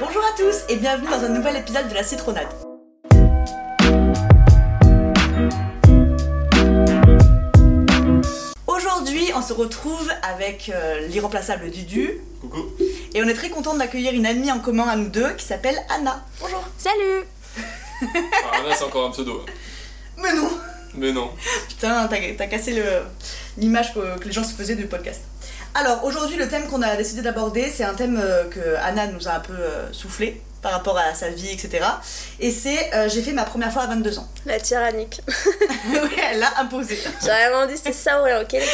[0.00, 2.48] Bonjour à tous et bienvenue dans un nouvel épisode de la Citronade.
[8.66, 12.64] Aujourd'hui, on se retrouve avec euh, l'irremplaçable Dudu Coucou.
[13.14, 15.76] et on est très content d'accueillir une amie en commun à nous deux qui s'appelle
[15.90, 16.24] Anna.
[16.40, 16.62] Bonjour.
[16.78, 17.24] Salut
[18.02, 19.44] Ah, là, c'est encore un pseudo.
[20.16, 20.50] Mais non
[20.94, 21.30] Mais non.
[21.68, 23.02] Putain, t'as t'as cassé le-
[23.58, 25.20] l'image que, que les gens se faisaient du podcast.
[25.74, 29.26] Alors aujourd'hui, le thème qu'on a décidé d'aborder, c'est un thème euh, que Anna nous
[29.26, 31.84] a un peu euh, soufflé par rapport à sa vie, etc.
[32.40, 34.28] Et c'est euh, j'ai fait ma première fois à 22 ans.
[34.46, 35.22] La tyrannique.
[35.88, 36.98] oui, elle l'a imposé.
[37.20, 38.66] J'ai vraiment dit c'est ça ou rien, ok les gars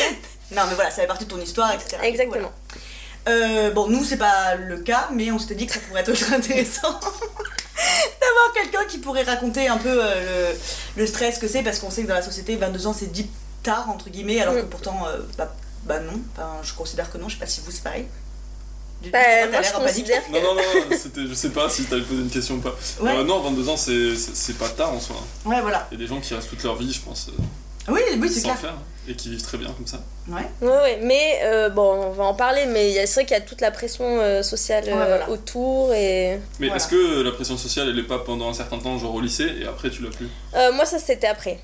[0.57, 1.99] Non, mais voilà, ça fait partie de ton histoire, etc.
[2.03, 2.51] Exactement.
[3.25, 3.71] Voilà.
[3.71, 6.91] Bon, nous, c'est pas le cas, mais on s'était dit que ça pourrait être intéressant
[8.21, 10.57] d'avoir quelqu'un qui pourrait raconter un peu le,
[10.97, 13.29] le stress que c'est, parce qu'on sait que dans la société, 22 ans, c'est dit
[13.63, 14.69] tard, entre guillemets, alors que Mm.
[14.69, 15.07] pourtant,
[15.37, 16.13] bah, bah non,
[16.63, 18.07] je considère que non, je sais pas si vous, c'est pareil.
[19.03, 21.85] Du- Bah, t'as moi l'air je considère Non, non, non, c'était, je sais pas si
[21.85, 22.75] t'allais poser une question ou pas.
[23.01, 23.13] Ouais.
[23.17, 25.17] Euh, non, 22 ans, c'est, pas tard en soi.
[25.45, 25.87] Ouais, voilà.
[25.93, 28.29] Il y a des gens qui restent toute leur vie, je pense, euh, Oui, oui,
[28.29, 28.59] c'est clair.
[28.59, 28.75] faire,
[29.07, 30.01] et qui vivent très bien comme ça.
[30.29, 30.43] Ouais.
[30.61, 33.25] Ouais, ouais, mais euh, bon, on va en parler, mais il y a- c'est vrai
[33.25, 35.31] qu'il y a toute la pression euh, sociale Ouais, voilà.
[35.31, 36.41] autour et.
[36.59, 36.77] Mais Voilà.
[36.77, 39.49] est-ce que la pression sociale, elle est pas pendant un certain temps, genre au lycée,
[39.63, 41.61] et après tu l'as plus Euh, moi ça c'était après.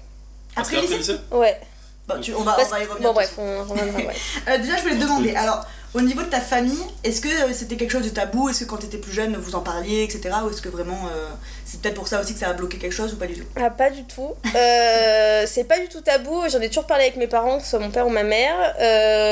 [0.56, 1.60] Après, C'est lycée lycée Ouais.
[2.06, 3.08] Bah, tu- on, va, Parce- on va y revenir.
[3.08, 4.14] Bon bref, on reviendra, ouais.
[4.48, 7.52] Euh, déjà, je voulais te demander, alors, au niveau de ta famille, est-ce que euh,
[7.54, 8.48] c'était quelque chose de tabou?
[8.48, 10.34] Est-ce que quand t'étais plus jeune, vous en parliez, etc.
[10.44, 11.28] Ou est-ce que vraiment, euh,
[11.64, 13.46] c'est peut-être pour ça aussi que ça a bloqué quelque chose ou pas du tout?
[13.56, 14.32] Ah, pas du tout.
[14.54, 16.42] Euh, c'est pas du tout tabou.
[16.50, 18.74] J'en ai toujours parlé avec mes parents, que ce soit mon père ou ma mère.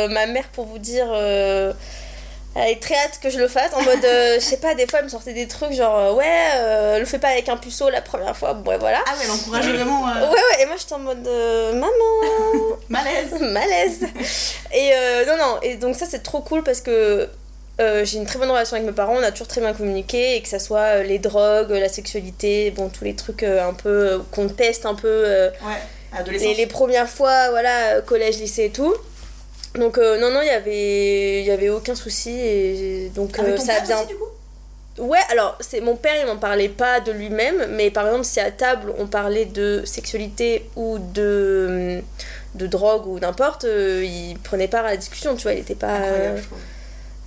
[0.08, 1.06] Ma mère, pour vous dire,
[2.54, 3.72] elle est très hâte que je le fasse.
[3.74, 6.12] En mode, euh, je sais pas, des fois, elle me sortait des trucs genre, euh,
[6.14, 8.52] ouais, euh, le fais pas avec un puceau la première fois.
[8.54, 8.98] Bon, ouais, voilà.
[9.06, 12.76] Ah ouais, elle encourageait vraiment Ouais, euh, ouais, et moi j'étais en mode, euh, maman,
[12.88, 13.32] malaise.
[13.40, 14.00] malaise.
[14.72, 17.28] Et euh, non, non, et donc ça c'est trop cool parce que.
[17.80, 20.36] euh, j'ai une très bonne relation avec mes parents, on a toujours très bien communiqué,
[20.36, 23.72] et que ça soit euh, les drogues, la sexualité, bon, tous les trucs euh, un
[23.72, 26.48] peu euh, qu'on teste un peu euh, Ouais, adolescence.
[26.48, 28.94] les, les premières fois, voilà, collège, lycée et tout.
[29.74, 33.52] Donc euh, non, non, il y avait, il y avait aucun souci, et donc Avec
[33.54, 33.98] euh, ton ça père bien...
[33.98, 34.24] aussi, du coup?
[34.98, 38.40] Ouais, alors c'est mon père, il m'en parlait pas de lui-même, mais par exemple si
[38.40, 42.02] à table on parlait de sexualité ou de
[42.54, 45.74] de drogue ou n'importe, euh, il prenait part à la discussion, tu vois, il était
[45.74, 46.58] pas euh, Incroyable, je trouve.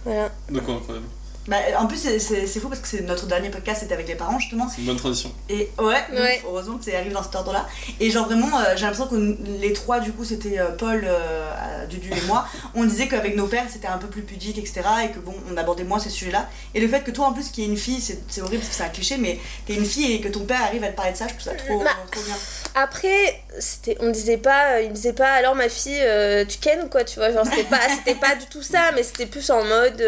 [0.04, 0.30] voilà.
[0.64, 1.08] Quoi incroyable
[1.48, 4.40] Bah, en plus, c'est- fou parce que c'est notre dernier podcast, c'était avec les parents
[4.40, 4.68] justement.
[4.68, 5.32] C'est une bonne tradition.
[5.50, 7.68] Et ouais, donc, heureusement que c'est arrivé dans cet ordre-là.
[8.00, 11.86] Et genre vraiment, euh, j'ai l'impression que les trois, du coup, c'était euh, Paul, euh,
[11.88, 14.82] Dudu et moi, on disait qu'avec nos pères, c'était un peu plus pudique, etc.
[15.04, 16.50] Et que bon, on abordait moins ces sujets-là.
[16.74, 18.70] Et le fait que toi, en plus, qui est une fille, c'est c'est horrible parce
[18.70, 20.96] que c'est un cliché, mais t'es une fille et que ton père arrive à te
[20.96, 22.36] parler de ça, je trouve ça trop, Bah, trop bien.
[22.74, 26.88] Après, c'était, on disait pas, il disait pas alors ma fille, euh, tu kennes ou
[26.90, 29.64] quoi, tu vois, genre c'était pas, c'était pas du tout ça, mais c'était plus en
[29.64, 30.02] mode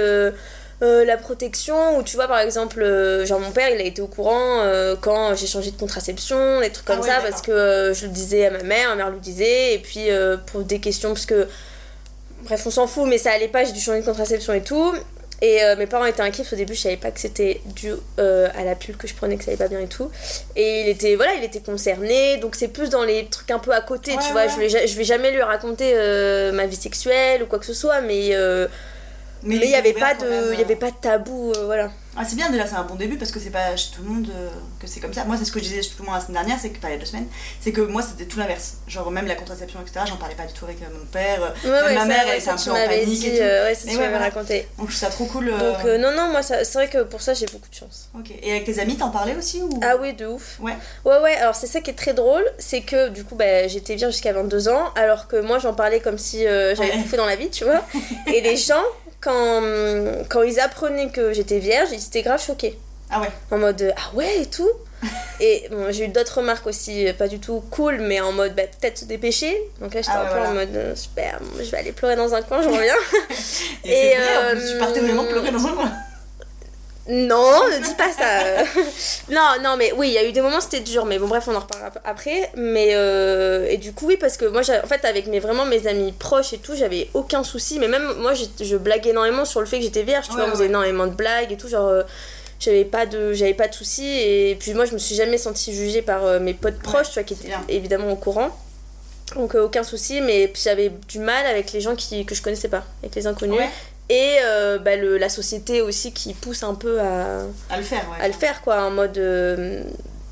[0.84, 4.02] euh, la protection, ou tu vois par exemple, euh, genre mon père il a été
[4.02, 7.42] au courant euh, quand j'ai changé de contraception, des trucs Ah comme ouais, ça, parce
[7.42, 10.08] que je le disais à ma mère, ma mère le disait, et puis
[10.46, 11.48] pour des questions, parce que
[12.44, 14.94] bref, on s'en fout, mais ça allait pas, j'ai dû changer de contraception et tout.
[15.42, 18.64] Et mes parents étaient inquiets parce qu'au début je savais pas que c'était dû à
[18.64, 20.10] la pilule que je prenais que ça allait pas bien et tout.
[20.56, 23.72] Et il était voilà, il était concerné, donc c'est plus dans les trucs un peu
[23.72, 24.46] à côté, Ouais, tu vois.
[24.46, 24.50] ouais.
[24.50, 25.94] Je, vais, je vais jamais lui raconter
[26.54, 28.32] ma vie sexuelle ou quoi que ce soit, mais
[29.44, 30.78] mais il y avait pas de y avait euh.
[30.78, 31.90] pas de tabou, euh, voilà.
[32.20, 34.10] Ah, c'est bien déjà, c'est un bon début parce que c'est pas chez tout le
[34.10, 34.50] monde euh,
[34.82, 35.24] que c'est comme ça.
[35.26, 36.96] Moi, c'est ce que je disais justement la semaine dernière, c'est que, enfin, il y
[36.96, 37.28] a deux semaines,
[37.60, 38.78] c'est que moi c'était tout l'inverse.
[38.88, 41.54] Genre, même la contraception, etc., j'en parlais pas du tout avec mon père.
[41.64, 43.44] Ouais, même ouais, ma mère, elle était un peu en panique dit, et tout.
[43.44, 44.26] euh, ouais, ça Et tu ouais, voilà.
[44.26, 44.68] raconté.
[44.80, 45.52] Donc, je trouve ça trop cool.
[45.52, 48.10] Donc non non, moi c'est vrai que pour ça j'ai beaucoup de chance.
[48.18, 48.32] Ok.
[48.42, 49.70] Et avec tes amis, t'en parlais aussi ou...
[49.84, 50.58] Ah oui, de ouf.
[50.60, 50.76] Ouais.
[51.06, 53.94] Ouais, ouais, alors c'est ça qui est très drôle, c'est que du coup, bah, j'étais
[53.94, 57.28] vierge jusqu'à 22 ans, alors que moi j'en parlais comme si j'avais tout fait dans
[57.28, 57.84] la vie, tu vois.
[58.34, 58.84] Et les gens,
[59.22, 59.62] quand,
[60.30, 62.78] quand ils apprenaient que j'étais vierge, ils étaient grave choqués.
[63.10, 63.30] Ah ouais.
[63.52, 64.70] En mode euh, ah ouais et tout.
[65.40, 68.56] Et bon, j'ai eu d'autres remarques aussi, euh, pas du tout cool, mais en mode
[68.56, 69.56] bah, peut-être se dépêcher.
[69.80, 72.34] Donc là j'étais Ah un peu en mode euh, super, je vais aller pleurer dans
[72.34, 72.96] un coin, je reviens.
[73.84, 75.92] Et, Et, c'est vrai, en plus, tu partais euh, vraiment pleurer dans un coin.
[77.10, 78.64] Non, ne dis pas ça.
[79.30, 81.46] non, non, mais oui, il y a eu des moments c'était dur, mais bon, bref,
[81.48, 82.52] on en reparlera ap- après.
[82.56, 85.88] Mais euh, et du coup, oui, parce que moi, en fait, avec mes vraiment mes
[85.88, 87.80] amis proches et tout, j'avais aucun souci.
[87.80, 90.26] Mais même moi, je, je blaguais énormément sur le fait que j'étais vierge.
[90.28, 91.88] Tu Ouais, vois, on faisait énormément de blagues et tout, genre.
[91.88, 92.04] euh,
[92.60, 95.76] j'avais pas de j'avais pas de soucis et puis moi je me suis jamais sentie
[95.76, 97.62] jugée par euh, mes potes proches tu vois qui étaient bien.
[97.70, 98.50] évidemment au courant
[99.36, 102.68] donc aucun souci mais puis j'avais du mal avec les gens qui, que je connaissais
[102.68, 103.60] pas avec les inconnus.
[104.10, 108.06] Et euh, bah, le, la société aussi qui pousse un peu à, À le faire,
[108.12, 108.24] ouais.
[108.24, 109.84] à le faire quoi en mode euh,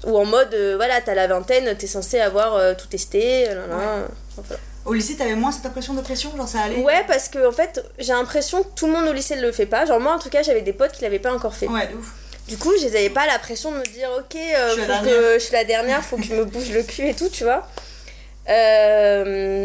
[0.06, 4.06] ou en mode euh, voilà t'as la vingtaine t'es censé avoir tout testé là, là.
[4.32, 4.62] Enfin, voilà.
[4.86, 6.78] Au lycée, t'avais moins cette impression de pression Genre, ça allait?
[6.84, 9.52] Ouais parce que en fait j'ai l'impression que tout le monde au lycée ne le
[9.52, 11.68] fait pas genre moi en tout cas j'avais des potes qui l'avaient pas encore fait
[11.68, 12.14] Ouais, de ouf.
[12.48, 15.04] Du coup, j'avais pas la pression de me dire, ok, Je suis la faut dernière.
[15.16, 17.44] que je suis la dernière, faut que je me bouge le cul et tout, tu
[17.44, 17.68] vois.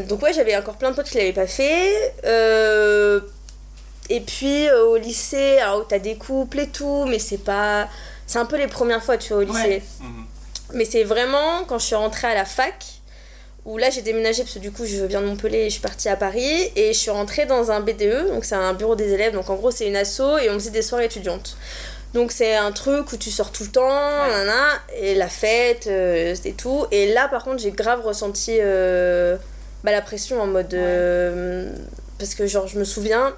[0.08, 2.14] Donc ouais, j'avais encore plein de potes qui l'avaient pas fait.
[2.24, 3.20] Euh,
[4.10, 7.88] et puis euh, au lycée, alors t'as des couples et tout, mais c'est pas...
[8.26, 9.58] C'est un peu les premières fois, tu vois, au lycée.
[9.58, 9.82] Ouais.
[10.00, 10.26] Mhm.
[10.74, 12.74] Mais c'est vraiment quand je suis rentrée à la fac,
[13.64, 15.80] où là j'ai déménagé parce que du coup je viens de Montpellier et je suis
[15.80, 19.12] partie à Paris, et je suis rentrée dans un BDE, donc c'est un bureau des
[19.12, 21.56] élèves, donc en gros c'est une asso et on faisait des soirées étudiantes.
[22.14, 26.34] Donc c'est un truc où tu sors tout le temps, nanana, et la fête, euh,
[26.44, 26.86] et tout.
[26.90, 29.36] Et là par contre j'ai grave ressenti euh,
[29.84, 30.72] bah, la pression en mode...
[30.74, 31.70] euh,
[32.18, 33.34] parce que genre je me souviens,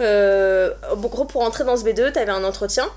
[0.00, 2.88] euh, en gros pour rentrer dans ce B2 t'avais un entretien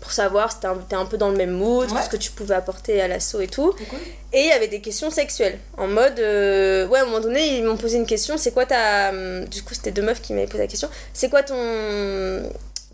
[0.00, 2.02] pour savoir si t'es un, peu dans le même mood, Ouais.
[2.02, 3.72] ce que tu pouvais apporter à l'assaut et tout.
[3.88, 3.98] Cool.
[4.32, 5.60] Et il y avait des questions sexuelles.
[5.78, 6.18] En mode.
[6.18, 9.10] euh, ouais, à un moment donné, ils m'ont posé une question c'est quoi ta.
[9.10, 10.88] hum, Du coup, c'était deux meufs qui m'avaient posé la question.
[11.14, 11.54] C'est quoi ton.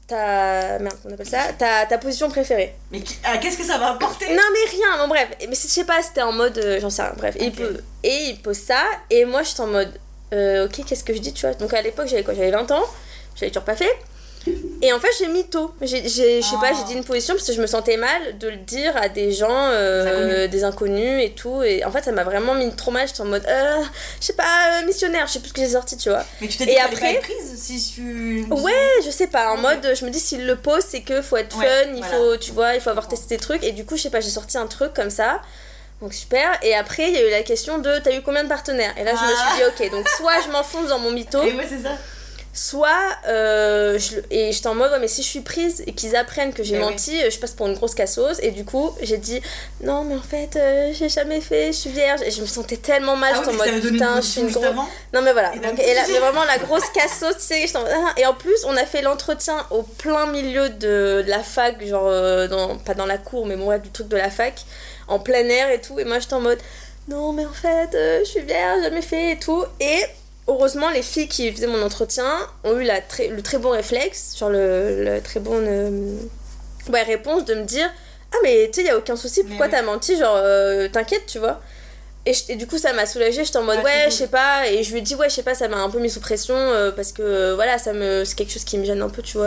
[0.06, 0.78] Ta.
[0.80, 2.74] Merde, on appelle ça Ta, ta position préférée?
[2.92, 4.26] Mais ah, qu'est-ce que ça va apporter?
[4.28, 5.28] Non, mais rien, bon, bref.
[5.40, 6.58] Mais je sais pas, c'était en mode.
[6.58, 7.36] euh, J'en sais rien, bref.
[7.38, 9.92] Et, il et il pose ça, et moi, j'étais en mode.
[10.34, 11.54] euh, ok, qu'est-ce que je dis, tu vois?
[11.54, 12.34] Donc à l'époque, j'avais quoi?
[12.34, 12.84] J'avais 20 ans,
[13.38, 13.92] j'avais toujours pas fait.
[14.80, 15.74] Et en fait, j'ai mis tôt.
[15.82, 18.56] Je sais pas, j'ai dit une position parce que je me sentais mal de le
[18.56, 20.50] dire à des gens, euh, Des inconnus.
[20.50, 21.62] des inconnus et tout.
[21.62, 23.06] Et en fait, ça m'a vraiment mis trop mal.
[23.06, 23.82] J'étais en mode, euh,
[24.20, 24.44] je sais pas,
[24.80, 26.24] euh, missionnaire, je sais plus ce que j'ai sorti, tu vois.
[26.40, 28.46] Mais tu t'es dit Et après- pas prise si tu.
[28.50, 28.72] Ouais,
[29.04, 31.58] je sais pas, en mode, je me dis, s'il le pose, c'est que faut être
[31.58, 32.16] Ouais, fun, il voilà.
[32.16, 33.64] faut, tu vois, il faut avoir testé des trucs.
[33.64, 35.42] Et du coup, je sais pas, j'ai sorti un truc comme ça.
[36.00, 36.48] Donc super.
[36.62, 38.94] Et après, il y a eu la question de, t'as eu combien de partenaires?
[38.98, 39.48] Et là, je me Ah.
[39.50, 41.90] suis dit, ok, donc soit je m'enfonce dans mon mytho, Et ouais, c'est ça.
[42.58, 42.88] Soit
[43.28, 46.52] euh, je, et j'étais en mode ouais mais si je suis prise et qu'ils apprennent
[46.52, 48.40] que j'ai Eh menti euh, je passe pour une grosse casseuse.
[48.42, 49.40] Et du coup j'ai dit
[49.82, 52.20] non mais en fait euh, j'ai jamais fait je suis vierge.
[52.22, 54.50] Et je me sentais tellement mal Ah j'étais oui, en mode putain je suis une
[54.50, 54.64] grosse
[55.14, 55.54] non mais voilà.
[55.54, 58.14] Et donc, là mais vraiment la grosse casseuse tu sais ah.
[58.16, 62.08] et en plus on a fait l'entretien au plein milieu de, de la fac genre
[62.08, 64.64] euh, dans, pas dans la cour mais bon ouais, du truc de la fac
[65.06, 65.98] en plein air et tout.
[66.00, 66.58] Et moi j'étais en mode
[67.06, 69.64] non mais en fait euh, je suis vierge jamais fait et tout.
[69.78, 70.02] Et
[70.48, 72.28] heureusement les filles qui faisaient mon entretien
[72.64, 76.16] ont eu la très, le très bon réflexe genre le, le très bon euh,
[76.90, 77.90] ouais, réponse de me dire
[78.32, 79.72] ah mais tu sais y a aucun souci pourquoi oui.
[79.72, 81.60] t'as menti genre euh, t'inquiète tu vois
[82.26, 84.68] et, je- et du coup ça m'a soulagée j'étais en mode Ouais, je sais pas
[84.68, 86.20] et je lui ai dit ouais je sais pas ça m'a un peu mis sous
[86.20, 89.22] pression euh, parce que voilà ça me c'est quelque chose qui me gêne un peu
[89.22, 89.46] tu vois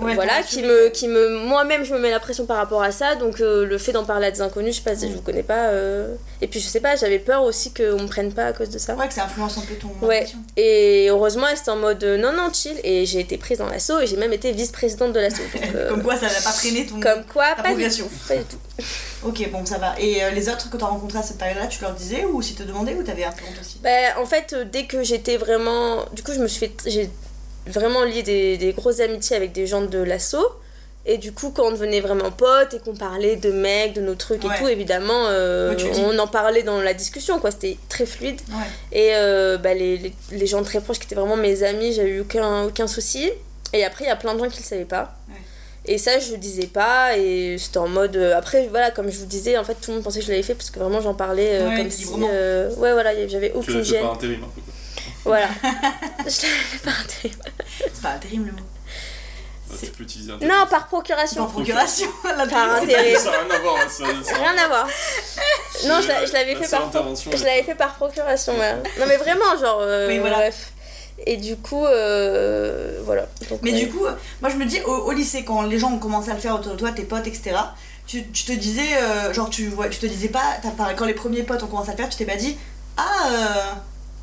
[0.00, 2.92] Ouais, voilà qui me qui me moi-même je me mets la pression par rapport à
[2.92, 5.14] ça donc euh, le fait d'en parler à des inconnus je sais pas si je
[5.14, 8.32] vous connais pas euh, et puis je sais pas j'avais peur aussi qu'on me prenne
[8.32, 10.26] pas à cause de ça Ouais, que ça influence un peu ton Ouais.
[10.56, 13.68] et heureusement elle était en mode euh, non non chill et j'ai été prise dans
[13.68, 15.42] l'assaut et j'ai même été vice-présidente de l'assaut
[15.74, 17.00] euh, Comme quoi, ça n'a pas freiné ton.
[17.00, 18.58] comme quoi ta pas du, tout, pas du tout
[19.22, 19.94] Ok, bon, ça va.
[20.00, 22.62] Et les autres que t'as rencontrés à cette période-là, tu leur disais ou si te
[22.62, 23.78] demandaient ou t'avais un peu honte aussi?
[23.82, 26.06] Bah, en fait, dès que j'étais vraiment.
[26.14, 26.72] Du coup, je me suis fait.
[26.86, 27.10] J'ai
[27.66, 30.46] vraiment lié des, des grosses amitiés avec des gens de l'assaut.
[31.06, 34.14] Et du coup, quand on devenait vraiment potes et qu'on parlait de mecs, de nos
[34.14, 34.50] trucs Ouais.
[34.54, 35.74] et tout, évidemment, euh,
[36.04, 37.50] on en parlait dans la discussion, quoi.
[37.50, 38.38] C'était très fluide.
[38.50, 38.66] Ouais.
[38.98, 42.02] Et euh, bah, les, les, les gens très proches qui étaient vraiment mes amis, j'ai
[42.06, 43.30] eu aucun, aucun souci.
[43.72, 45.14] Et après, il y a plein de gens qui le savaient pas.
[45.30, 45.36] Ouais.
[45.86, 47.16] Et ça, je le disais pas.
[47.16, 48.14] Et c'était en mode.
[48.16, 50.30] euh, après, voilà, comme je vous disais, en fait, tout le monde pensait que je
[50.30, 52.08] l'avais fait parce que vraiment, j'en parlais euh, Ouais, comme si.
[52.30, 54.02] euh, ouais, voilà, j'avais aucune gêne.
[54.02, 54.60] par intérim un peu.
[55.24, 55.48] Voilà.
[55.62, 57.38] je l'avais fait par intérim.
[57.92, 58.58] C'est pas terrible le mot.
[59.72, 61.44] C'est- tu peux utiliser un Non, par procuration.
[61.44, 62.08] Par procuration.
[62.36, 63.16] La Par intérim.
[63.16, 63.76] Ça n'a rien à voir.
[63.76, 64.88] hein, ça- ça- Rien à voir.
[65.86, 68.74] Non, je l'a- je l'avais La fait par intervention, je l'avais fait par procuration, ouais.
[68.98, 69.78] Non mais vraiment, genre.
[69.80, 70.36] euh, Oui, voilà.
[70.36, 70.72] Bref.
[71.26, 73.26] Et du coup, euh, voilà.
[73.48, 73.78] Donc, Mais ouais.
[73.80, 74.12] du coup, euh,
[74.42, 76.54] moi je me dis au, au lycée, quand les gens ont commencé à le faire
[76.54, 77.52] autour de toi, tes potes, etc.,
[78.06, 81.14] tu, tu te disais, euh, genre, tu, vois, tu te disais pas, pas- quand les
[81.14, 82.58] premiers potes ont commencé à le faire, tu t'es pas dit,
[82.96, 83.54] ah, euh,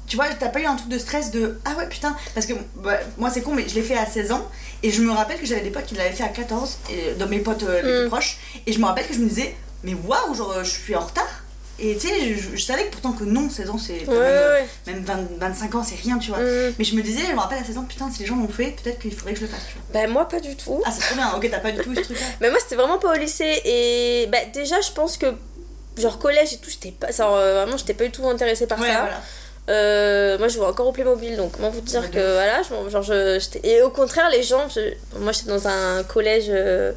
[0.08, 2.54] tu vois, t'as pas eu un truc de stress de, ah ouais, putain, parce que
[2.76, 4.48] bah, moi c'est con, mais je l'ai fait à 16 ans,
[4.84, 7.28] et je me rappelle que j'avais des potes qui l'avaient fait à 14, et, dans
[7.28, 8.00] mes potes euh, les Mm.
[8.02, 10.96] plus proches, et je me rappelle que je me disais, mais waouh, genre, je suis
[10.96, 11.44] en retard.
[11.80, 14.18] Et tu sais, je, je savais que pourtant que non, 16 ans c'est Ouais, même,
[14.18, 16.40] euh, ouais, même 20 25 ans, c'est rien, tu vois.
[16.40, 16.74] Mm.
[16.80, 18.48] Mais je me disais, je me rappelle à 16 ans, putain, si les gens l'ont
[18.48, 20.02] fait, peut-être qu'il faudrait que je le fasse, tu vois.
[20.02, 20.82] Bah, moi, pas du tout.
[20.86, 22.26] Ah, c'est trop bien, ok, t'as pas du tout eu ce truc-là.
[22.42, 23.62] Mais moi, c'était vraiment pas au lycée.
[23.64, 25.28] Et bah, déjà, je pense que.
[26.00, 27.08] Genre collège et tout, j'étais pas.
[27.10, 29.00] euh, vraiment, j'étais pas du tout intéressée par Ouais, ça.
[29.02, 29.22] voilà.
[29.70, 33.02] Euh, moi, je jouais encore au Playmobil, donc comment vous dire que voilà, je, genre,
[33.04, 36.94] je, et au contraire, les gens, je- moi, j'étais dans un collège euh,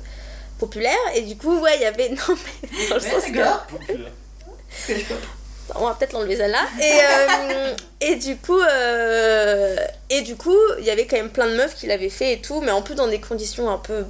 [0.58, 3.38] populaire, et du coup, ouais, il y avait non mais dans le sens que
[5.76, 6.64] on va peut-être l'enlever celle-là.
[6.80, 8.60] Et, euh, et du coup,
[10.10, 12.40] et du coup, il y avait quand même plein de meufs qui l'avaient fait et
[12.40, 14.04] tout, mais en plus dans des conditions un peu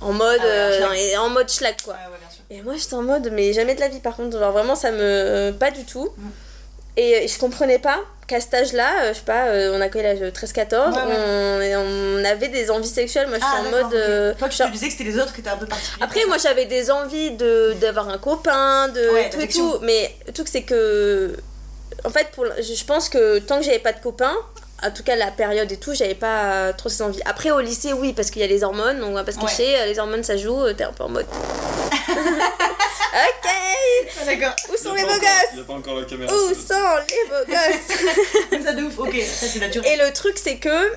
[0.00, 1.94] en mode, Ah ouais, en mode schlag quoi.
[1.94, 2.42] Ouais, sûr.
[2.50, 4.90] Et moi j'étais en mode, mais jamais de la vie par contre, genre vraiment ça
[4.90, 5.52] me.
[5.58, 6.08] Pas du tout.
[6.16, 6.28] Mm.
[6.96, 10.06] Et je comprenais pas qu'à cet âge-là, euh, je sais pas, euh, on a quel
[10.06, 11.02] âge 13-14, Ouais,
[11.58, 11.76] ouais.
[11.76, 13.26] on, on avait des envies sexuelles.
[13.28, 13.94] Moi, je suis Ah, en mode.
[13.94, 14.34] euh.
[14.38, 16.04] Toi, tu genre- te disais que c'était les autres qui étaient un peu particuliers.
[16.04, 19.78] Après, moi, j'avais des envies de d'avoir un copain, de Ouais, tout et tout.
[19.82, 21.34] Mais le truc, c'est que.
[22.04, 24.32] En fait, pour, je pense que tant que j'avais pas de copain,
[24.82, 27.20] en tout cas la période et tout, j'avais pas trop ces envies.
[27.26, 29.76] Après, au lycée, oui, parce qu'il y a les hormones, on va pas se cacher,
[29.86, 31.26] les hormones ça joue, euh, t'es un peu en mode.
[33.12, 33.50] ok
[34.20, 34.54] Ah, d'accord.
[34.72, 36.32] Où sont les beaux gosses Il n'y a pas encore la caméra.
[36.32, 36.74] Où sont
[37.08, 39.90] les beaux gosses ça de ouf, ok, ça c'est naturel.
[39.92, 40.92] Et le truc, c'est que.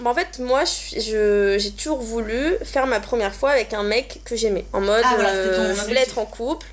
[0.00, 4.20] bah, en fait, moi, je j'ai toujours voulu faire ma première fois avec un mec
[4.24, 4.64] que j'aimais.
[4.72, 6.08] En mode, Ah, voilà, euh, je voulais objectif.
[6.08, 6.66] être en couple.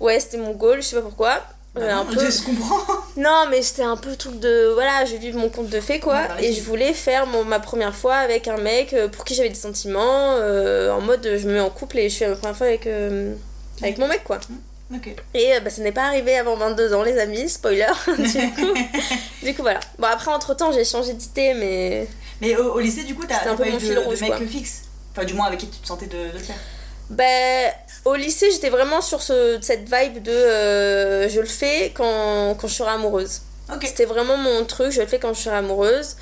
[0.00, 1.42] Ouais, c'était mon goal, je sais pas pourquoi.
[1.74, 2.30] Bah Euh, un non, peu...
[2.30, 2.80] Je comprends.
[3.16, 4.70] Non, mais c'était un peu truc de.
[4.74, 6.14] Voilà, je vais vivre mon compte de fées, quoi.
[6.14, 9.24] Ouais, bah, et je voulais faire mon, ma première fois avec un mec euh, pour
[9.24, 10.32] qui j'avais des sentiments.
[10.40, 12.86] euh, en mode, je me mets en couple et je fais ma première fois avec,
[12.86, 13.34] euh,
[13.82, 14.38] avec mon mec, quoi.
[14.94, 15.08] Ok.
[15.34, 17.86] Et euh, bah, ça n'est pas arrivé avant 22 ans, les amis, spoiler.
[18.06, 18.74] du, coup,
[19.42, 19.80] du coup, voilà.
[19.98, 22.06] Bon, après, entre temps, j'ai changé d'idée, mais.
[22.40, 24.46] Mais au, au lycée, du coup, t'as pas eu de, de rouge, mec quoi.
[24.46, 26.56] fixe Enfin, du moins avec qui tu te sentais de, de faire.
[27.10, 27.70] Ben,
[28.04, 32.66] au lycée, j'étais vraiment sur ce, cette vibe de euh, je le fais quand, quand
[32.66, 33.42] je serai amoureuse.
[33.72, 33.84] Ok.
[33.86, 36.16] C'était vraiment mon truc, je le fais quand je serai amoureuse.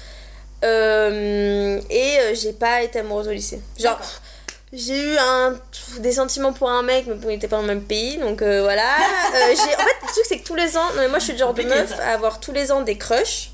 [0.65, 3.61] Euh, et euh, j'ai pas été amoureuse au lycée.
[3.79, 3.99] Genre.
[4.73, 5.55] J'ai eu un,
[5.99, 8.41] des sentiments pour un mec, mais bon, il était pas dans le même pays, donc
[8.43, 8.83] euh, voilà.
[9.35, 11.33] Euh, en fait, le truc, c'est que tous les ans, non, mais moi je suis
[11.33, 13.51] le genre de meuf à avoir tous les ans des crushs,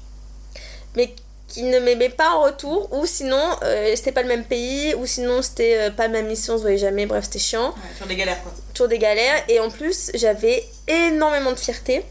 [0.97, 1.15] mais
[1.47, 5.07] qui ne m'aimaient pas en retour, ou sinon euh, c'était pas le même pays, ou
[5.07, 8.17] sinon c'était pas ma mission, on se voyait jamais, bref, c'était chiant Ouais, sur des
[8.17, 8.53] galères, quoi.
[8.75, 12.05] toujours des galères et en plus j'avais énormément de fierté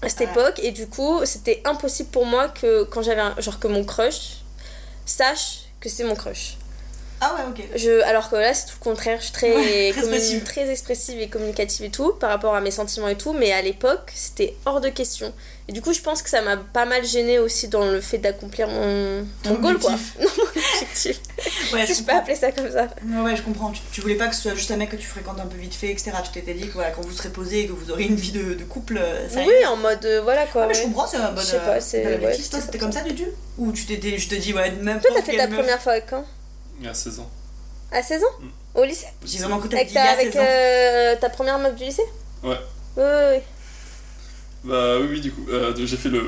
[0.00, 3.66] à cette époque et du coup c'était impossible pour moi que quand j'avais genre que
[3.68, 4.36] mon crush
[5.04, 6.56] sache que c'est mon crush
[7.20, 7.64] Ah ouais, ok.
[7.76, 9.18] je alors que là c'est tout le contraire.
[9.20, 10.42] Je suis très Ouais, très expressive.
[10.44, 13.62] très expressive et communicative et tout par rapport à mes sentiments et tout mais à
[13.62, 15.32] l'époque c'était hors de question.
[15.68, 18.18] Et du coup je pense que ça m'a pas mal gênée aussi dans le fait
[18.18, 19.92] d'accomplir mon, mon goal quoi.
[20.20, 21.18] non mon objectif.
[21.72, 22.88] Ouais, je peux appeler ça comme ça.
[23.06, 23.70] Ouais, ouais, je comprends.
[23.70, 25.56] Tu, tu voulais pas que ce soit juste un mec que tu fréquentes un peu
[25.56, 26.12] vite fait, etc.
[26.24, 28.32] Tu t'étais dit que voilà, quand vous serez posé et que vous aurez une vie
[28.32, 31.06] de, de couple, euh, ça oui en mode euh, voilà quoi Ah, mais je comprends,
[31.06, 31.40] c'est un bon.
[31.40, 33.24] Je sais pas, c'est- c'était comme ça, Dudu?
[33.56, 36.10] Ou tu t'étais, je te dis, ouais, même toi t'as fait ta première fois avec
[36.10, 36.24] quand?
[36.84, 37.30] Il y a 16 ans.
[37.90, 38.78] À 16 ans Mm.
[38.78, 40.44] Au lycée J'ai vraiment Avec, ta, il y a avec 16 ans.
[40.46, 42.02] euh, ta première meuf du lycée
[42.42, 42.58] Ouais.
[42.96, 43.38] Oui, oui, oui.
[44.64, 46.22] Bah oui, oui, du coup, euh, j'ai fait le,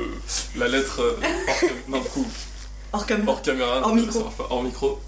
[0.55, 2.27] la lettre euh, hors, cam- non, du coup,
[2.93, 3.31] Hors caméra.
[3.31, 4.21] hors caméra, Hors micro.
[4.21, 4.99] pas, hors micro.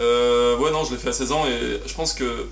[0.00, 2.48] Euh, ouais, non, je l'ai fait à 16 ans et je pense que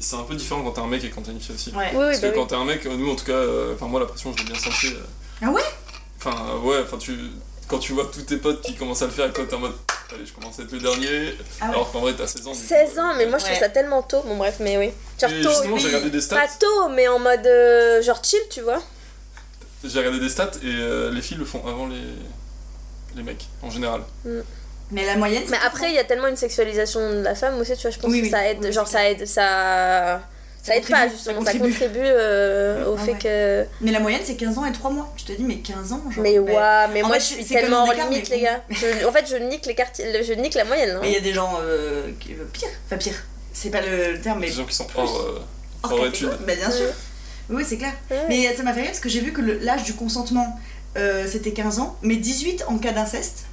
[0.00, 1.70] c'est un peu différent quand t'es un mec et quand t'es une fille aussi.
[1.70, 1.90] Ouais.
[1.92, 2.40] Oui, oui, Parce bah que oui.
[2.40, 4.50] quand t'es un mec, nous en tout cas, euh, enfin moi la pression je l'ai
[4.50, 4.86] bien senti.
[4.88, 5.00] euh.
[5.42, 5.62] Ah ouais?
[6.18, 7.16] Enfin ouais, enfin tu
[7.68, 9.60] quand tu vois tous tes potes qui commencent à le faire et toi t'es en
[9.60, 9.74] mode
[10.14, 11.74] allez je commence à être le dernier Ah ouais.
[11.74, 12.52] alors qu'en vrai t'as 16 ans.
[12.52, 13.60] du coup, 16 euh, ans, mais moi je trouve Ouais.
[13.60, 14.22] ça tellement tôt.
[14.24, 14.90] Bon, bref, mais oui.
[15.20, 15.80] Genre Et tôt, justement oui.
[15.80, 18.82] j'ai regardé des stats, Pas tôt, mais en mode euh, genre chill, tu vois.
[19.84, 22.02] j'ai regardé des stats et euh, les filles le font avant les
[23.16, 24.02] les mecs en général.
[24.92, 25.44] Mais la moyenne.
[25.50, 27.90] Mais après, il y a tellement une sexualisation de la femme aussi, tu vois.
[27.90, 28.30] Je pense Oui, que oui.
[28.30, 28.58] ça aide.
[28.60, 29.24] Oui, genre, ça aide.
[29.26, 30.20] Ça.
[30.62, 31.44] Ça Ça aide pas, contribue, justement.
[31.44, 31.98] ça Ça contribue.
[32.02, 33.18] euh, au Ah fait ouais.
[33.18, 33.66] que.
[33.80, 35.10] Mais la moyenne, c'est 15 ans et 3 mois.
[35.16, 36.52] Tu te dis, mais 15 ans genre, Mais ouais,
[36.92, 38.62] mais en moi fait, je c'est- suis tellement écart, limite, mais les gars.
[38.68, 40.90] Je- en fait, je nique les quartiers, je nique la moyenne.
[40.90, 40.98] hein.
[41.00, 42.68] Mais il y a des gens euh, qui euh, pire.
[42.86, 43.14] Enfin, pire.
[43.52, 45.40] C'est pas le, terme, mais Des gens qui sont hors, euh,
[45.82, 46.28] hors hors études.
[46.46, 46.86] Bah, bien sûr.
[46.86, 46.92] Ouais.
[47.56, 47.92] Oui, c'est clair.
[48.10, 48.18] Ouais.
[48.28, 50.58] Mais ça m'a fait rire parce que j'ai vu que l'âge du consentement
[50.98, 53.44] euh, c'était 15 ans, mais 18 en cas d'inceste.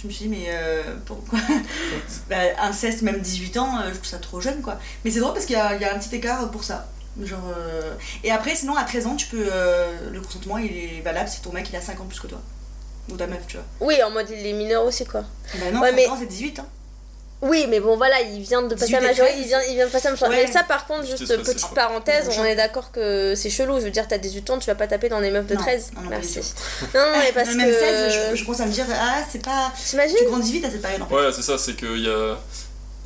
[0.00, 1.38] Je me suis dit, mais euh, pourquoi
[2.30, 4.78] bah, Inceste, même 18 ans, euh, je trouve ça trop jeune quoi.
[5.04, 6.88] Mais c'est drôle parce qu'il y, a- il y a un petit écart pour ça.
[7.20, 9.44] Genre, euh, Et après, sinon, à 13 ans, tu peux.
[9.50, 12.28] euh, le consentement il est valable si ton mec il a 5 ans plus que
[12.28, 12.40] toi.
[13.10, 13.66] Ou ta meuf, tu vois.
[13.80, 15.22] Oui, en mode il est mineur aussi, quoi.
[15.54, 16.66] Bah non, Ouais, 5 mais- ans c'est 18 hein.
[17.40, 19.40] Oui, mais bon, voilà, il vient de passer 18 à majorité, 13.
[19.42, 20.36] il vient, il vient de passer à majorité.
[20.36, 20.46] Ouais.
[20.46, 23.78] Mais ça, par contre, juste petite parenthèse, on est d'accord que c'est chelou.
[23.78, 25.60] Je veux dire, t'as 18 ans, tu vas pas taper dans des meufs de Non,
[25.60, 25.90] 13.
[25.94, 26.40] non, Merci.
[26.94, 27.78] Non, non, mais parce Même que.
[27.78, 29.72] 16, je, je commence à me dire, ah, c'est pas.
[29.88, 31.14] T'imagines Tu grandis vite à cette période en fait.
[31.14, 32.36] Ouais, c'est ça, c'est qu'il y a,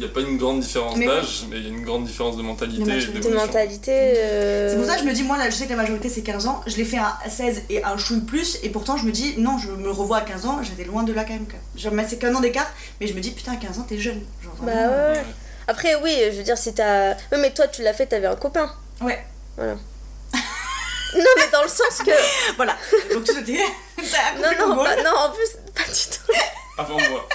[0.02, 2.36] il y a pas une grande différence d'âge, mais il y a une grande différence
[2.36, 4.14] de mentalité De mentalités.
[4.16, 6.08] euh, C'est pour ça que je me dis, moi là, je sais que la majorité
[6.08, 9.04] c'est 15 ans, je l'ai fait à 16 et un chouille plus, et pourtant je
[9.04, 11.46] me dis, non, je me revois à 15 ans, j'étais loin de là quand même.
[11.76, 13.98] Genre, mais c'est qu'un an d'écart, mais je me dis, putain, à 15 ans, t'es
[13.98, 14.20] jeune.
[14.42, 15.12] Genre, Bah vraiment, ouais.
[15.18, 15.24] Ouais.
[15.68, 17.12] Après, oui, je veux dire, si t'as.
[17.30, 18.70] Oui, mais toi, tu l'as fait, t'avais un copain.
[19.00, 19.24] Ouais,
[19.58, 22.10] Non, mais dans le sens que.
[22.56, 22.74] voilà.
[23.12, 23.58] Donc tu t'es.
[23.96, 26.32] T'as Non, non, non, en plus, pas du tout.
[26.78, 27.28] Avant moi.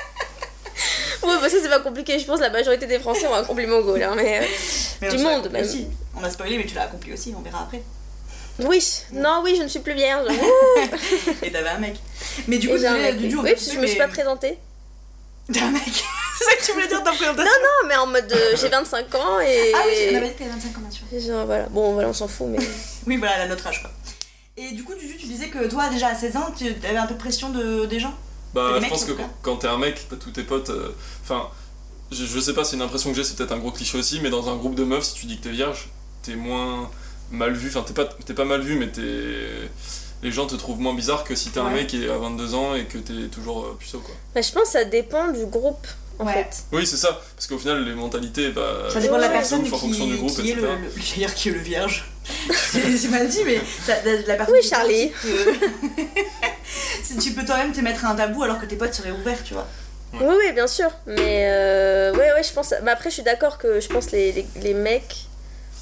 [1.23, 2.19] Oui, bah ça, c'est pas compliqué.
[2.19, 4.01] Je pense que la majorité des Français ont un compliment goal.
[4.03, 4.39] Hein, mais.
[4.39, 4.45] euh,
[5.01, 5.63] Mais du monde, même.
[5.63, 5.87] aussi.
[6.15, 7.81] On a spoilé, mais tu l'as accompli aussi, on verra après.
[8.59, 8.83] Oui,
[9.13, 10.27] non, oui, je ne suis plus vierge.
[11.43, 11.95] Et t'avais un mec.
[12.47, 13.39] Mais du coup, j'ai un mec, Dudu, oui.
[13.39, 14.57] on Oui, parce que je me suis pas présentée.
[15.53, 15.83] T'as un mec
[16.39, 18.67] C'est ça que tu voulais dire dans ta présentation Non, mais en mode euh, j'ai
[18.69, 19.71] 25 ans et.
[19.75, 21.33] Ah oui, on avait dit que t'avais 25 ans, bien sûr.
[21.33, 21.65] Genre, voilà.
[21.69, 22.59] Bon, voilà, on s'en fout, mais.
[23.07, 23.91] Oui, voilà, elle a notre âge quoi.
[24.57, 27.05] Et du coup, Juju, tu disais que toi, déjà à 16 ans, tu avais un
[27.05, 28.13] peu de pression de, des gens?
[28.71, 30.69] Bah, je pense en que quand, quand t'es un mec, t'as tous tes potes.
[30.69, 30.89] euh,
[31.23, 31.47] Enfin,
[32.11, 34.19] je, je sais pas, c'est une impression que j'ai, c'est peut-être un gros cliché aussi,
[34.21, 35.89] mais dans un groupe de meufs, si tu dis que t'es vierge,
[36.23, 36.89] t'es moins
[37.31, 37.69] mal vu.
[37.69, 39.69] Enfin, t'es pas, t'es pas mal vu, mais t'es.
[40.23, 41.73] Les gens te trouvent moins bizarre que si t'es un Ouais.
[41.73, 44.15] mec qui a 22 ans et que t'es toujours euh, puceau, quoi.
[44.33, 45.85] Bah, je pense que ça dépend du groupe,
[46.17, 46.33] en Ouais.
[46.33, 46.63] fait.
[46.71, 48.87] Oui, c'est ça, parce qu'au final, les mentalités, bah.
[48.91, 50.89] Ça dépend de la personne en fonction qui, du groupe, qui est le, le,
[51.35, 52.09] qui est le vierge.
[52.71, 55.11] c'est mal dit, mais ça- la, la personne Oui, qui Charlie.
[57.21, 59.67] tu peux toi-même te mettre un tabou alors que tes potes seraient ouverts, tu vois.
[60.13, 60.19] Ouais.
[60.21, 60.89] Oui, oui, bien sûr.
[61.05, 62.73] Mais euh, ouais, ouais, je pense.
[62.83, 65.25] Mais après, je suis d'accord que je pense les, les, les mecs.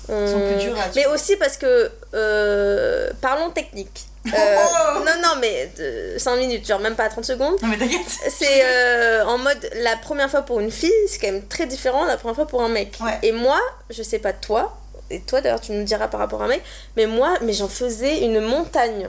[0.10, 0.76] ont- sont plus durs.
[0.96, 1.92] Mais aussi parce que.
[2.14, 4.06] euh, parlons technique.
[4.36, 4.56] Euh,
[4.98, 5.70] Oh non, non, mais
[6.18, 7.62] 5 minutes, genre même pas 30 secondes.
[7.62, 8.02] Non mais t'inquiète.
[8.30, 12.06] C'est euh, en mode la première fois pour une fille, c'est quand même très différent
[12.06, 12.98] de la première fois pour un mec.
[13.02, 13.20] Ouais.
[13.22, 13.60] Et moi,
[13.92, 14.76] je sais pas toi,
[15.12, 16.64] et toi d'ailleurs tu nous diras par rapport à un mec,
[16.98, 19.08] mais moi, mais j'en faisais une montagne.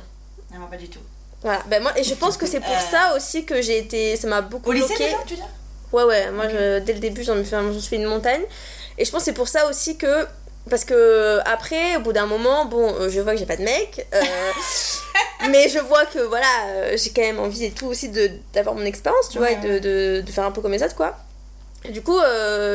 [0.55, 1.01] Non, pas du tout.
[1.43, 2.91] Voilà, ben moi, et je pense que c'est pour Euh.
[2.91, 4.17] ça aussi que j'ai été.
[4.17, 5.05] Ça m'a beaucoup Au lycée bloqué.
[5.05, 5.43] déjà, tu dis
[5.93, 7.57] Ouais, ouais, moi je- dès le début j'en ai fait,
[7.97, 8.43] une montagne.
[8.99, 10.27] Et je pense que c'est pour ça aussi que.
[10.69, 13.63] Parce que après, au bout d'un moment, bon, euh, je vois que j'ai pas de
[13.63, 14.05] mec.
[14.13, 14.21] euh,
[15.51, 18.75] mais je vois que voilà, euh, j'ai quand même envie et tout aussi de- d'avoir
[18.75, 21.17] mon expérience, tu vois, et de, de, de faire un peu comme les autres, quoi.
[21.85, 22.19] Et du coup,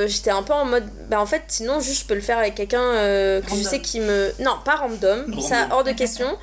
[0.07, 0.87] j'étais un peu en mode.
[1.09, 2.93] Bah en fait, sinon, juste je peux le faire avec quelqu'un
[3.41, 4.31] que je sais qui me.
[4.39, 5.41] Non, pas random, Random.
[5.41, 6.27] ça hors de question.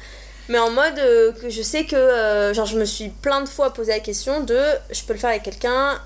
[0.48, 1.94] Mais en mode euh, que je sais que.
[1.96, 4.58] euh, genre, je me suis plein de fois posé la question de.
[4.90, 6.00] Je peux le faire avec quelqu'un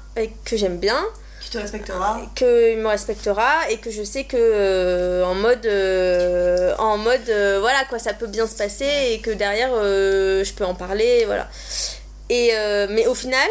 [0.45, 1.01] que j'aime bien
[1.41, 2.21] Qui te respectera.
[2.35, 5.67] qu'il me respectera et que je sais que euh, en mode
[6.79, 7.31] en mode
[7.61, 11.49] voilà quoi ça peut bien se passer et que derrière je peux en parler voilà
[12.29, 12.53] et
[12.91, 13.49] mais au final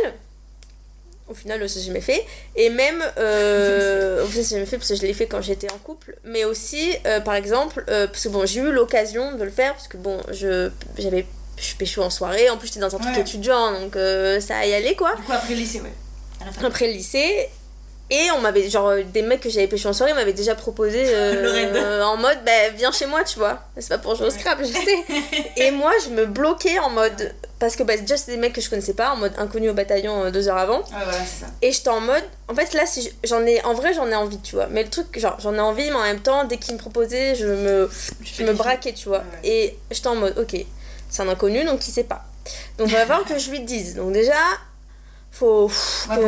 [1.32, 2.24] au final ça j'ai jamais fait.
[2.56, 5.78] Et même euh, final j'ai jamais fait parce que je l'ai fait quand j'étais en
[5.78, 6.16] couple.
[6.24, 9.74] Mais aussi euh, par exemple euh, parce que bon j'ai eu l'occasion de le faire
[9.74, 11.26] parce que bon je j'avais
[11.58, 12.50] je suis pécho en soirée.
[12.50, 13.22] En plus j'étais dans un truc Ouais.
[13.22, 15.16] étudiant donc euh, ça a y aller quoi.
[15.16, 15.92] Du coup, après le lycée, ouais.
[16.64, 17.50] Après le lycée
[18.12, 21.02] et on m'avait genre euh, des mecs que j'avais pêché en soirée m'avaient déjà proposé
[21.08, 24.60] euh, en mode bah viens chez moi tu vois c'est pas pour jouer au scrap
[24.60, 28.38] je sais et moi je me bloquais en mode parce que bah, déjà c'est des
[28.38, 30.84] mecs que je connaissais pas en mode inconnu au bataillon euh, deux heures avant Ouais,
[30.92, 31.48] voilà, ça.
[31.62, 34.16] et j'étais en mode en fait là si je- j'en ai en vrai j'en ai
[34.16, 36.58] envie tu vois mais le truc genre j'en ai envie mais en même temps dès
[36.58, 37.90] qu'ils me proposaient je me
[38.24, 39.20] je me braquais, tu vois.
[39.20, 39.50] Ouais.
[39.50, 40.56] Et j'étais en mode, ok,
[41.10, 42.24] c'est un inconnu, donc il sait pas.
[42.78, 43.96] Donc il va falloir que je lui dise.
[43.96, 44.34] Donc déjà,
[45.32, 45.66] faut,
[46.10, 46.22] Ouais, que,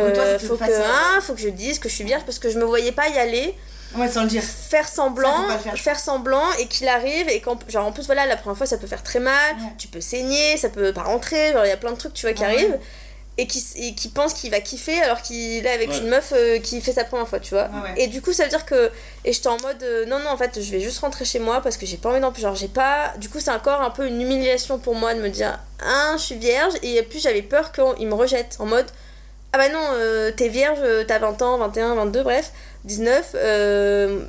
[0.48, 2.50] faut que toi, faut, hein, faut que je dise que je suis vierge parce que
[2.50, 3.54] je me voyais pas y aller,
[3.96, 4.42] Ouais, sans le dire.
[4.42, 8.38] faire semblant, Ça, faire, semblant et qu'il arrive et qu'en genre en plus voilà la
[8.38, 9.74] première fois ça peut faire très mal, Ouais.
[9.78, 12.26] tu peux saigner, ça peut pas rentrer, genre il y a plein de trucs tu
[12.26, 12.80] vois qui arrivent
[13.38, 15.98] et qui, et qui pense qu'il va kiffer alors qu'il est avec Ouais.
[15.98, 17.63] une meuf euh, qui fait sa première fois, tu vois.
[17.63, 18.04] Ouais, ouais.
[18.04, 18.91] Et du coup, ça veut dire que.
[19.26, 21.60] Et j'étais en mode euh, non, non, en fait, je vais juste rentrer chez moi
[21.62, 22.41] parce que j'ai pas envie d'en plus.
[22.43, 23.13] Genre, j'ai pas.
[23.17, 26.22] Du coup, c'est encore un peu une humiliation pour moi de me dire ah, je
[26.22, 26.74] suis vierge.
[26.84, 28.86] Et puis, j'avais peur qu'il me rejette en mode
[29.56, 32.52] ah bah non, euh, t'es vierge, t'as 20 ans, 21, 22, bref,
[32.86, 33.36] 19.
[33.36, 34.19] euh,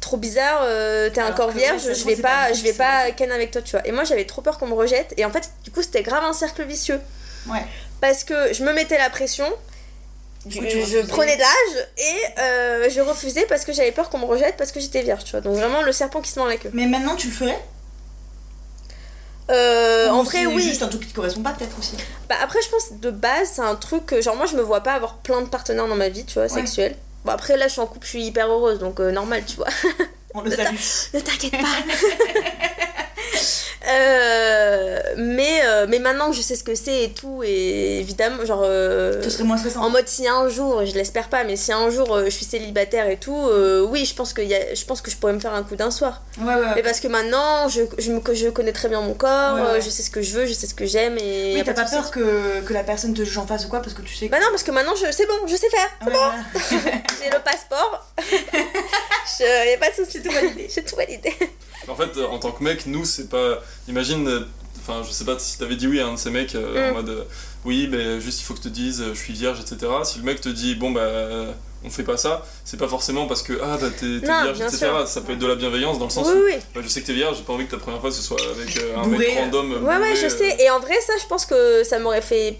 [0.00, 3.50] trop bizarre, euh, t'es Alors encore vierge, je vais pas je vais pas ken avec
[3.50, 3.86] toi, tu vois.
[3.86, 6.24] Et moi j'avais trop peur qu'on me rejette, et en fait, du coup, c'était grave
[6.24, 7.00] un cercle vicieux.
[7.48, 7.64] Ouais.
[8.00, 9.46] Parce que je me mettais la pression,
[10.48, 14.56] je, prenais de l'âge, et euh, je refusais parce que j'avais peur qu'on me rejette
[14.56, 15.40] parce que j'étais vierge, tu vois.
[15.40, 16.70] Donc vraiment le serpent qui se mord la queue.
[16.72, 17.58] Mais maintenant, tu le ferais?
[19.50, 20.62] Euh, en vrai, c'est oui.
[20.62, 21.96] juste un truc qui te correspond pas, peut-être aussi?
[22.28, 24.82] Bah après, je pense de base, c'est un truc que, genre, moi, je me vois
[24.82, 26.96] pas avoir plein de partenaires dans ma vie, tu vois, sexuels.
[27.24, 29.56] Bon, après, là, je suis en couple, je suis hyper heureuse, donc euh, normal, tu
[29.56, 29.68] vois.
[30.34, 30.76] On le Le salue.
[31.14, 31.66] ne t'inquiète pas.
[33.86, 38.44] Euh, mais, euh, mais maintenant que je sais ce que c'est et tout, et évidemment,
[38.44, 38.62] genre.
[38.64, 39.82] euh, Ce serait moins stressant.
[39.82, 42.44] en mode si un jour, je l'espère pas, mais si un jour euh, je suis
[42.44, 43.48] célibataire et tout,
[43.90, 45.76] oui, je pense, que y a, je pense que je pourrais me faire un coup
[45.76, 46.22] d'un soir.
[46.40, 46.72] Ouais, ouais.
[46.76, 50.02] Mais parce que maintenant, je, je, me- je connais très bien mon corps, je sais
[50.02, 51.54] ce que je veux, je sais ce que j'aime et.
[51.56, 53.94] Oui, t'as pas peur que, que la personne te juge en face ou quoi parce
[53.94, 54.30] que tu sais que.
[54.32, 55.90] Bah non, parce que maintenant, je, c'est bon, je sais faire.
[56.06, 56.34] Ouais, voilà.
[57.22, 58.06] J'ai le passeport.
[59.38, 60.12] je, y a pas de souci.
[60.12, 60.68] C'est tout validé.
[60.74, 61.32] J'ai tout validé.
[61.88, 63.60] En fait, euh, en tant que mec, nous, c'est pas.
[63.88, 64.40] Imagine, euh,
[64.80, 66.92] enfin, je sais pas si t'avais dit oui à un de ces mecs euh, en
[66.92, 66.94] Mm.
[66.94, 67.22] mode euh,
[67.64, 69.90] oui, ben juste il faut que je te dise je suis vierge, etc.
[70.04, 71.08] Si le mec te dit bon, bah
[71.84, 74.76] on fait pas ça, c'est pas forcément parce que ah bah t'es vierge, etc.
[74.78, 75.08] sûr.
[75.08, 76.54] Ça peut être de la bienveillance dans le sens Oui, où oui.
[76.74, 78.40] bah, je sais que t'es vierge, j'ai pas envie que ta première fois ce soit
[78.40, 79.18] avec euh, un Bourré.
[79.18, 79.84] mec random.
[79.84, 80.56] Ouais, ouais, je euh, sais.
[80.60, 82.58] Et en vrai, ça, je pense que ça m'aurait fait.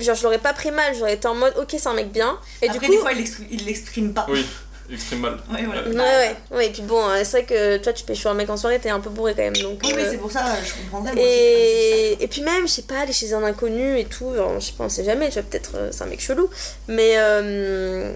[0.00, 2.38] Genre, je l'aurais pas pris mal, j'aurais été en mode, ok, c'est un mec bien.
[2.62, 2.92] Et Après, du coup.
[2.92, 4.26] des fois, il l'exprime- il l'exprime pas.
[4.30, 4.46] Oui,
[4.92, 5.38] exprime mal.
[5.52, 5.82] Ouais, voilà.
[5.82, 6.66] Ouais, ouais, ouais.
[6.66, 8.90] Et puis bon, euh, c'est vrai que toi, tu pêches un mec en soirée, t'es
[8.90, 9.56] un peu bourré quand même.
[9.56, 11.12] Donc, Oui, oui, euh, c'est pour ça, je comprendrais.
[11.22, 14.66] Et, et puis même, je sais pas, aller chez un inconnu et tout, genre, je
[14.66, 16.48] sais pas, on sait jamais, tu vois, peut-être euh, c'est un mec chelou.
[16.88, 18.12] Mais, euh,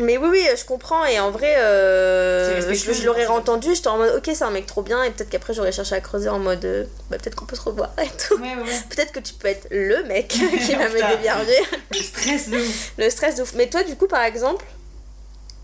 [0.00, 1.04] mais oui, oui, je comprends.
[1.06, 3.74] Et en vrai, euh, je, je l'aurais entendu.
[3.74, 5.02] J'étais en mode, ok, c'est un mec trop bien.
[5.02, 7.62] Et peut-être qu'après, j'aurais cherché à creuser en mode, euh, bah, peut-être qu'on peut se
[7.62, 8.34] revoir et tout.
[8.36, 8.78] Ouais, ouais, ouais.
[8.90, 11.58] Peut-être que tu peux être le mec qui va me dévierger.
[11.92, 12.92] Le stress de ouf.
[12.96, 13.54] Le stress de ouf.
[13.54, 14.64] Mais toi, du coup, par exemple,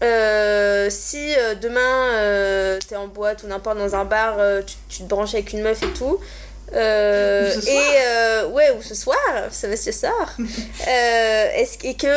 [0.03, 4.99] euh, si euh, demain euh, t'es en boîte ou n'importe dans un bar, tu, tu
[5.03, 6.19] te branches avec une meuf et tout.
[6.73, 8.53] et soir.
[8.53, 9.17] ouais, ou ce soir,
[9.51, 10.33] ce monsieur sort.
[10.39, 12.09] euh, est-ce et que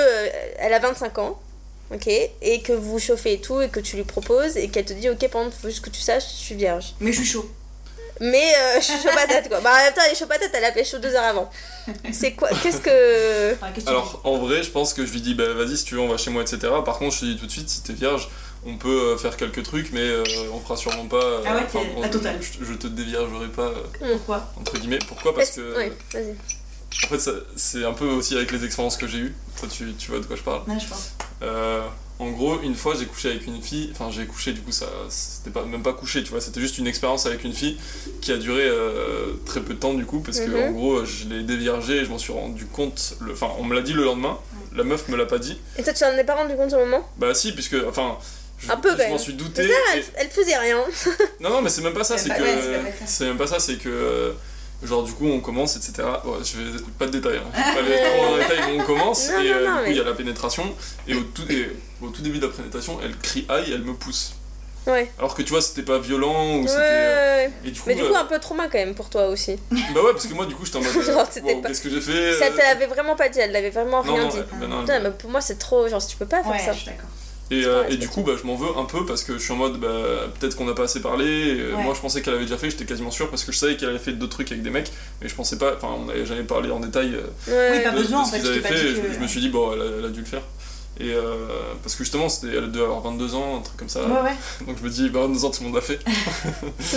[0.57, 1.39] elle a 25 ans,
[1.93, 4.93] ok, et que vous chauffez et tout, et que tu lui proposes, et qu'elle te
[4.93, 6.95] dit, ok, par contre, faut juste que tu saches, je suis vierge.
[6.99, 7.49] Mais je suis chaud.
[8.19, 9.59] Mais euh, je suis chaud patate quoi.
[9.61, 11.49] Bah en même temps, elle est chaud patate, elle a pécho deux heures avant.
[12.11, 13.55] C'est quoi Qu'est-ce que.
[13.87, 16.07] Alors en vrai, je pense que je lui dis bah vas-y si tu veux on
[16.07, 16.59] va chez moi etc.
[16.85, 18.29] Par contre je te dis tout de suite si t'es vierge,
[18.65, 21.17] on peut euh, faire quelques trucs mais euh, on fera sûrement pas.
[21.23, 22.39] euh, Ah ouais, enfin, t'es on- la totale.
[22.41, 24.99] Je, je te déviergerai pas euh, dis Pourquoi entre guillemets.
[25.07, 25.35] Pourquoi?
[25.35, 26.31] Parce que Ouais, vas-y.
[27.05, 29.35] en fait c'est un peu aussi avec les expériences que j'ai eues.
[29.59, 30.61] Toi tu, tu vois de quoi je parle.
[30.67, 31.11] Ouais, je pense.
[32.19, 34.87] En gros, une fois j'ai couché avec une fille, enfin j'ai couché du coup, ça
[35.09, 37.77] c'était pas, même pas couché, tu vois, c'était juste une expérience avec une fille
[38.21, 40.63] qui a duré euh, très peu de temps du coup, parce que Mhm.
[40.63, 43.75] en gros je l'ai déviergée et je m'en suis rendu compte, le- enfin on me
[43.75, 44.37] l'a dit le lendemain,
[44.75, 46.79] la meuf me l'a pas dit, Et toi, tu t'en es pas rendu compte au
[46.79, 47.07] moment?
[47.17, 48.17] Bah si, puisque, enfin,
[48.57, 49.63] je, Un peu, je m'en suis douté.
[49.65, 50.83] Et- elle, elle faisait rien.
[51.39, 52.41] Non, non, mais c'est même pas ça, c'est que.
[52.41, 53.05] ouais, c'est pas vrai, ça.
[53.05, 53.89] c'est même pas ça, c'est que.
[53.89, 54.31] euh,
[54.83, 56.07] Genre, du coup, on commence, etc.
[56.23, 57.49] Ouais, je vais pas de détails, hein.
[57.53, 59.65] je vais pas aller trop dans les détails, mais on commence, Non, et non, euh,
[59.65, 60.75] non, du coup, mais- il y a la pénétration,
[61.07, 63.93] et au tout, et au tout début de la pénétration, elle crie aïe, elle me
[63.93, 64.33] pousse.
[64.85, 65.11] Ouais.
[65.19, 66.79] Alors que tu vois, c'était pas violent, ou Ouais, c'était.
[66.79, 66.85] ouais,
[67.47, 67.51] ouais.
[67.65, 69.57] Et du coup, Mais du coup, euh, un peu trauma quand même pour toi aussi.
[69.71, 70.95] bah ouais, parce que moi, du coup, j'étais en mode.
[70.95, 73.27] euh, Genre, c'était wow, pas- Qu'est-ce que j'ai fait Ça euh, te l'avait vraiment pas
[73.29, 74.37] dit, elle l'avait vraiment Non, rien non, dit.
[74.37, 75.87] euh, bah non, Putain, mais pour moi, c'est trop.
[75.89, 76.71] Genre, si tu peux pas faire Ouais, ça.
[76.71, 77.09] je suis d'accord.
[77.49, 79.53] Et, euh, et du coup, bah, je m'en veux un peu parce que je suis
[79.53, 79.87] en mode, bah,
[80.39, 81.25] peut-être qu'on n'a pas assez parlé.
[81.25, 81.83] et, euh, Ouais.
[81.83, 83.89] Moi, je pensais qu'elle avait déjà fait, j'étais quasiment sûr parce que je savais qu'elle
[83.89, 86.43] avait fait d'autres trucs avec des mecs, mais je pensais pas, enfin, on n'avait jamais
[86.43, 87.71] parlé en détail euh.
[87.71, 88.75] Oui, pas de, de besoin, en ce fait, pas fait.
[88.93, 90.41] dit et je, me suis dit, bon, elle a, elle a dû le faire.
[90.99, 91.47] Et euh,
[91.83, 94.01] parce que justement, c'était, elle devait avoir 22 ans, un truc comme ça.
[94.01, 94.35] Ouais, ouais.
[94.65, 95.99] Donc je me dis, bah, 22 ans, tout le monde l'a fait.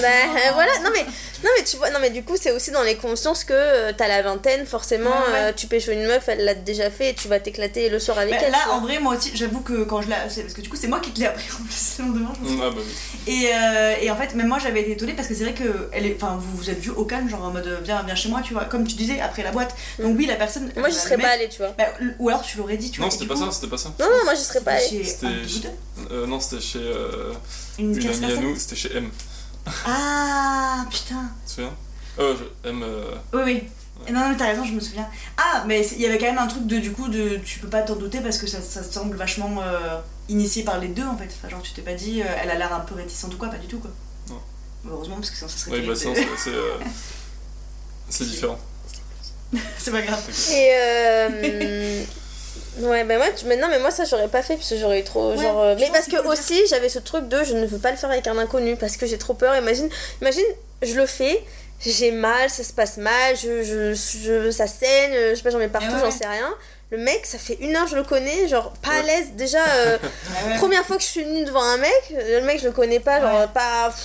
[0.01, 2.71] Bah, euh, voilà, non mais, non mais tu vois, non mais du coup c'est aussi
[2.71, 5.39] dans les consciences que euh, t'as la vingtaine, forcément Ouais, ouais.
[5.51, 8.19] euh, tu pêches une meuf, elle l'a déjà fait et tu vas t'éclater le soir
[8.19, 8.53] avec Bah, elle.
[8.53, 10.15] là, en vrai, moi aussi, j'avoue que quand je l'ai.
[10.29, 12.33] c'est Parce que du coup, c'est moi qui te l'ai appris en plus le lendemain,
[12.45, 13.33] je ah bah oui.
[13.33, 15.89] Et, euh, et en fait, même moi j'avais été étonnée parce que c'est vrai que
[15.93, 18.29] elle est, enfin, vous vous êtes vu au calme, genre en mode viens, viens chez
[18.29, 19.75] moi, tu vois, comme tu disais après la boîte.
[19.99, 20.71] Donc, oui, la personne.
[20.77, 21.73] Moi euh, serais pas allée, tu vois.
[21.77, 21.85] bah,
[22.19, 23.07] ou alors tu l'aurais dit, tu vois.
[23.07, 23.90] Non, et c'était du pas coup, ça, c'était pas ça.
[23.99, 24.87] Non, non, moi j'y serais pas allée.
[24.89, 27.33] Chez C'était- un Euh, non, c'était chez euh,
[27.79, 29.11] une, une amie à nous, c'était chez M.
[29.87, 31.31] Ah putain.
[31.45, 31.75] Tu te souviens?
[32.19, 32.83] Euh, je- M.
[32.83, 33.63] euh, Oui, oui.
[34.13, 35.07] Non, non, mais t'as raison, je me souviens.
[35.37, 37.69] Ah, mais il y avait quand même un truc de du coup, de tu peux
[37.69, 39.99] pas t'en douter parce que ça, ça semble vachement euh,
[40.31, 41.27] initié par les deux en fait.
[41.37, 43.49] Enfin, genre, tu t'es pas dit, euh, elle a l'air un peu réticente ou quoi,
[43.49, 43.91] pas du tout quoi.
[44.31, 44.41] Non.
[44.91, 45.73] Heureusement, parce que sinon ça serait.
[45.81, 46.27] Oui, bah, sinon, c'est.
[46.39, 46.79] c'est, euh,
[48.09, 48.59] C'est différent.
[49.79, 50.23] c'est pas grave.
[50.51, 52.05] Et euh.
[52.79, 53.45] Ouais, bah moi, tu...
[53.47, 55.31] mais non, mais moi ça j'aurais pas fait parce que j'aurais eu trop.
[55.33, 57.91] Ouais, genre, euh, Mais parce que aussi j'avais ce truc de je ne veux pas
[57.91, 59.55] le faire avec un inconnu parce que j'ai trop peur.
[59.57, 59.89] Imagine,
[60.23, 60.45] imagine,
[60.83, 61.45] je le fais,
[61.85, 65.59] j'ai mal, ça se passe mal, je, je, je- ça saigne, je sais pas, j'en
[65.59, 66.55] mets partout, Eh ouais, j'en sais rien.
[66.93, 69.29] Le mec, ça fait une heure, je le connais, genre pas à l'aise.
[69.35, 72.67] Déjà, euh, Ah première fois que je suis venue devant un mec, le mec je
[72.67, 73.99] le connais pas, genre pas, pff,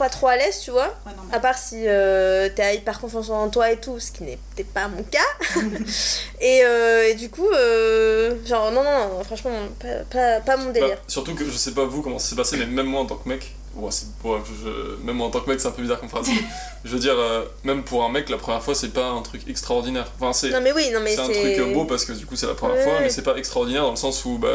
[0.00, 0.86] pas trop à l'aise, tu vois.
[1.06, 4.24] Ouais, non, À part si euh, t'as hyper confiance en toi et tout, ce qui
[4.24, 5.18] n'était pas mon cas.
[6.40, 10.72] et, euh, et du coup, euh, genre, non, non, franchement, pas, pas, pas mon Bah,
[10.72, 10.98] délire.
[11.06, 13.16] surtout que je sais pas vous comment ça s'est passé, mais même moi en tant
[13.16, 15.82] que mec, ouais, c'est- ouais, je- même moi en tant que mec, c'est un peu
[15.82, 16.28] bizarre comme phrase.
[16.84, 19.42] je veux dire, euh, même pour un mec, la première fois, c'est pas un truc
[19.48, 20.10] extraordinaire.
[20.18, 22.36] Enfin, c'est non, mais oui, non, mais c'est un truc beau parce que du coup,
[22.36, 24.48] c'est la première Ouais, fois, mais c'est pas extraordinaire dans le sens où, bah.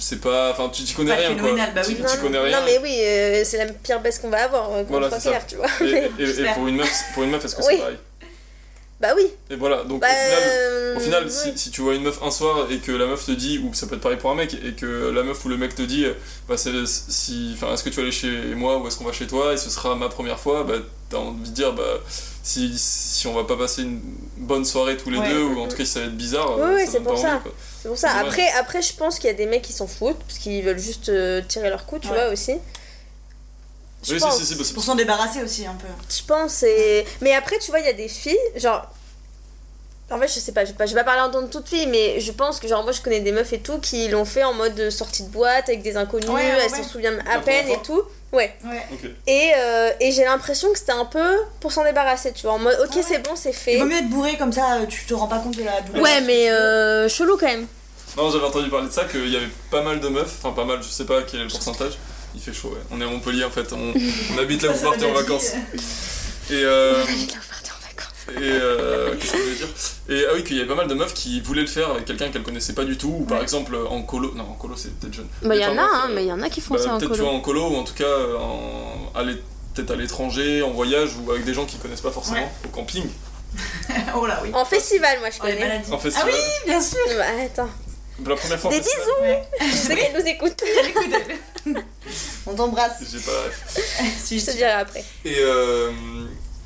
[0.00, 0.50] C'est pas.
[0.50, 1.50] Enfin, tu t'y connais Pas rien quoi.
[1.74, 1.96] bah oui.
[1.96, 2.58] Tu connais rien.
[2.60, 5.28] non, mais oui, euh, c'est la pire baisse qu'on va avoir, euh, qu'on Voilà, c'est
[5.30, 5.66] clair, tu vois.
[5.80, 6.54] Et, Mais- et- et J'espère.
[6.54, 7.74] pour une meuf, pour une meuf, est-ce que Oui.
[7.74, 7.98] c'est pareil
[9.00, 9.28] bah oui.
[9.48, 10.42] Et voilà, donc Bah, au final.
[10.44, 11.30] euh, Au final, ouais.
[11.30, 13.72] si, si tu vois une meuf un soir et que la meuf te dit, ou
[13.72, 15.80] ça peut être pareil pour un mec, et que la meuf ou le mec te
[15.80, 16.04] dit,
[16.46, 19.12] bah, c'est- si, enfin, est-ce que tu vas aller chez moi ou est-ce qu'on va
[19.12, 20.74] chez toi, et ce sera ma première fois, bah,
[21.10, 21.98] t'as envie de dire, bah,
[22.42, 24.00] si, si on va pas passer une
[24.38, 25.28] bonne soirée tous les Ouais.
[25.28, 27.18] deux, ou en tout cas si ça va être bizarre, Ouais, ouais, ça c'est pour
[27.18, 27.42] ça.
[27.82, 28.10] C'est pour ça.
[28.12, 30.78] Après, après, je pense qu'il y a des mecs qui s'en foutent, parce qu'ils veulent
[30.78, 32.14] juste euh, tirer leur coup, tu Ouais.
[32.14, 32.54] vois, aussi.
[34.02, 34.38] Je Oui, pense.
[34.38, 35.86] si, si, si, c'est- Pour s'en débarrasser aussi un peu.
[36.08, 36.62] Je pense.
[36.62, 37.04] Et...
[37.20, 38.86] Mais après, tu vois, il y a des filles, genre.
[40.10, 41.52] En fait, je sais pas, je vais pas, je vais pas parler en tant que
[41.52, 44.08] toute fille, mais je pense que, genre, moi, je connais des meufs et tout qui
[44.08, 46.82] l'ont fait en mode sortie de boîte avec des inconnus, Ouais, ouais, elles ouais.
[46.82, 48.02] s'en souviennent à peine et tout.
[48.32, 48.54] Ouais.
[48.64, 48.86] Ouais.
[49.26, 52.58] Et, euh, et j'ai l'impression que c'était un peu pour s'en débarrasser, tu vois, en
[52.58, 53.02] mode, ok, Ah ouais.
[53.06, 53.76] c'est bon, c'est Il fait.
[53.78, 56.02] vaut mieux être bourré comme ça, euh, tu te rends pas compte de la douleur.
[56.02, 57.66] Ouais, mais euh, chelou quand même.
[58.16, 60.64] Non, j'avais entendu parler de ça, qu'il y avait pas mal de meufs, enfin pas
[60.64, 61.92] mal, je sais pas quel est le pourcentage.
[62.34, 62.80] Il fait chaud, ouais.
[62.92, 63.92] On est à Montpellier en fait, on,
[64.34, 65.52] on habite là où vous partez en vacances.
[66.50, 67.02] Et euh,
[68.28, 69.68] Et euh, qu'est-ce que je voulais dire?
[70.08, 72.04] Et ah oui, qu'il y avait pas mal de meufs qui voulaient le faire avec
[72.04, 74.32] quelqu'un qu'elles connaissaient pas du tout, ou par exemple en colo.
[74.34, 75.28] Non, en colo c'est peut-être jeune.
[75.42, 76.94] Bah, il y en a, hein, mais il y en a qui font bah, ça
[76.94, 77.38] en Peut-être tu vois colo.
[77.38, 79.10] en colo, ou en tout cas euh, en,
[79.74, 82.48] peut-être à l'étranger, en voyage, ou avec des gens qui connaissent pas forcément, Ouais.
[82.66, 83.04] au camping.
[84.16, 84.50] oh là, oui.
[84.52, 85.82] En festival, moi, je connais.
[85.90, 86.32] En Ah festival.
[86.32, 86.98] oui, bien sûr.
[87.16, 87.70] Bah, attends.
[88.26, 89.42] La première fois Des festival, Ouais.
[89.60, 90.62] Je sais qu'elle nous écoute.
[92.46, 93.02] On t'embrasse.
[93.10, 93.32] J'ai pas
[94.30, 95.04] Je te dirai après.
[95.24, 95.90] Et, euh,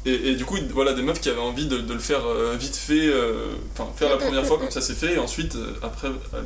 [0.07, 2.57] et, et du coup, voilà, des meufs qui avaient envie de, de le faire euh,
[2.59, 5.75] vite fait, euh, enfin, faire la première fois comme ça c'est fait, et ensuite, euh,
[5.83, 6.45] après, elles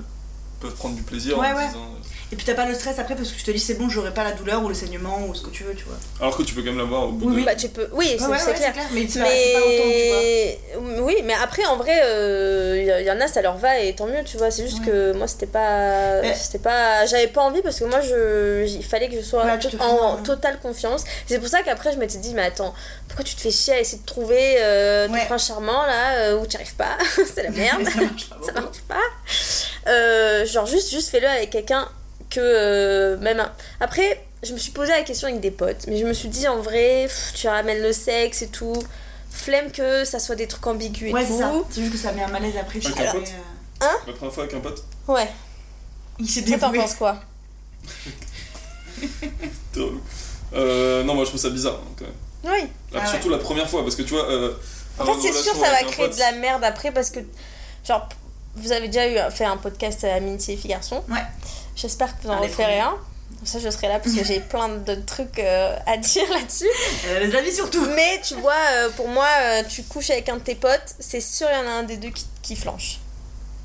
[0.60, 1.66] peuvent prendre du plaisir Ouais, en ouais.
[1.66, 1.94] disant.
[2.30, 3.88] Euh, Et puis t'as pas le stress après parce que tu te dis c'est bon,
[3.88, 5.96] j'aurai pas la douleur ou le saignement ou ce que tu veux, tu vois.
[6.20, 7.38] Alors que tu peux quand même l'avoir au bout Oui, de.
[7.40, 7.44] oui.
[7.46, 7.88] Bah, tu peux.
[7.92, 8.74] Oui, c'est Ouais, ouais, ouais, clair.
[8.92, 11.04] Mais pas, c'est pas autant, tu vois.
[11.04, 11.96] Oui, mais après en vrai,
[12.80, 14.50] il y, en a ça leur va et tant mieux, tu vois.
[14.50, 14.86] C'est juste Ouais.
[14.86, 18.84] que moi c'était pas, Mais- c'était pas, j'avais pas envie parce que moi je, il
[18.84, 19.44] fallait que je sois
[19.80, 21.04] en totale confiance.
[21.26, 22.74] C'est pour ça qu'après je m'étais dit mais attends,
[23.08, 26.38] pourquoi tu te fais chier à essayer de trouver euh, ton prince charmant là euh,
[26.40, 26.98] où tu arrives pas,
[27.34, 27.82] c'est la merde.
[27.88, 29.90] Ça marche pas ça marche pas.
[29.90, 31.88] Euh, genre juste, juste fais-le avec quelqu'un
[32.30, 35.96] que euh, même un- après je me suis posé la question avec des potes mais
[35.98, 38.76] je me suis dit en vrai pff, tu ramènes le sexe et tout
[39.30, 42.22] flemme que ça soit des trucs ambigus et Ouais, tout C'est juste que ça met
[42.22, 42.78] un malaise après.
[42.84, 43.28] Avec un pote
[43.82, 45.28] euh, La première fois avec un pote, ouais
[46.18, 47.20] Il s'est toi t'en penses quoi.
[50.54, 52.14] Euh, non, moi je trouve ça bizarre hein, quand même.
[52.62, 54.28] oui Alors, Ah surtout la première fois, parce que tu vois.
[54.30, 54.54] euh,
[54.98, 57.20] en fait c'est sûr ça va créer pote, de la merde après parce que
[57.86, 58.08] genre
[58.56, 61.20] vous avez déjà eu fait un podcast à Amitié Filles Garçons Ouais.
[61.80, 62.96] J'espère que vous en Un des referez un
[63.44, 66.66] ça je serai là parce que j'ai plein de trucs euh, à dire là-dessus
[67.08, 67.84] Elle a les avis surtout.
[67.94, 71.20] Mais tu vois, euh, pour moi, euh, tu couches avec un de tes potes, c'est
[71.20, 72.98] sûr, il y en a un des deux qui, qui flanche.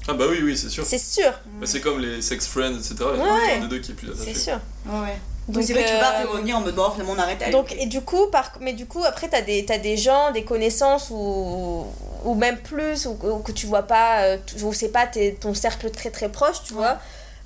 [0.07, 0.85] Ah bah oui, oui, c'est sûr.
[0.85, 2.95] C'est sûr, Bah, c'est comme les sex friends, etc.
[2.99, 3.53] Il y en a Ouais.
[3.57, 4.33] un des deux qui est plus attaché.
[4.33, 4.59] c'est sûr.
[4.85, 5.17] Ouais.
[5.47, 7.49] Donc, c'est vrai que tu euh, après revenir en mode bon, finalement on arrête.
[7.51, 10.43] Donc, et du coup, par, mais du coup, après, t'as des, t'as des gens, des
[10.43, 11.85] connaissances ou,
[12.25, 15.07] ou même plus, ou, ou que tu vois pas, euh, ou c'est pas
[15.41, 16.79] ton cercle très très proche, tu Ouais.
[16.79, 16.99] vois.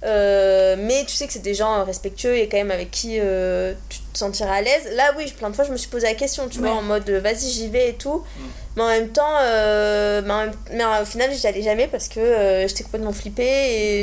[0.03, 3.73] Euh, mais tu sais que c'est des gens respectueux et quand même avec qui euh,
[3.89, 4.89] tu te sentiras à l'aise.
[4.95, 6.67] Là, oui, plein de fois, je me suis posé la question, tu Ouais.
[6.69, 8.23] vois, en mode euh, vas-y, j'y vais et tout.
[8.37, 8.41] Mm.
[8.75, 12.09] Mais en même temps, euh, mais, en même- mais au final, j'y allais jamais parce
[12.09, 13.43] que euh, j'étais complètement flippée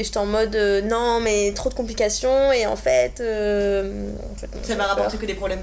[0.01, 3.21] et j'étais en mode euh, non, mais trop de complications et en fait.
[3.21, 4.89] euh, en fait, non, Ça peur.
[4.89, 5.63] rapporter que des problèmes.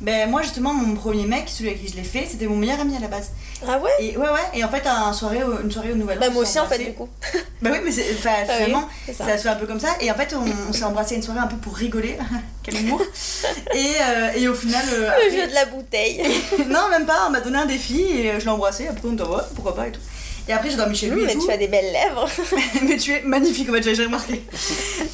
[0.00, 2.80] Ben moi justement mon premier mec, celui avec qui je l'ai fait, c'était mon meilleur
[2.80, 3.30] ami à la base.
[3.66, 6.20] Ah ouais Et ouais ouais, et en fait un soirée, une soirée au Nouvel An.
[6.20, 7.08] Bah, moi aussi, en fait, du coup.
[7.62, 9.24] Bah oui mais enfin, Ah oui, finalement ça.
[9.26, 11.22] ça se fait un peu comme ça et en fait on, on s'est embrassé une
[11.22, 12.18] soirée un peu pour rigoler,
[12.62, 13.00] quel humour.
[13.74, 16.22] et, euh, et au final euh, Le après- jeu de la bouteille.
[16.68, 19.22] non même pas, on m'a donné un défi et je l'ai embrassé, après on dit
[19.22, 20.00] ouais pourquoi pas et tout.
[20.48, 21.46] Et après j'ai dormi chez lui Mmh, et mais tout.
[21.46, 22.28] tu as des belles lèvres.
[22.86, 24.42] mais tu es magnifique, en fait, jamais remarqué.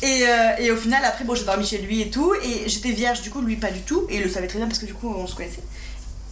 [0.02, 2.90] et, euh, et au final, après, bon, j'ai dormi chez lui et tout, et j'étais
[2.90, 4.86] vierge, du coup, lui pas du tout, et il le savait très bien parce que
[4.86, 5.62] du coup, on se connaissait.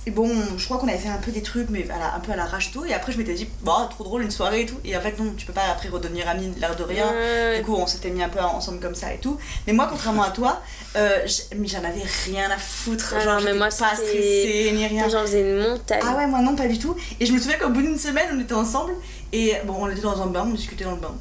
[0.08, 2.20] Et bon, je crois qu'on avait fait un peu des trucs, mais à la- un
[2.20, 4.66] peu à l'arrache tout, et après, je m'étais dit, bah, trop drôle, une soirée et
[4.66, 4.78] tout.
[4.82, 7.04] Et en fait, non, tu peux pas après redevenir amis, l'air de rien.
[7.12, 7.58] Ouais.
[7.58, 9.36] Du coup, on s'était mis un peu ensemble comme ça et tout.
[9.66, 10.62] Mais moi, contrairement à toi,
[10.96, 11.18] euh,
[11.52, 13.12] j'en avais rien à foutre.
[13.18, 15.10] Ah genre, mais moi, pas stressée ni rien.
[15.10, 16.00] J'en faisais une montagne.
[16.02, 16.96] Ah ouais, moi non, pas du tout.
[17.20, 18.92] Et je me souviens qu'au bout d'une semaine, on était ensemble
[19.34, 21.14] et bon, on était dans un bain, on discutait dans le bain.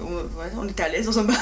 [0.00, 0.02] On,
[0.40, 1.34] ouais, on était à l'aise dans un bain.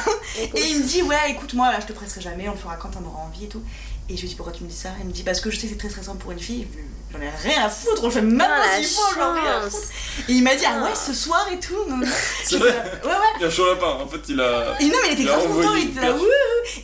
[0.42, 0.60] Écoute.
[0.60, 2.76] Et il me dit, ouais, écoute, moi là, je te presserai jamais, on le fera
[2.76, 3.62] quand t'en auras envie et tout.
[4.09, 4.90] Et je lui dis, pourquoi tu me dis ça?
[5.01, 6.69] Il me dit, parce que je sais que c'est très stressant pour une fille.
[7.12, 9.40] J'en ai rien à foutre, on le fait maintenant Ah, la s'il faut, j'en ai
[9.40, 9.83] rien à foutre.
[10.29, 10.85] Et il m'a dit, ah Ah.
[10.85, 11.75] ouais, ce soir et tout.
[11.88, 12.07] Non, non.
[12.45, 13.27] C'est J'étais vrai là, Ouais, ouais.
[13.38, 14.77] Il y a chaud lapin, en fait, il a.
[14.81, 16.23] Et non, mais il était grave content, il était là, wouh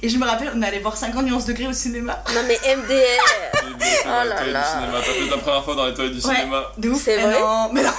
[0.03, 2.23] Et je me rappelle, on allait voir 50 nuances degrés au cinéma.
[2.35, 2.93] Non, mais MDR.
[4.05, 4.61] Oh les là toilettes là.
[4.63, 4.99] du cinéma.
[5.05, 6.35] T'as fait ta première fois dans les toilettes du Ouais.
[6.35, 6.73] cinéma.
[6.79, 7.03] De ouf.
[7.05, 7.91] C'est vrai non, mais non.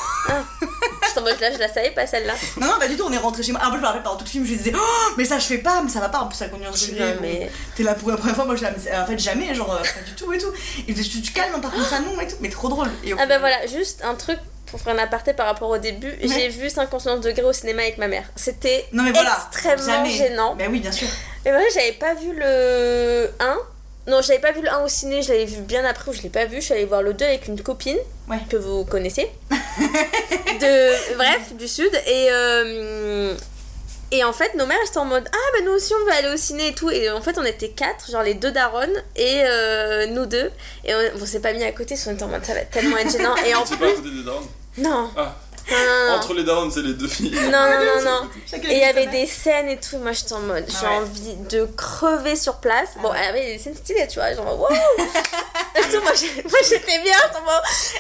[1.26, 2.34] Je mode là, je la savais pas celle-là.
[2.58, 3.62] Non, non, pas du tout, on est rentré chez moi.
[3.64, 5.46] Après, je me rappelle pendant tout le film, je lui disais, oh, mais ça je
[5.46, 7.50] fais pas, mais ça va pas, en plus ça conduit en bon, mais.
[7.76, 9.78] T'es là pour la première fois, moi je la mais en fait jamais, genre euh,
[9.78, 10.52] pas du tout et tout.
[10.88, 12.90] Il faisait, tu, tu calmes, hein, par contre ça non et tout, mais trop drôle.
[13.06, 14.40] Et Ah bah voilà, juste un truc
[14.74, 16.14] pour faire un aparté par rapport au début.
[16.22, 18.26] J'ai vu 59 degrés au cinéma avec ma mère.
[18.36, 19.38] C'était mais voilà.
[19.52, 20.10] extrêmement jamais.
[20.10, 20.56] gênant.
[20.56, 21.08] Bah oui, bien sûr.
[21.46, 23.58] Mais moi, j'avais pas vu le 1.
[24.08, 26.22] Non, j'avais pas vu le 1 au ciné, je l'avais vu bien après ou je
[26.22, 26.58] l'ai pas vu.
[26.58, 27.98] Je suis allée voir le 2 avec une copine
[28.30, 28.40] Ouais.
[28.50, 29.30] que vous connaissez.
[29.50, 33.34] de bref, du sud et euh,
[34.12, 36.30] et en fait, nos mères étaient en mode Ah, bah nous aussi on veut aller
[36.34, 36.90] au ciné et tout.
[36.92, 40.52] Et en fait, on était quatre, genre les deux daronnes et euh, nous deux.
[40.86, 42.62] Et on, on s'est pas mis à côté, parce qu'on était en mode Ça va
[42.66, 43.36] tellement être gênant.
[43.48, 43.78] Et en plus.
[43.78, 44.48] pas à côté des darons.
[44.78, 45.36] Non, Ah,
[46.16, 47.32] entre les darons, c'est les deux filles.
[47.34, 48.30] Non, non, non, non.
[48.70, 50.96] Et il y avait des scènes et tout, moi j'étais en mode, j'ai Ah ouais.
[50.98, 52.90] envie de crever sur place.
[52.98, 53.18] Ah bon, ouais.
[53.22, 54.68] il y avait des scènes stylées, tu vois, genre, wow
[55.76, 57.18] Et tout, moi j'étais bien,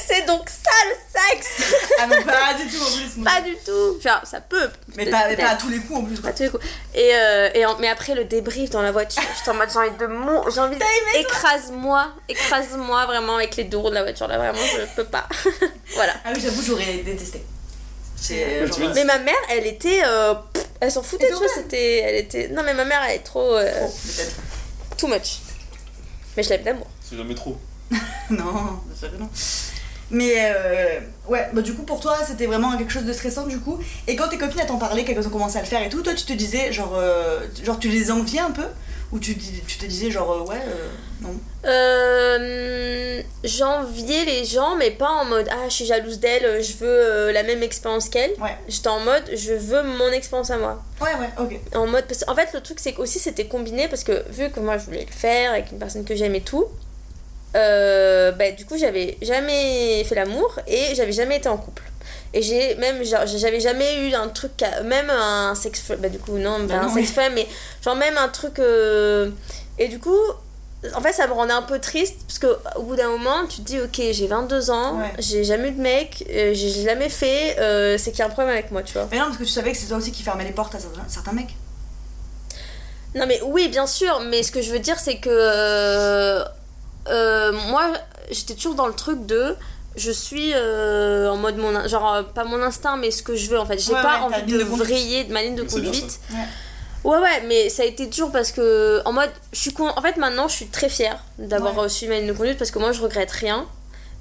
[0.06, 0.96] c'est donc ça le
[1.40, 1.74] sexe.
[2.00, 3.24] Ah non, pas du tout en plus.
[3.24, 4.70] Pas du tout Enfin, ça peut.
[4.96, 6.16] Mais pas, mais à tous les coups en plus.
[6.16, 6.30] Pas Quoi.
[6.32, 6.66] à tous les coups.
[6.96, 9.80] Et, euh, et en- mais après le débrief dans la voiture, j'étais en mode, j'ai
[9.80, 10.50] envie de mon...
[10.50, 10.84] J'ai envie de...
[11.20, 15.28] Écrase-moi, écrase-moi vraiment avec les deux roues de la voiture, là, vraiment, je peux pas.
[15.96, 16.14] Voilà.
[16.26, 17.44] Ah oui, j'avoue, j'aurais détesté.
[18.22, 20.02] Genre, Mais ma mère, elle était.
[20.06, 21.98] euh, pff, elle s'en foutait, tu vois, c'était.
[22.00, 22.48] Elle était.
[22.50, 23.56] Non, mais ma mère, elle est trop.
[23.56, 23.94] euh, trop,
[24.98, 25.40] too much.
[26.38, 26.88] Mais je l'aime d'amour.
[27.02, 27.58] C'est jamais trop.
[28.30, 29.30] Non, c'est vrai que non.
[30.12, 33.60] Mais euh, ouais, bah du coup pour toi c'était vraiment quelque chose de stressant du
[33.60, 33.80] coup.
[34.08, 36.14] Et quand tes copines t'en parlaient, qu'elles ont commencé à le faire et tout, toi
[36.14, 38.66] tu te disais genre, euh, genre tu les enviais un peu
[39.14, 40.88] Ou tu, te disais genre euh, ouais, euh,
[41.22, 46.74] non Euh, J'enviais les gens, mais pas en mode Ah, je suis jalouse d'elle, je
[46.78, 48.32] veux la même expérience qu'elle.
[48.42, 48.58] Ouais.
[48.68, 50.82] J'étais en mode Je veux mon expérience à moi.
[51.00, 51.60] Ouais, ouais, ok.
[51.76, 52.06] En mode.
[52.06, 52.26] Parce...
[52.28, 55.06] En fait, le truc, c'est qu'aussi c'était combiné parce que vu que moi je voulais
[55.06, 56.66] le faire avec une personne que j'aime et tout,
[57.56, 61.84] euh, bah, du coup, j'avais jamais fait l'amour et j'avais jamais été en couple.
[62.34, 64.52] Et j'ai même, j'avais jamais eu un truc,
[64.86, 67.24] même un sex bah du coup, non, Bah un sex oui.
[67.34, 67.48] mais
[67.84, 68.60] genre même un truc.
[68.60, 69.30] euh,
[69.78, 70.18] Et du coup,
[70.96, 73.58] en fait, ça me rendait un peu triste parce que au bout d'un moment, tu
[73.58, 75.14] te dis, ok, j'ai 22 ans, Ouais.
[75.20, 78.30] j'ai jamais eu de mec, euh, j'ai jamais fait, euh, c'est qu'il y a un
[78.30, 79.08] problème avec moi, tu vois.
[79.12, 80.80] Mais non, parce que tu savais que c'est toi aussi qui fermais les portes à
[80.80, 81.56] certains, certains mecs.
[83.16, 86.44] Non mais oui bien sûr mais ce que je veux dire c'est que
[87.68, 87.94] moi
[88.32, 89.56] j'étais toujours dans le truc de
[89.96, 93.50] je suis euh, en mode mon genre euh, pas mon instinct mais ce que je
[93.50, 93.78] veux en fait.
[93.78, 96.20] J'ai Ouais, pas ouais, envie de, de vriller de ma ligne de conduite.
[96.32, 97.12] Ouais.
[97.12, 99.88] ouais ouais mais ça a été dur parce que en mode je suis con...
[99.96, 101.90] en fait maintenant je suis très fière d'avoir Ouais.
[101.90, 103.66] suivi ma ligne de conduite parce que moi je regrette rien.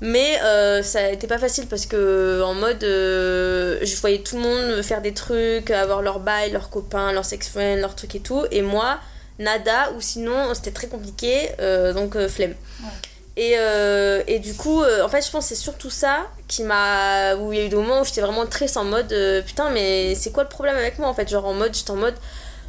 [0.05, 4.35] Mais euh, ça a été pas facile parce que en mode euh, je voyais tout
[4.35, 8.17] le monde faire des trucs avoir leur bail leurs copains leurs sex friends leurs trucs
[8.17, 8.45] et tout.
[8.51, 8.99] Et moi
[9.39, 12.55] nada ou sinon c'était très compliqué euh, donc euh, flemme.
[12.83, 12.89] Ouais.
[13.37, 16.63] Et, euh, et du coup euh, en fait je pense que c'est surtout ça qui
[16.65, 19.41] m'a où il y a eu des moments où j'étais vraiment triste en mode euh,
[19.43, 21.29] putain mais c'est quoi le problème avec moi en fait?
[21.29, 22.15] Genre en mode j'étais en mode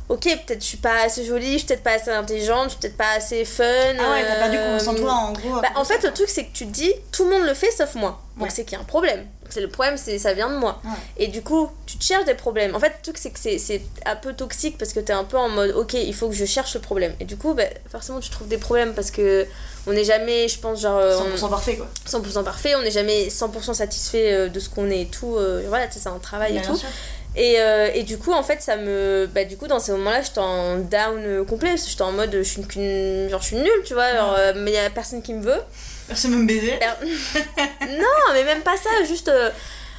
[0.09, 2.79] ok peut-être je suis pas assez jolie je suis peut-être pas assez intelligente je suis
[2.79, 3.63] peut-être pas assez fun
[3.99, 5.61] Ah ouais, t'as perdu confiance en toi en gros.
[5.61, 7.71] bah, en fait, le truc, c'est que tu te dis, tout le monde le fait
[7.71, 8.21] sauf moi.
[8.37, 8.49] Donc, Ouais.
[8.53, 9.25] c'est qu'il y a un problème.
[9.53, 10.81] C'est le problème, c'est ça vient de moi.
[10.83, 10.89] Ouais.
[11.17, 12.75] Et du coup, tu te cherches des problèmes.
[12.75, 15.23] En fait, le truc, c'est que c'est- c'est un peu toxique parce que t'es un
[15.23, 17.13] peu en mode, ok, il faut que je cherche le problème.
[17.19, 19.45] Et du coup, bah, forcément, tu trouves des problèmes parce que
[19.85, 21.87] on n'est jamais, je pense, genre, euh, 100% parfait quoi.
[22.05, 25.35] 100% parfait, on n'est jamais 100% satisfait euh, de ce qu'on est et tout.
[25.37, 26.75] euh, voilà, tu sais, c'est un travail et tout.
[26.75, 26.89] sûr.
[27.35, 29.27] Et, euh, et du coup, en fait, ça me.
[29.33, 31.75] Bah, du coup, dans ces moments-là, j'étais en down euh, complet.
[31.77, 33.27] J'étais en mode, je suis qu'une.
[33.29, 34.13] Genre, je suis nulle, tu vois.
[34.13, 35.59] genre, euh, mais il y a personne qui me veut.
[36.07, 36.79] Personne veut me baiser.
[37.81, 39.49] Non, mais même pas ça, juste, euh,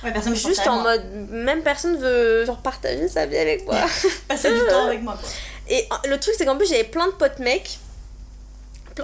[0.04, 3.76] Ouais, personne veut juste en mode, même personne veut genre partager sa vie avec moi.
[4.28, 5.28] Passer du temps avec moi quoi.
[5.68, 7.78] Et euh, le truc, c'est qu'en plus, j'avais plein de potes mecs.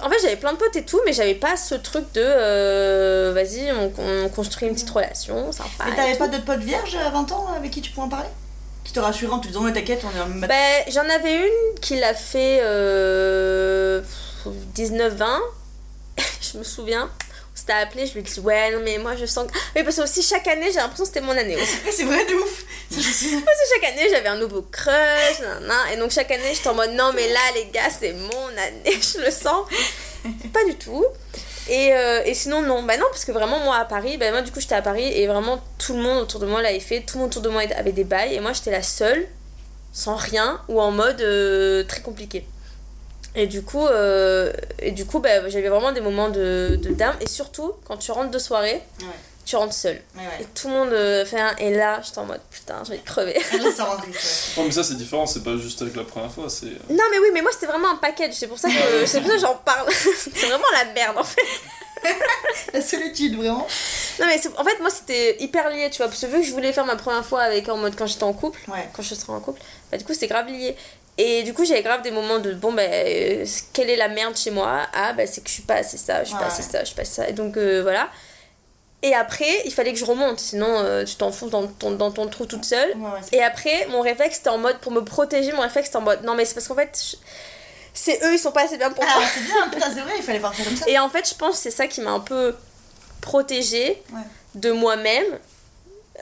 [0.01, 3.31] En fait, j'avais plein de potes et tout, mais j'avais pas ce truc de euh,
[3.33, 5.85] vas-y, on, on construit une petite relation, sympa.
[5.85, 8.09] Mais et t'avais pas d'autres potes vierges à 20 ans avec qui tu pouvais en
[8.09, 8.29] parler?
[8.83, 10.47] Qui te rassuraient en te disant, ouais, t'inquiète, on est en même.
[10.47, 14.01] Ben, j'en avais une qui l'a fait euh,
[14.75, 15.25] 19-20.
[16.41, 17.09] Je me souviens.
[17.53, 19.57] On s'était appelé, je lui ai dit ouais, non, mais moi je sens que.
[19.75, 21.75] Oui, parce que aussi chaque année, j'ai l'impression que c'était mon année aussi.
[21.91, 22.65] C'est vrai de ouf.
[22.91, 26.73] Parce que chaque année, j'avais un nouveau crush, nanana, et donc chaque année, j'étais en
[26.73, 29.65] mode non, mais là, les gars, c'est mon année, je le sens.
[30.53, 31.05] Pas du tout.
[31.69, 34.41] Et, euh, et sinon, non, bah non, parce que vraiment, moi à Paris, bah moi
[34.41, 37.01] du coup, j'étais à Paris et vraiment tout le monde autour de moi l'avait fait,
[37.01, 39.27] tout le monde autour de moi avait des bails, et moi j'étais la seule,
[39.93, 42.45] sans rien, ou en mode euh, très compliqué.
[43.35, 47.13] Et du coup, euh, et du coup bah, j'avais vraiment des moments de, de down,
[47.21, 49.05] et surtout, quand tu rentres de soirée, Ouais,
[49.45, 50.01] tu rentres seule.
[50.17, 50.47] ouais, Et ouais.
[50.53, 51.55] tout le monde euh, fait un.
[51.57, 53.39] Et là, j'étais en mode putain, j'ai crevé.
[53.53, 56.03] Ah, là, ça rend triste, Non, mais ça, c'est différent, c'est pas juste avec la
[56.03, 56.65] première fois, c'est.
[56.65, 59.21] euh, Non mais oui mais moi c'était vraiment un package, c'est pour ça que c'est
[59.21, 59.89] pour ça que j'en parle.
[59.91, 61.41] c'est vraiment la merde en fait.
[62.73, 63.67] La solitude, vraiment.
[64.19, 66.47] Non mais c'est- en fait moi c'était hyper lié tu vois parce que vu que
[66.47, 68.89] je voulais faire ma première fois avec en mode quand j'étais en couple, Ouais.
[68.93, 70.75] quand je serai en couple, bah du coup c'était grave lié.
[71.17, 74.35] Et du coup j'avais grave des moments de bon bah euh, quelle est la merde
[74.37, 74.87] chez moi?
[74.93, 76.85] Ah bah c'est que je suis pas assez ça, je suis pas assez ça, je
[76.85, 77.29] suis pas assez ça.
[77.29, 78.09] Et donc euh, voilà.
[79.03, 82.27] Et après il fallait que je remonte sinon euh, tu t'enfonces dans ton, dans ton
[82.27, 82.91] trou toute seule.
[82.97, 86.01] Ouais, Et après, mon réflexe c'était en mode, pour me protéger, mon réflexe c'était en
[86.01, 87.17] mode, non mais c'est parce qu'en fait, je-
[87.93, 89.25] c'est eux, ils sont pas assez bien pour Ah, moi.
[89.33, 90.87] c'est bien, putain, c'est vrai, il fallait voir ça comme ça.
[90.87, 92.55] Et en fait, je pense que c'est ça qui m'a un peu
[93.19, 94.21] protégée Ouais.
[94.55, 95.25] de moi-même.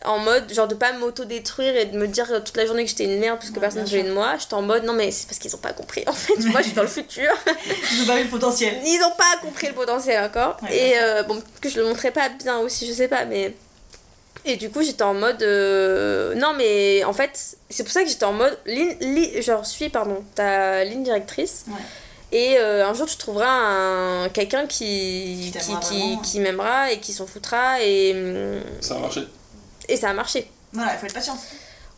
[0.06, 3.04] En mode, genre de pas m'auto-détruire et de me dire toute la journée que j'étais
[3.04, 4.36] une merde parce que Ouais, personne ne voulait de moi.
[4.40, 6.04] J'étais en mode, non mais c'est parce qu'ils ont pas compris.
[6.08, 7.30] En fait, moi je suis dans le futur.
[7.92, 8.78] Ils ont pas vu le potentiel.
[8.86, 10.58] Ils ont pas compris le potentiel encore.
[10.64, 13.54] Ouais, et euh, bon, que je le montrais pas bien aussi, je sais pas, mais.
[14.46, 15.44] Et du coup, j'étais en mode.
[15.44, 18.58] euh, Non, mais en fait, c'est pour ça que j'étais en mode.
[18.66, 21.66] Ligne, li- genre, suis, pardon, ta ligne directrice.
[21.68, 21.74] Ouais.
[22.32, 24.30] Et euh, un jour, tu trouveras un...
[24.30, 27.82] quelqu'un qui, Qui qui, qui m'aimera et qui s'en foutra.
[27.82, 29.28] Et, hum, Ça a marché.
[29.90, 30.50] Et ça a marché.
[30.74, 31.38] Voilà, il faut être patient.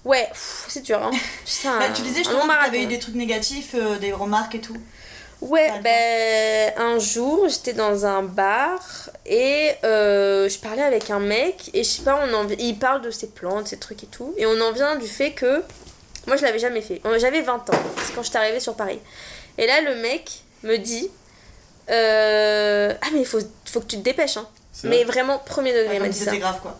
[0.04, 0.30] Ouais,
[0.68, 1.12] c'est dur, hein.
[1.46, 4.62] Putain, Bah, tu disais justement que t'avais eu des trucs négatifs, euh, des remarques et
[4.62, 4.78] tout.
[5.42, 8.80] Ouais, ben un jour j'étais dans un bar
[9.26, 13.02] et euh, je parlais avec un mec et je sais pas, on en, il parle
[13.02, 14.36] de ses plantes, ses trucs et tout.
[14.38, 15.64] Et on en vient du fait que
[16.28, 17.02] moi je l'avais jamais fait.
[17.18, 19.00] J'avais 20 ans, c'est quand j'étais arrivée sur Paris.
[19.58, 21.10] Et là le mec me dit
[21.90, 24.38] euh, Ah, mais il faut, faut que tu te dépêches.
[24.38, 24.48] Hein.
[24.84, 25.14] Mais vrai?
[25.14, 26.36] vraiment, premier degré, Ah, il m'a dit ça.
[26.38, 26.80] grave quoi.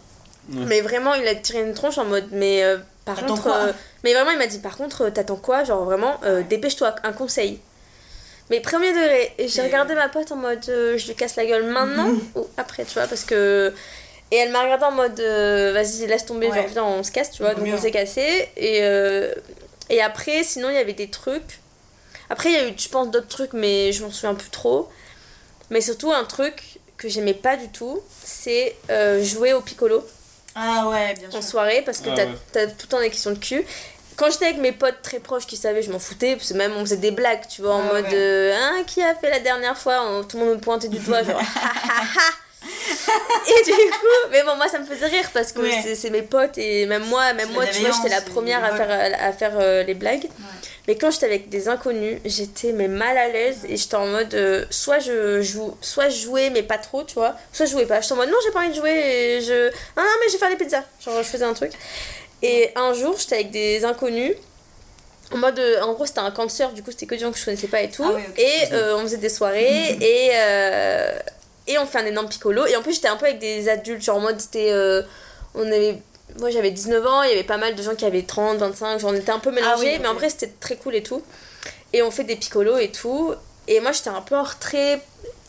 [0.52, 3.48] Mais vraiment, il a tiré une tronche en mode, mais euh, par Attends contre.
[3.48, 3.72] euh,
[4.04, 7.14] mais vraiment, il m'a dit, par contre, euh, t'attends quoi Genre vraiment, euh, dépêche-toi, un
[7.14, 7.60] conseil.
[8.50, 12.10] Mais premier degré, j'ai regardé ma pote en mode, je lui casse la gueule maintenant
[12.36, 13.74] ou après, tu vois, parce que.
[14.34, 16.56] Et elle m'a regardé en mode, vas-y, laisse tomber, Ouais.
[16.56, 18.50] genre, viens, on se casse, tu vois, donc on s'est cassé.
[18.58, 18.78] Et,
[19.90, 21.60] et après, sinon, il y avait des trucs.
[22.30, 24.88] Après, il y a eu, je pense, d'autres trucs, mais je m'en souviens plus trop.
[25.70, 26.62] Mais surtout, un truc
[26.98, 30.02] que j'aimais pas du tout, c'est euh, jouer au piccolo
[30.56, 31.40] Ah ouais, bien sûr.
[31.40, 32.16] en soirée parce que Ah
[32.52, 32.68] t'as ouais.
[32.68, 33.66] tout le temps des questions de cul.
[34.18, 36.74] Quand j'étais avec mes potes très proches qui savaient, je m'en foutais, parce que même
[36.76, 38.12] on faisait des blagues, tu vois, en Ah mode ouais.
[38.14, 41.00] euh, Hein, qui a fait la dernière fois On- Tout le monde me pointait du
[41.00, 42.34] doigt, genre ha ha ha
[42.64, 45.96] Et du coup, mais bon, moi ça me faisait rire parce que Ouais.
[45.96, 48.78] c'est- mes potes et même moi, même moi, tu vois, j'étais la première à les
[48.78, 50.28] faire, à faire euh, les blagues.
[50.88, 54.34] Mais quand j'étais avec des inconnus, j'étais mais mal à l'aise et j'étais en mode
[54.34, 57.86] euh, soit je joue, soit je jouais mais pas trop, tu vois, soit je jouais
[57.86, 58.02] pas.
[58.02, 60.34] J'étais en mode non, j'ai pas envie de jouer et je non non mais je
[60.34, 60.84] vais faire des pizzas.
[61.04, 61.72] Genre je faisais un truc.
[62.44, 64.34] Et un jour, j'étais avec des inconnus.
[65.34, 67.38] En mode, euh, en gros, c'était un surf, du coup, c'était que des gens que
[67.38, 68.04] je connaissais pas et tout.
[68.06, 68.20] Ah.
[68.38, 71.12] Et euh, on faisait des soirées et, euh,
[71.72, 72.66] et on fait un énorme piccolo.
[72.66, 74.72] Et en plus, j'étais un peu avec des adultes, genre en mode, c'était.
[74.72, 75.02] euh,
[75.56, 75.98] on avait.
[76.40, 79.00] Moi, j'avais 19 ans, il y avait pas mal de gens qui avaient 30, 25,
[79.00, 81.04] genre on était un peu mélangés, Ah oui, mais en vrai, c'était très cool et
[81.04, 81.22] tout.
[81.92, 83.34] Et on fait des piccolos et tout.
[83.68, 85.02] Et moi, j'étais un peu en retrait.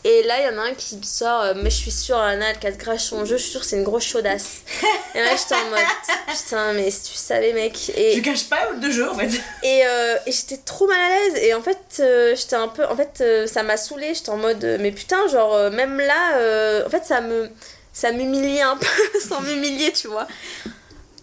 [0.05, 2.49] Et là, il y en a un qui sort, euh, mais je suis sûre, Anna,
[2.49, 4.61] elle casse grave son jeu, je suis sûre, c'est une grosse chaudasse.
[5.15, 5.79] et là, j'étais en mode,
[6.27, 7.89] putain, mais si tu savais, mec.
[7.95, 9.29] Et, Je cache pas de jeu en fait.
[9.63, 11.35] et, euh, et j'étais trop mal à l'aise.
[11.43, 12.85] Et en fait, euh, j'étais un peu.
[12.85, 14.13] En fait, euh, ça m'a saoulée.
[14.13, 14.77] J'étais en mode.
[14.81, 17.49] mais putain, genre, même là, en fait, ça me.
[17.95, 20.27] Ça m'humiliait un peu sans m'humilier, tu vois.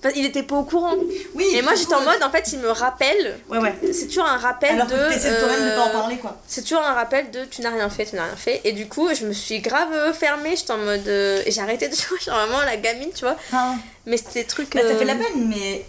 [0.02, 0.94] Enfin, il était pas au courant.
[1.34, 1.44] Oui.
[1.54, 3.38] Et moi, j'étais en mode, en fait, il me rappelle.
[3.50, 3.74] Ouais, ouais.
[3.92, 4.92] C'est toujours un rappel Alors de.
[4.94, 6.40] que t'essaies de toi-même de pas en euh, parler quoi.
[6.46, 8.62] c'est toujours un rappel de tu n'as rien fait, tu n'as rien fait.
[8.64, 10.56] Et du coup, je me suis grave euh, fermée.
[10.56, 11.06] J'étais en mode.
[11.06, 13.36] euh, et j'ai arrêté de jouer, genre vraiment la gamine, tu vois.
[13.52, 13.74] Ah,
[14.06, 14.72] Mais c'était des trucs.
[14.74, 15.84] bah, ça euh, fait la peine, mais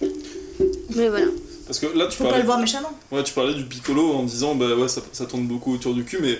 [0.95, 1.27] Mais voilà.
[1.65, 2.91] Parce que là, tu faut pas le voir méchamment.
[3.13, 6.03] ouais, tu parlais du piccolo en disant bah ouais, ça, ça tourne beaucoup autour du
[6.03, 6.37] cul, mais.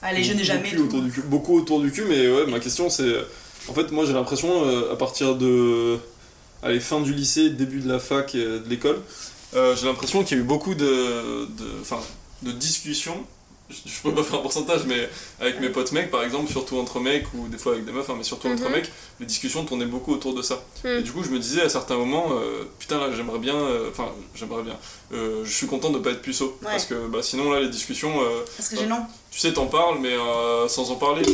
[0.00, 0.70] Allez, je n'ai jamais.
[0.70, 3.12] beaucoup autour, du cul, beaucoup autour du cul, mais ouais, ma question c'est.
[3.68, 5.98] En fait, moi j'ai l'impression, euh, à partir de.
[6.62, 9.00] Allez, fin du lycée, début de la fac et de l'école,
[9.54, 11.46] euh, j'ai l'impression qu'il y a eu beaucoup de.
[11.46, 11.66] de
[12.42, 13.24] de discussions.
[13.70, 15.08] Je, peux pas faire un pourcentage, mais
[15.40, 18.10] avec mes potes mecs par exemple, surtout entre mecs ou des fois avec des meufs,
[18.10, 18.72] hein, mais surtout entre Mhm.
[18.72, 20.62] mecs, les discussions tournaient beaucoup autour de ça.
[20.84, 20.88] Mm.
[20.88, 23.54] Et du coup, je me disais à certains moments, euh, putain là, j'aimerais bien.
[23.54, 24.76] euh, Enfin, j'aimerais bien.
[25.14, 26.58] euh, je suis content de pas être puceau.
[26.62, 26.72] Ouais.
[26.72, 28.12] Parce que bah, sinon, là, les discussions.
[28.58, 29.08] Ça serait gênant.
[29.30, 30.16] tu sais, t'en parles, mais
[30.68, 31.22] sans en parler.
[31.22, 31.32] t'en-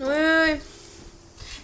[0.00, 0.60] Oui, oui, oui.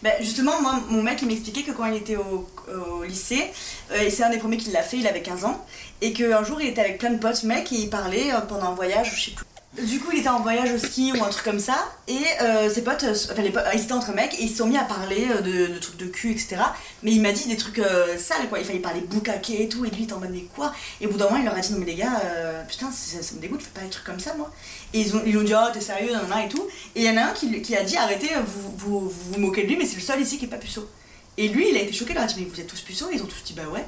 [0.05, 3.51] Bah, justement, moi, mon mec, il m'expliquait que quand il était au, lycée,
[3.91, 5.65] euh, et c'est un des premiers qui l'a fait, il avait 15 ans,
[6.03, 8.67] et qu'un jour, il était avec plein de potes mecs, et il parlait euh, pendant
[8.67, 9.47] un voyage, je sais plus.
[9.83, 12.69] Du coup, il était en voyage au ski ou un truc comme ça, et euh,
[12.69, 14.85] ses potes, enfin, les potes, ils étaient entre mecs, et ils se sont mis à
[14.85, 16.57] parler de, trucs de cul, etc.
[17.03, 17.81] Mais il m'a dit des trucs
[18.19, 18.59] sales, quoi.
[18.59, 20.21] Il fallait parler boucaquet et tout, et lui, il était en
[20.55, 20.75] quoi?
[21.01, 22.21] Et au bout d'un moment, il leur a dit, non, mais les gars,
[22.69, 24.51] putain, ça, ça me dégoûte, faites pas des trucs comme ça, moi.
[24.95, 26.67] Et ils, ont, ils lui ont dit, oh, t'es sérieux, nan, nan, et tout.
[26.95, 29.41] Et il y en a un qui, qui a dit, arrêtez, vous vous, vous vous
[29.41, 30.89] moquez de lui, mais c'est le seul ici qui est pas puceau.
[31.37, 33.09] Et lui, il a été choqué, il leur a dit, mais vous êtes tous puceaux
[33.13, 33.85] Ils ont tous dit, bah ouais.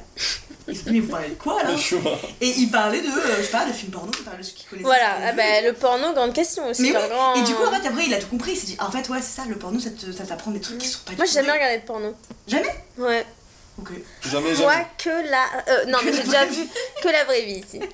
[0.67, 1.69] Ils se sont dit, mais vous parlez de quoi là.
[2.41, 4.51] Et il parlait de, euh, je sais pas, de films porno, il parlait de ce
[4.53, 4.83] qu'il connaissait.
[4.85, 6.81] Voilà, ah bah, le porno, grande question aussi.
[6.81, 8.51] Mais oui, grand- Et du coup, en fait, après, il a tout compris.
[8.51, 9.89] Il s'est dit, en fait, ouais, c'est ça, le porno, ça
[10.27, 12.13] t'apprend des trucs qui sont pas du Moi, j'ai jamais regardé de porno.
[12.49, 12.75] Jamais?
[12.97, 13.25] Ouais.
[13.79, 13.91] Ok.
[14.29, 14.87] Jamais, Moi, jamais.
[14.97, 15.45] que la.
[15.69, 16.67] euh, non, mais j'ai déjà vu
[17.01, 17.79] que la vraie vie ici.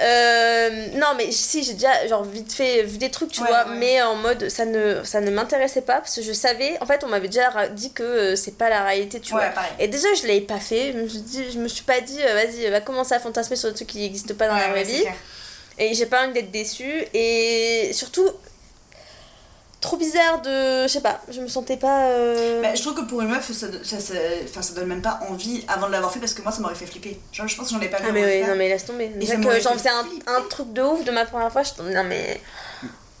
[0.00, 3.66] Euh, non, mais si, j'ai déjà, genre, vite fait, vu des trucs, tu Ouais, vois,
[3.68, 3.76] ouais.
[3.78, 7.02] mais en mode, ça ne, ça ne m'intéressait pas parce que je savais, en fait,
[7.04, 9.46] on m'avait déjà dit que euh, c'est pas la réalité, tu vois.
[9.46, 9.70] Pareil.
[9.78, 10.92] Et déjà, je l'avais pas fait.
[10.92, 13.56] Je me suis, dit, je me suis pas dit, euh, vas-y, va commencer à fantasmer
[13.56, 15.04] sur des trucs qui n'existent pas dans la vraie vie.
[15.78, 17.04] Et j'ai pas envie d'être déçue.
[17.14, 18.28] Et surtout,
[19.84, 20.82] trop bizarre de.
[20.84, 22.06] Je sais pas, je me sentais pas.
[22.08, 24.14] euh, Bah, je trouve que pour une meuf, ça, ça, ça,
[24.44, 26.74] enfin, ça donne même pas envie avant de l'avoir fait parce que moi, ça m'aurait
[26.74, 27.18] fait flipper.
[27.32, 28.06] Genre, je pense que j'en ai pas vu.
[28.08, 29.08] Ah, mais oui, non, mais laisse tomber.
[29.08, 32.04] Déjà que j'en faisais un, truc de ouf de ma première fois, je t'en non,
[32.04, 32.40] mais.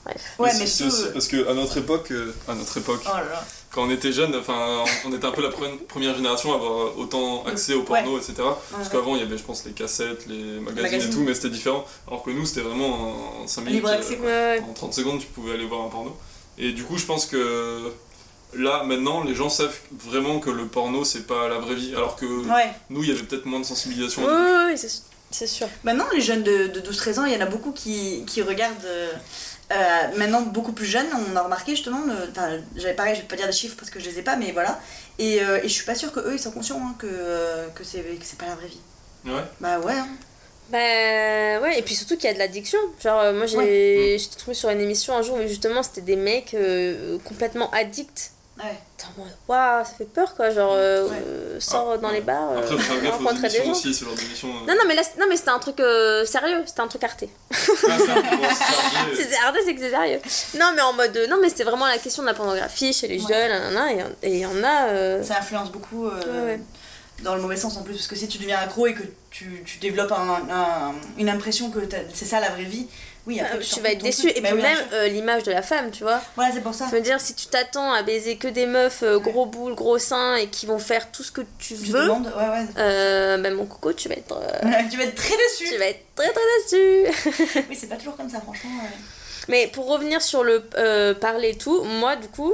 [0.06, 0.12] Ouais,
[0.52, 0.90] Mais mais c'est tout.
[0.90, 3.44] aussi parce que à notre époque, euh, à notre époque, Oh là là.
[3.70, 6.98] quand on était jeune, enfin, on était un peu la pre- première génération à avoir
[6.98, 8.34] autant accès au porno, etc.
[8.36, 8.88] Parce Ouais.
[8.92, 11.10] qu'avant, il y avait, je pense, les cassettes, les magazines, magazines.
[11.10, 11.86] et tout, mais c'était différent.
[12.06, 15.26] Alors que nous, c'était vraiment en 5 minutes, Libre accès, euh, en 30 secondes, tu
[15.28, 16.14] pouvais aller voir un porno.
[16.58, 17.92] Et du coup, je pense que
[18.54, 21.94] là, maintenant, les gens savent vraiment que le porno, c'est pas la vraie vie.
[21.94, 22.72] Alors que Ouais.
[22.90, 24.22] nous, il y avait peut-être moins de sensibilisation.
[24.22, 24.90] Oui, oui, oui, c'est
[25.30, 25.66] C'est sûr.
[25.82, 28.84] Maintenant, les jeunes de, de 12-13 ans, il y en a beaucoup qui, qui regardent.
[28.84, 29.10] euh,
[29.72, 32.02] euh, maintenant, beaucoup plus jeunes, on a remarqué justement.
[32.08, 34.22] euh, Enfin, j'avais pareil, je vais pas dire des chiffres parce que je les ai
[34.22, 34.78] pas, mais voilà.
[35.18, 37.66] Et, euh, et je suis pas sûre que eux ils sont conscients hein, que, euh,
[37.74, 38.80] que c'est que c'est pas la vraie vie.
[39.24, 39.42] Ouais.
[39.60, 39.94] Bah ouais.
[39.94, 40.06] hein.
[40.70, 42.78] Bah ouais, et puis surtout qu'il y a de l'addiction.
[43.02, 44.16] Genre, euh, moi j'ai Ouais.
[44.18, 48.30] j'étais tombée sur une émission un jour où justement c'était des mecs euh, complètement addicts.
[48.56, 48.78] Ouais.
[48.96, 50.50] T'es en mode, waouh, ça fait peur quoi.
[50.50, 51.16] Genre, euh, Ouais.
[51.26, 53.78] euh, sors dans les bars, euh, Après, faut faire gaffe aux rencontrer des émissions gens.
[53.80, 54.48] aussi, ce genre d'émission.
[54.48, 54.66] euh.
[54.68, 57.28] Non, non, mais là, non, mais c'était un truc euh, sérieux, c'était un truc arté.
[57.50, 59.24] Ah, c'est un peu bon, c'est chargé.
[59.28, 60.20] C'est arté, c'est que c'est sérieux.
[60.56, 63.08] Non, mais en mode, euh, non, mais c'était vraiment la question de la pornographie chez
[63.08, 63.34] les Ouais.
[63.34, 63.92] jeunes, nanana,
[64.22, 64.86] et et il y en a.
[64.88, 66.60] euh, Ça influence beaucoup euh, Ouais, ouais.
[67.24, 69.62] Dans le mauvais sens en plus, parce que si tu deviens accro et que tu,
[69.66, 71.80] tu développes un, un- une impression que
[72.12, 72.86] c'est ça la vraie vie,
[73.26, 74.28] oui, après euh, tu tu vas être déçu.
[74.28, 76.20] Et Bah puis même euh, l'image de la femme, tu vois.
[76.36, 76.84] Voilà, c'est pour ça.
[76.90, 79.98] Je veux dire, si tu t'attends à baiser que des meufs euh, gros boules, gros
[79.98, 82.66] seins et qui vont faire tout ce que tu Tu veux, demandes, ouais, ouais.
[82.76, 85.72] euh, ben mon coco, tu vas être, euh, tu vas être très déçu.
[85.72, 87.62] tu vas être très très déçu.
[87.70, 88.70] Oui, c'est pas toujours comme ça, franchement.
[88.82, 88.90] ouais.
[89.48, 92.52] Mais pour revenir sur le euh, parler et tout, moi du coup,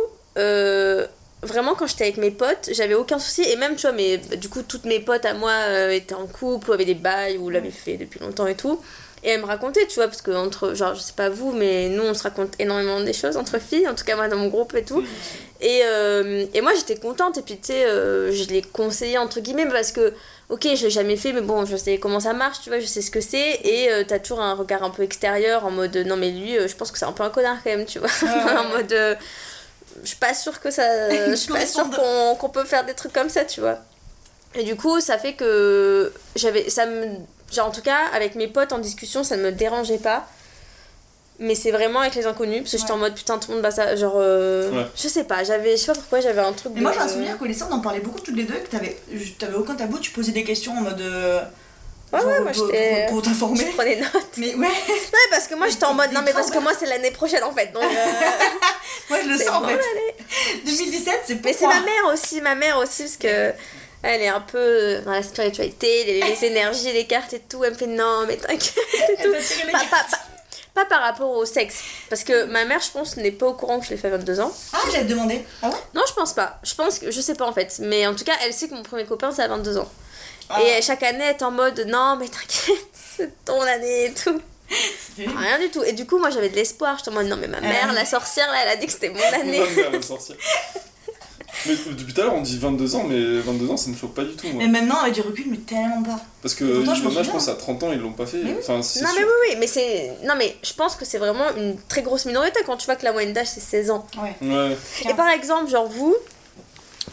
[1.43, 3.43] vraiment quand j'étais avec mes potes, j'avais aucun souci.
[3.43, 6.27] Et même, tu vois, mais, du coup, toutes mes potes à moi euh, étaient en
[6.27, 8.81] couple ou avaient des bails ou l'avaient fait depuis longtemps et tout.
[9.23, 11.91] Et elles me racontaient, tu vois, parce que entre, genre, je sais pas vous, mais
[11.91, 14.49] nous on se raconte énormément des choses entre filles, en tout cas moi dans mon
[14.49, 15.05] groupe et tout.
[15.61, 19.41] Et, euh, et moi j'étais contente, et puis tu sais, euh, je l'ai conseillé entre
[19.41, 20.15] guillemets parce que,
[20.49, 22.87] ok, je l'ai jamais fait, mais bon, je sais comment ça marche, tu vois, je
[22.87, 25.99] sais ce que c'est, et euh, t'as toujours un regard un peu extérieur en mode,
[26.07, 28.09] non mais lui, je pense que c'est un peu un connard quand même, tu vois,
[28.59, 29.19] en mode,
[30.03, 30.83] je suis pas sûre que ça,
[31.31, 33.79] je suis pas sûre qu'on qu'on peut faire des trucs comme ça, tu vois.
[34.55, 37.07] Et du coup, ça fait que j'avais, ça me,
[37.53, 40.27] genre en tout cas, avec mes potes en discussion, ça ne me dérangeait pas.
[41.43, 43.63] Mais c'est vraiment avec les inconnus, parce que j'étais en mode putain, tout le monde,
[43.63, 44.87] bah ça, genre, euh, Ouais.
[44.95, 47.09] je sais pas, j'avais, je sais pas pourquoi, j'avais un truc Mais moi j'ai un
[47.09, 48.95] souvenir qu'au lycée on en parlait beaucoup toutes les deux et que t'avais
[49.39, 51.01] t'avais aucun tabou, tu posais des questions en mode.
[51.01, 51.41] euh,
[52.13, 53.61] Ouais, ouais, moi, j'étais- pour- pour t'informer.
[53.71, 54.27] Je prenais note.
[54.37, 56.87] Mais ouais, Ouais, parce que moi j'étais en mode non, mais parce que moi c'est
[56.87, 57.85] l'année prochaine en fait, donc.
[57.85, 57.89] euh,
[59.11, 59.75] moi je le sens en fait.
[59.75, 60.15] allez.
[60.65, 63.53] 2017 c'est pour Mais c'est ma mère aussi, ma mère aussi, parce que
[64.03, 67.63] elle est un peu dans la spiritualité, les, les énergies, les cartes et tout.
[67.65, 68.75] Elle me fait non, mais t'inquiète
[69.19, 69.33] et tout.
[69.71, 70.07] Pas, pas,
[70.75, 71.77] pas par rapport au sexe,
[72.09, 74.13] parce que ma mère, je pense, n'est pas au courant que je l'ai fait à
[74.13, 74.53] 22 ans.
[74.73, 75.45] Ah, j'avais demandé.
[75.63, 75.75] Ah ouais?
[75.95, 76.59] Non, je pense pas.
[76.63, 78.75] Je pense que je sais pas en fait, mais en tout cas, elle sait que
[78.75, 79.89] mon premier copain c'est à 22 ans.
[80.51, 80.61] Ah.
[80.63, 84.41] Et chaque année, elle est en mode non, mais t'inquiète, c'est ton année et tout.
[85.17, 85.83] C'était- Rien du tout.
[85.83, 86.97] Et du coup, moi j'avais de l'espoir.
[86.99, 87.93] J'étais en mode non, mais ma mère, Ah.
[87.93, 89.59] la sorcière, là, elle a dit que c'était mon année.
[89.61, 90.37] Ma mère, la sorcière.
[91.67, 94.15] Mais depuis tout à l'heure, on dit 22 ans, mais 22 ans, ça me choque
[94.15, 94.63] pas du tout, moi.
[94.65, 96.19] Mais maintenant avec du recul, mais tellement pas.
[96.41, 98.39] Parce que Pourtant, je je pense, à 30 ans, ils l'ont pas fait.
[98.39, 98.57] Mais oui.
[98.61, 101.55] Enfin, c'est Non mais oui oui mais c'est non mais je pense que c'est vraiment
[101.57, 104.07] une très grosse minorité quand tu vois que la moyenne d'âge c'est 16 ans.
[104.17, 104.35] Ouais.
[104.49, 104.77] Ouais.
[105.11, 106.17] Et par exemple genre vous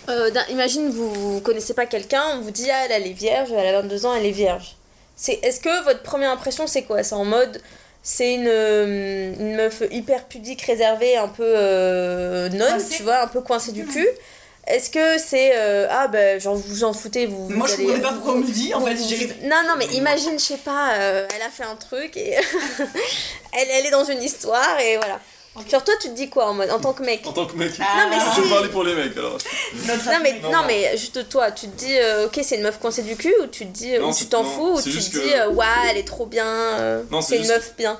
[0.09, 3.67] euh, imagine vous, connaissez pas quelqu'un, on vous dit ah elle, elle est vierge, elle
[3.75, 4.75] a 22 ans, elle est vierge.
[5.15, 7.03] C'est est-ce que votre première impression c'est quoi?
[7.03, 7.61] C'est en mode
[8.03, 12.95] c'est une, euh, une meuf hyper pudique, réservée, un peu euh, non, Coincée.
[12.97, 14.07] tu vois, un peu coincée du cul.
[14.65, 17.77] Est-ce que c'est euh, ah ben genre vous vous en foutez, vous, moi vous je
[17.81, 18.93] comprenais pas pourquoi on me le dit en vous- fait.
[19.25, 22.31] vous- Non, non, mais imagine, je sais pas, euh, elle a fait un truc et
[23.53, 25.19] elle, elle est dans une histoire et voilà.
[25.69, 27.25] Genre, toi, tu te dis quoi en, mode, en tant que mec?
[27.25, 27.71] En tant que mec.
[27.79, 28.03] Ah.
[28.03, 28.53] Non, mais Je vais si.
[28.53, 29.37] parler pour les mecs alors.
[29.87, 33.03] Non, mais, non, mais juste toi, tu te dis, euh, ok, c'est une meuf coincée
[33.03, 35.09] du cul ou tu te dis, Non, ou tu t'en fous ou tu te dis,
[35.11, 37.99] que- euh, ouais, elle est trop bien, euh, Non, c'est une meuf bien.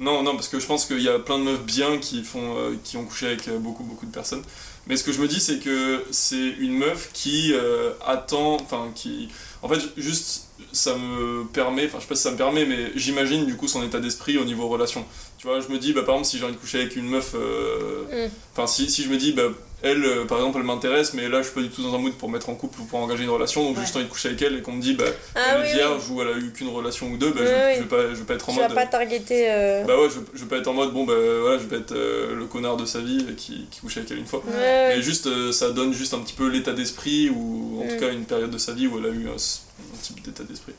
[0.00, 2.56] Non, non, parce que je pense qu'il y a plein de meufs bien qui, font,
[2.56, 4.42] euh, qui ont couché avec beaucoup, beaucoup de personnes.
[4.88, 8.90] Mais ce que je me dis, c'est que c'est une meuf qui euh, attend, enfin,
[8.94, 9.28] qui.
[9.62, 12.90] En fait, juste, ça me permet, enfin, je sais pas si ça me permet, mais
[12.96, 15.04] j'imagine du coup son état d'esprit au niveau relation.
[15.42, 17.08] Tu vois, je me dis, bah, par exemple, si j'ai envie de coucher avec une
[17.08, 18.30] meuf, euh, Mm.
[18.52, 19.48] enfin, si, si je me dis, bah,
[19.82, 21.98] elle, euh, par exemple, elle m'intéresse, mais là, je suis pas du tout dans un
[21.98, 24.08] mood pour mettre en couple ou pour engager une relation, donc j'ai juste envie de
[24.10, 25.72] coucher avec elle et qu'on me dit, bah, Ah elle oui, est oui.
[25.78, 27.74] vierge ou elle a eu qu'une relation ou deux, bah, Oui, je, oui.
[27.74, 28.76] je vais pas, je vais pas être en Tu vas mode.
[28.76, 29.50] pas targeter.
[29.50, 31.78] euh, Bah ouais, je, je vais pas être en mode, bon bah voilà, je vais
[31.78, 34.44] être le connard de sa vie qui, qui couche avec elle une fois.
[34.46, 37.88] Mais juste, ça donne juste un petit peu l'état d'esprit, ou en Mm.
[37.88, 40.44] tout cas une période de sa vie où elle a eu un, un type d'état
[40.44, 40.74] d'esprit.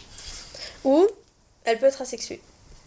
[0.86, 1.06] Ou
[1.66, 2.40] elle peut être asexuée.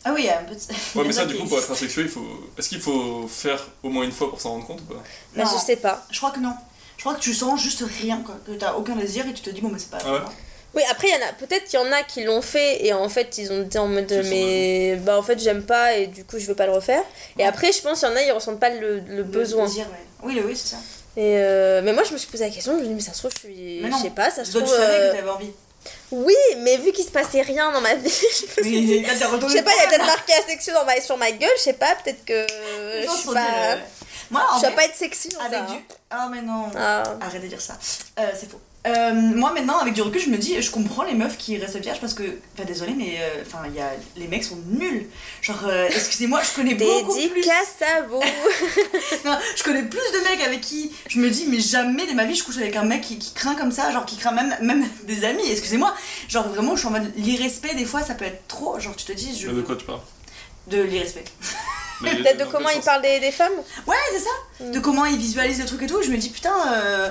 [0.08, 0.98] Ah oui, il y a un peu de.
[0.98, 2.24] Ouais, mais ça, du coup, pour être asexuel, il faut.
[2.56, 5.02] Est-ce qu'il faut faire au moins une fois pour s'en rendre compte ou pas?
[5.34, 5.50] Bah, Non.
[5.52, 6.04] je sais pas.
[6.10, 6.54] Je crois que non.
[6.96, 8.36] Je crois que tu sens juste rien, quoi.
[8.46, 9.98] Que t'as aucun désir et tu te dis, bon, mais c'est pas.
[10.04, 10.18] Ah ouais.
[10.20, 10.32] grave.
[10.74, 12.92] Oui, après, il y en a peut-être qu'il y en a qui l'ont fait et
[12.92, 16.22] en fait, ils ont dit en mode mais bah en fait, j'aime pas et du
[16.24, 17.02] coup, je veux pas le refaire.
[17.38, 19.64] Et après, je pense qu'il y en a, ils ressentent pas le, le Le besoin.
[19.66, 19.96] désir, ouais.
[20.22, 20.76] Oui, le- oui, c'est ça.
[21.16, 23.14] Et euh, mais moi, je me suis posé la question, je me dis mais ça
[23.14, 23.96] se trouve, je suis Mais non.
[23.96, 25.50] je sais pas, ça se Toi, trouve tu savais euh, que t'avais envie.
[26.12, 28.08] Oui, mais vu qu'il se passait rien dans ma vie,
[28.56, 29.04] je me suis dit-
[29.48, 31.62] je sais pas, il y a peut-être marqué asexué dans ma sur ma gueule, je
[31.62, 32.46] sais pas, peut-être que
[33.02, 33.76] je suis pas
[34.30, 35.74] Moi, en dois vrai, pas être sexy dans avec ça.
[35.74, 35.80] du.
[36.10, 36.70] Ah, mais non.
[36.76, 37.02] Ah.
[37.20, 37.78] Arrête de dire ça.
[38.18, 38.60] Euh, c'est faux.
[38.86, 41.78] Euh, moi maintenant, avec du recul, je me dis, je comprends les meufs qui restent
[41.78, 42.22] vierges parce que,
[42.54, 45.08] enfin désolé, mais euh, enfin il y a, les mecs sont nuls.
[45.42, 47.28] Genre, euh, excusez-moi, je connais beaucoup plus.
[47.28, 48.20] Dédicace à vous
[49.24, 52.26] Non, je connais plus de mecs avec qui je me dis, mais jamais de ma
[52.26, 54.54] vie je couche avec un mec qui, qui craint comme ça, genre qui craint même,
[54.60, 55.50] même des amis.
[55.50, 55.92] Excusez-moi,
[56.28, 58.78] genre vraiment, je suis en mode l'irrespect des fois, ça peut être trop.
[58.78, 59.48] Genre, tu te dis, je.
[59.48, 60.00] De quoi tu parles?
[60.68, 61.24] De l'irrespect.
[62.00, 63.52] Peut-être de comment il parle des, des femmes
[63.86, 64.70] Ouais, c'est ça.
[64.70, 66.02] De comment ils visualisent le truc et tout.
[66.02, 67.10] Je me dis, putain, euh,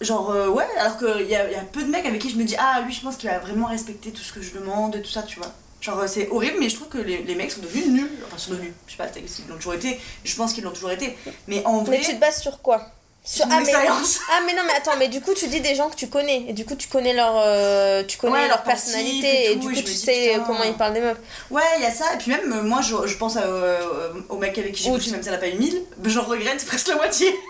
[0.00, 2.36] genre, euh, ouais, alors qu'il y a, y a peu de mecs avec qui je
[2.36, 4.96] me dis, ah, lui, je pense qu'il va vraiment respecter tout ce que je demande
[4.96, 5.52] et tout ça, tu vois.
[5.80, 8.10] Genre, euh, c'est horrible, mais je trouve que les, les mecs sont devenus nuls.
[8.26, 10.00] Enfin, sont devenus, je sais pas s'ils l'ont toujours été.
[10.24, 11.16] Je pense qu'ils l'ont toujours été.
[11.46, 12.90] Mais en vrai, Mais tu te bases sur quoi?
[13.28, 15.88] Sur ah, mais, ah mais non mais attends mais du coup tu dis des gens
[15.90, 19.50] que tu connais et du coup tu connais leur euh, tu connais Ouais, leur personnalité
[19.50, 20.44] et du et coup tu dis, sais putain.
[20.46, 21.18] comment ils parlent des meufs
[21.50, 22.14] Ouais, il y a ça.
[22.14, 23.80] Et puis même, euh, moi, je, je pense à, euh,
[24.28, 26.10] au mec avec qui j'ai Ou couché, même si elle a pas eu 1000, ben,
[26.12, 27.34] j'en regrette presque la moitié.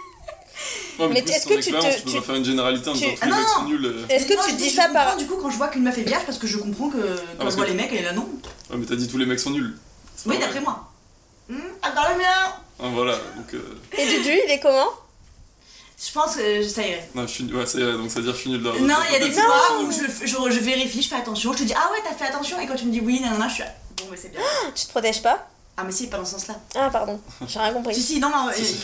[0.99, 3.19] Ouais, Mais est-ce que tu te- tu peux faire une généralité en tu- disant tous
[3.21, 3.53] Ah les mecs non.
[3.55, 3.85] sont nuls.
[3.85, 4.07] euh.
[4.09, 6.03] est-ce que Non, tu dis ça par Du coup, quand je vois qu'une meuf est
[6.03, 8.03] vierge, parce que je comprends que quand parce je vois que- les mecs, elle est
[8.05, 8.23] là, non.
[8.71, 9.77] Ouais, mais t'as dit tous les mecs sont nuls.
[10.25, 10.89] Oui, d'après moi.
[11.51, 12.25] Hmm, attends le mien
[12.81, 13.53] Ah, voilà, donc.
[13.53, 14.89] euh, et Dudu il est comment?
[15.99, 17.09] Je pense que ça irait.
[17.15, 17.45] Non, je suis...
[17.55, 18.73] ouais, ça est, donc ça veut dire que je suis nul là.
[18.81, 21.59] Non, il y a des fois où je, je, je vérifie, je fais attention, je
[21.59, 23.49] te dis ah ouais, t'as fait attention, et quand tu me dis oui, non, non,
[23.49, 23.65] je suis.
[23.97, 24.41] Bon, mais c'est bien.
[24.75, 25.49] tu te protèges pas?
[25.79, 26.55] Ah, mais si, pas dans ce sens-là.
[26.75, 28.77] ah pardon j'ai rien compris si, non, non, Si, il, si.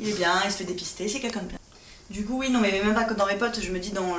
[0.00, 1.58] il est bien, il se fait dépister, c'est quelqu'un de bien.
[2.08, 4.16] Du coup, oui, non, mais même pas que dans mes potes, je me dis dans.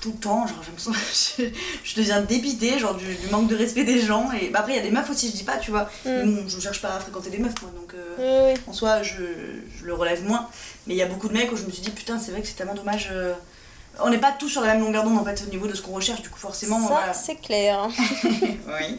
[0.00, 1.34] Tout le temps, genre, je me sens.
[1.38, 1.44] Je,
[1.84, 4.30] je deviens dépitée, genre, du, du manque de respect des gens.
[4.32, 5.90] Et bah, après, il y a des meufs aussi, je dis pas, tu vois.
[6.04, 6.34] Mm.
[6.34, 7.94] bon, je cherche pas à fréquenter des meufs, moi, donc.
[7.94, 9.14] euh, oui oui En soi, je,
[9.78, 10.48] je le relève moins.
[10.86, 12.40] Mais il y a beaucoup de mecs où je me suis dit, putain, c'est vrai
[12.42, 13.08] que c'est tellement dommage.
[13.12, 13.34] euh,
[14.00, 15.82] On n'est pas tous sur la même longueur d'onde en fait au niveau de ce
[15.82, 16.80] qu'on recherche, du coup forcément.
[16.80, 17.12] ça voilà.
[17.14, 17.88] c'est clair
[18.32, 18.98] Oui.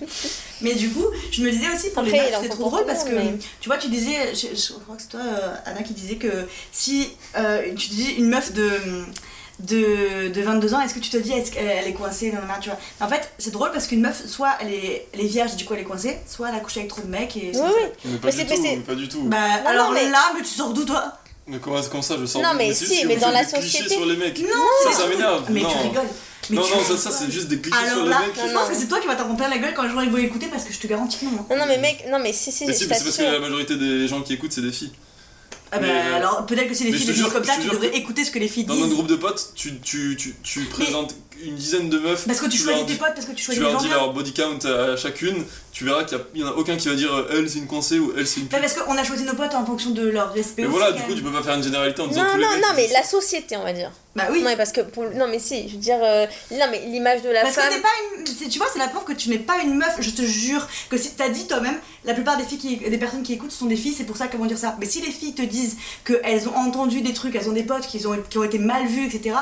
[0.61, 3.15] Mais du coup, je me disais aussi pour les meufs, c'est trop drôle parce que
[3.15, 6.15] mais- tu vois, tu disais, je, je crois que c'est toi, euh, Anna, qui disait
[6.17, 7.09] que si
[7.77, 8.69] tu dis une meuf de.
[9.59, 12.47] De, de 22 ans, est-ce que tu te dis est-ce qu'elle elle est coincée nan,
[12.47, 15.27] nan, tu vois En fait, c'est drôle parce qu'une meuf, soit elle est, elle est
[15.27, 17.51] vierge, du coup elle est coincée, soit elle a couché avec trop de mecs et.
[17.53, 19.21] c'est oui oui Mais pas Mais du c'est- tout, mais pas du tout.
[19.23, 21.11] Bah Non, alors non, mais- là, mais tu sors d'où toi?
[21.47, 24.15] Mais comment, comment ça, je sors Non, mais si, mais dans la société- sur les
[24.15, 24.39] mecs.
[24.39, 24.47] Non,
[24.91, 25.43] ça, ça m'énerve.
[25.49, 25.69] Mais non.
[25.69, 26.03] tu rigoles.
[26.51, 28.35] Mais non, non, ça, ça c'est juste des clichés Alors sur là, les mecs.
[28.37, 28.73] je Non, pense non.
[28.73, 30.63] que c'est toi qui vas t'en la gueule quand les gens ils vont écouter parce
[30.63, 31.31] que je te garantis que non.
[31.39, 31.45] hein.
[31.49, 33.39] non non mais mec non mais si si Mais si, mais c'est parce que la
[33.39, 34.91] majorité des gens qui écoutent, c'est des filles.
[35.71, 37.95] Ah bah euh, alors peut-être que si les filles disent jure- comme ça, tu devrais
[37.95, 38.95] écouter ce que les filles Dans notre disent.
[38.95, 42.25] groupe de potes, tu, tu, tu, tu présentes une dizaine de meufs.
[42.25, 43.89] Parce que tu choisis tes potes, parce que tu Tu choisis les leur gens dis
[43.91, 47.13] leur body count à chacune, tu verras qu'il n'y en a aucun qui va dire
[47.13, 48.59] euh, elle c'est une coincée ou elle c'est une pute.
[48.59, 51.01] parce qu'on a choisi nos potes en fonction de leur respect Et aussi, voilà, du
[51.03, 51.17] coup, même.
[51.17, 52.61] tu peux pas faire une généralité en disant non tous les non mecs.
[52.61, 54.39] non mais la société on va dire Bah oui.
[54.39, 57.21] non mais parce que pour non mais si je veux dire euh, non mais l'image
[57.21, 57.87] de la Parce femme que t'es pas
[58.17, 58.49] une.
[58.49, 60.67] Tu vois, c'est la preuve que tu n'es pas une meuf, je te jure.
[60.89, 63.65] Que si t'as dit toi-même, la plupart des filles qui, des personnes qui écoutent sont
[63.67, 64.75] des filles, c'est pour ça qu'elles vont dire ça.
[64.79, 67.85] Mais si les filles te disent qu'elles ont entendu des trucs, elles ont des potes
[67.85, 69.35] qui ont, qui ont été mal vus, etc.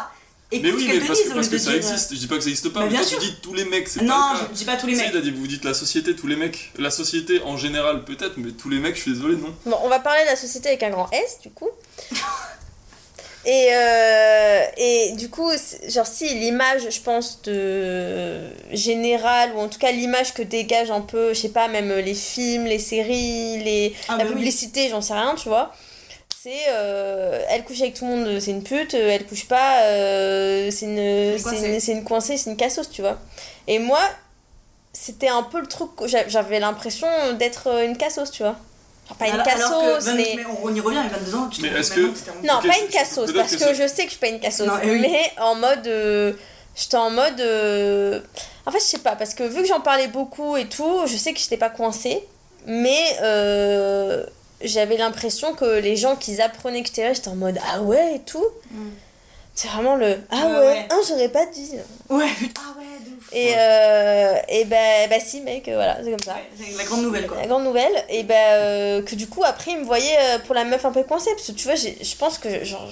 [0.50, 2.14] Écoute Mais oui, mais parce que, parce ça dire, existe.
[2.14, 3.20] Je dis pas que ça existe pas, Bah, mais bien sûr.
[3.20, 4.48] tu dis tous les mecs, c'est Non, pas le cas.
[4.54, 5.10] je dis pas tous les mecs.
[5.12, 6.72] il a dit, vous dites la société, tous les mecs.
[6.78, 9.54] La société en général, peut-être, mais tous les mecs, je suis désolé, non.
[9.66, 11.70] Bon, on va parler de la société avec un grand S, du coup.
[13.50, 15.50] Et, euh, et du coup,
[15.88, 18.42] genre, si l'image, je pense, de
[18.74, 22.14] générale, ou en tout cas l'image que dégage un peu, je sais pas, même les
[22.14, 24.36] films, les séries, les, Ah la bah oui.
[24.36, 25.74] publicité, j'en sais rien, tu vois.
[26.50, 29.82] C'est euh, elle couche avec tout le monde, c'est une pute, euh, elle couche pas,
[29.82, 33.18] euh, c'est une, c'est une, c'est une coincée, c'est une cassos, tu vois.
[33.68, 34.00] Et moi,
[34.94, 38.56] c'était un peu le truc, j'avais l'impression d'être euh, une cassos, tu vois.
[39.10, 40.34] Genre, pas une Alors- cassos, 20 mais.
[40.38, 42.00] mais on y revient, à 22 ans, tu Mais est-ce que-
[42.48, 44.66] Non, pas une cassos, parce que je sais que je suis pas une cassos.
[44.68, 45.00] Non, eh oui.
[45.02, 45.86] Mais en mode.
[45.88, 46.32] euh,
[46.78, 47.42] J'étais en mode.
[47.42, 48.22] euh,
[48.68, 51.18] En fait, je sais pas, parce que vu que j'en parlais beaucoup et tout, je
[51.18, 52.24] sais que j'étais pas coincée.
[52.68, 54.26] Mais euh,
[54.62, 58.16] j'avais l'impression que les gens qui apprenaient que j'étais là, j'étais en mode ah ouais
[58.16, 58.46] et tout.
[58.72, 58.90] Mm.
[59.56, 60.88] C'est vraiment le ah Ouais, ouais, ouais.
[60.92, 61.72] hein, j'aurais pas dit.
[62.10, 63.28] Ouais, putain, ah ouais, de ouf.
[63.34, 66.34] Et, euh, et bah, bah si, mec, voilà, c'est comme ça.
[66.36, 67.38] Ouais, c'est la grande nouvelle quoi.
[67.42, 70.54] La grande nouvelle, et ben euh, que du coup après il me voyait euh, pour
[70.54, 72.88] la meuf un peu coincée, parce que tu vois, je pense que genre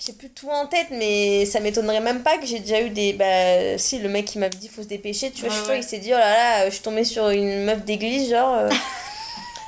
[0.00, 3.12] j'ai plus tout en tête, mais ça m'étonnerait même pas que j'ai déjà eu des.
[3.12, 5.66] Bah si, le mec qui m'avait dit faut se dépêcher, tu vois, Ouais, je suis
[5.66, 8.54] sûre, il s'est dit oh là là, je suis tombée sur une meuf d'église, genre.
[8.56, 8.68] euh,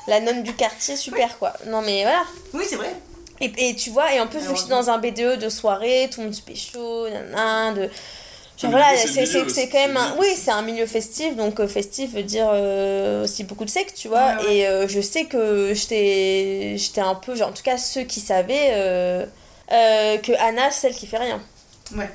[0.06, 1.52] la nonne du quartier, super quoi.
[1.66, 2.22] Non mais voilà.
[2.54, 2.94] Oui, c'est vrai.
[3.40, 6.10] Et, et tu vois, et en plus, vu que j'étais dans un BDE de soirée,
[6.12, 7.80] tout le monde se pécho, nanana, de.
[8.60, 10.10] Genre Mais voilà, du coup, c'est c'est le c'est- milieu, c'est c'est quand même un.
[10.10, 10.20] milieu.
[10.20, 13.94] Oui, c'est un milieu festif, donc euh, festif veut dire euh, aussi beaucoup de sexe,
[13.94, 14.36] tu vois.
[14.36, 14.56] Ouais, ouais.
[14.56, 18.20] Et euh, je sais que j'étais j'étais un peu, genre, en tout cas, ceux qui
[18.20, 19.24] savaient euh,
[19.72, 21.40] euh, que Anna, c'est celle qui fait rien.
[21.96, 22.10] Ouais.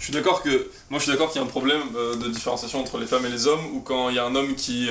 [0.00, 0.70] Je suis d'accord que.
[0.90, 3.26] Moi, je suis d'accord qu'il y a un problème euh, de différenciation entre les femmes
[3.26, 4.88] et les hommes, ou quand il y a un homme qui.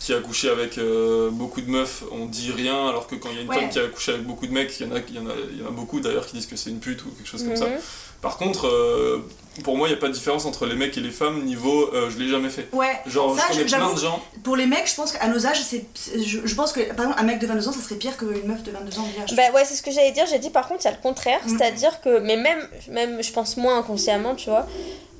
[0.00, 3.36] Qui a couché avec euh, beaucoup de meufs, on dit rien, alors que quand il
[3.36, 3.56] y a une Ouais.
[3.60, 5.26] femme qui a couché avec beaucoup de mecs, il y en a, il y en
[5.26, 7.28] a, il y en a beaucoup d'ailleurs qui disent que c'est une pute ou quelque
[7.28, 7.66] chose comme ça.
[7.66, 7.76] Mhm.
[8.22, 9.18] Par contre, euh,
[9.62, 11.90] pour moi, il n'y a pas de différence entre les mecs et les femmes niveau
[11.94, 12.68] euh, je l'ai jamais fait.
[12.72, 12.98] Ouais.
[13.06, 14.22] Genre, Ça, je connais plein de gens.
[14.42, 17.00] Pour les mecs, je pense qu'à nos âges, c'est, c'est- je, je pense que par
[17.06, 19.34] exemple un mec de 22 ans, ça serait pire qu'une meuf de 22 ans vierge.
[19.36, 20.24] Bah ouais, c'est ce que j'allais dire.
[20.30, 21.40] J'ai dit par contre, il y a le contraire.
[21.46, 21.58] Mhm.
[21.58, 24.66] C'est-à-dire que, mais même, même, je pense moins inconsciemment, tu vois,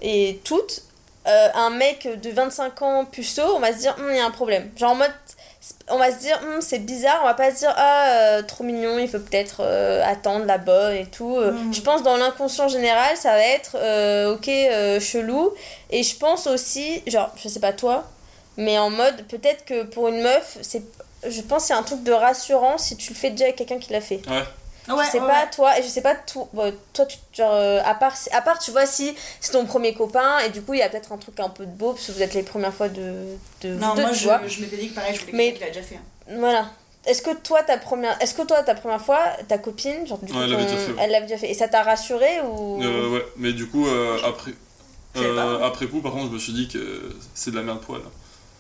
[0.03, 0.83] et toutes,
[1.31, 4.27] euh, un mec de 25 ans puceau, on va se dire, Hum, il y a
[4.27, 4.71] un problème.
[4.77, 5.13] Genre en mode,
[5.89, 8.65] on va se dire, Hum, c'est bizarre, on va pas se dire, ah, euh, trop
[8.65, 11.37] mignon, il faut peut-être euh, attendre la bonne et tout.
[11.37, 11.73] Mhm.
[11.73, 15.53] Je pense dans l'inconscient général, ça va être, euh, ok, euh, chelou.
[15.91, 18.05] Et je pense aussi, genre, je sais pas toi,
[18.57, 20.83] mais en mode, peut-être que pour une meuf, c'est.
[21.29, 23.79] Je pense que c'est un truc de rassurant si tu le fais déjà avec quelqu'un
[23.79, 24.43] qui l'a fait ouais,
[25.05, 25.51] je sais ouais, pas ouais.
[25.55, 28.41] toi et je sais pas toi bon, toi tu genre euh, à part si- à
[28.43, 31.13] part tu vois si c'est ton premier copain et du coup il y a peut-être
[31.13, 33.69] un truc un peu de beau parce que vous êtes les premières fois de de
[33.75, 35.75] Non, moi je, vois je m'étais dit que pareil, je voulais Mais- quelqu'un qui l'a
[35.75, 35.97] déjà fait.
[35.97, 36.35] hein.
[36.39, 36.71] voilà
[37.07, 40.33] est-ce que toi ta première est-ce que toi ta première fois ta copine genre du
[40.33, 40.99] coup Ouais, elle l'avait ton- déjà fait, ouais.
[41.03, 42.83] elle l'avait déjà fait et ça t'a rassuré ou?
[42.83, 44.53] Euh, ouais, mais du coup, euh, après,
[45.17, 48.03] euh, après coup, par contre, je me suis dit que c'est de la merde poil.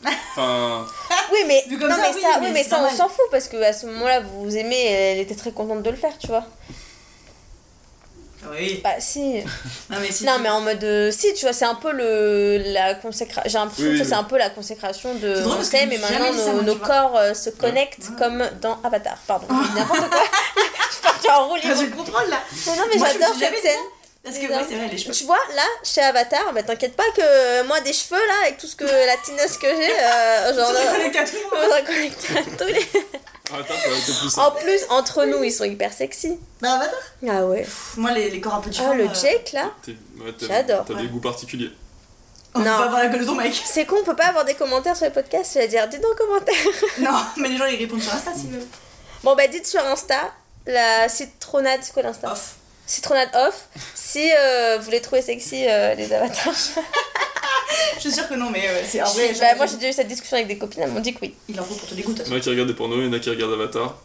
[0.33, 0.87] Enfin,
[1.33, 3.09] oui mais Vu comme non ça, mais oui, ça mais oui mais ça on s'en
[3.09, 5.97] fout parce que à ce moment-là vous vous aimez elle était très contente de le
[5.97, 6.45] faire tu vois.
[8.51, 8.81] Oui.
[8.83, 9.43] bah si.
[9.91, 10.25] Non mais si.
[10.25, 13.43] non tu- mais en mode euh, si tu vois c'est un peu le la consécration
[13.51, 15.99] j'ai l'impression Oui, que oui, c'est un peu la consécration de drôle on s'aime et
[15.99, 18.17] maintenant dit ça, nos, nos corps euh, se connectent Ouais.
[18.19, 19.19] comme dans Avatar.
[19.27, 19.47] Pardon.
[19.77, 20.23] N'importe quoi.
[20.89, 22.39] Je suis partie en roue libre du contrôle là.
[22.67, 23.79] Mais non mais j'adore cette dit scène
[24.23, 25.15] Parce que ouais, c'est vrai, les cheveux.
[25.15, 28.67] tu vois là chez Avatar bah t'inquiète pas que moi des cheveux là avec tout
[28.67, 30.79] ce que la tineuse que j'ai euh, genre le
[33.53, 36.99] attends, en plus entre nous ils sont hyper sexy Bah Avatar?
[37.29, 38.95] ah ouais Pff, Moi les, les corps un peu oh différents.
[38.95, 41.03] le euh, Jake là ouais, J'adore, T'as ouais.
[41.03, 41.71] des goûts particuliers.
[42.55, 42.77] On peut Non.
[42.79, 43.59] pas avoir la gueule de ton mec.
[43.65, 46.01] c'est con on peut pas avoir des commentaires sur les podcasts je vais dire dites
[46.03, 46.55] dans les commentaires
[46.99, 48.67] Non, mais les gens ils répondent sur Insta s'ils veulent.
[49.25, 50.33] Bon bah dites sur Insta,
[50.67, 52.33] la citronade, c'est quoi l'Insta?
[52.33, 52.57] Off.
[52.91, 56.53] Citronade off, si euh, vous les trouvez sexy euh, les avatars.
[57.95, 59.29] Je suis sûre que non, mais euh, c'est en Je vrai.
[59.29, 61.21] suis- bah, moi j'ai déjà eu cette discussion avec des copines, elles m'ont dit que
[61.23, 61.35] oui.
[61.49, 62.69] Il en faut pour tous les goûts, de toute Il y en a qui regardent
[62.69, 63.97] des pornos, il y en a qui regardent Avatar.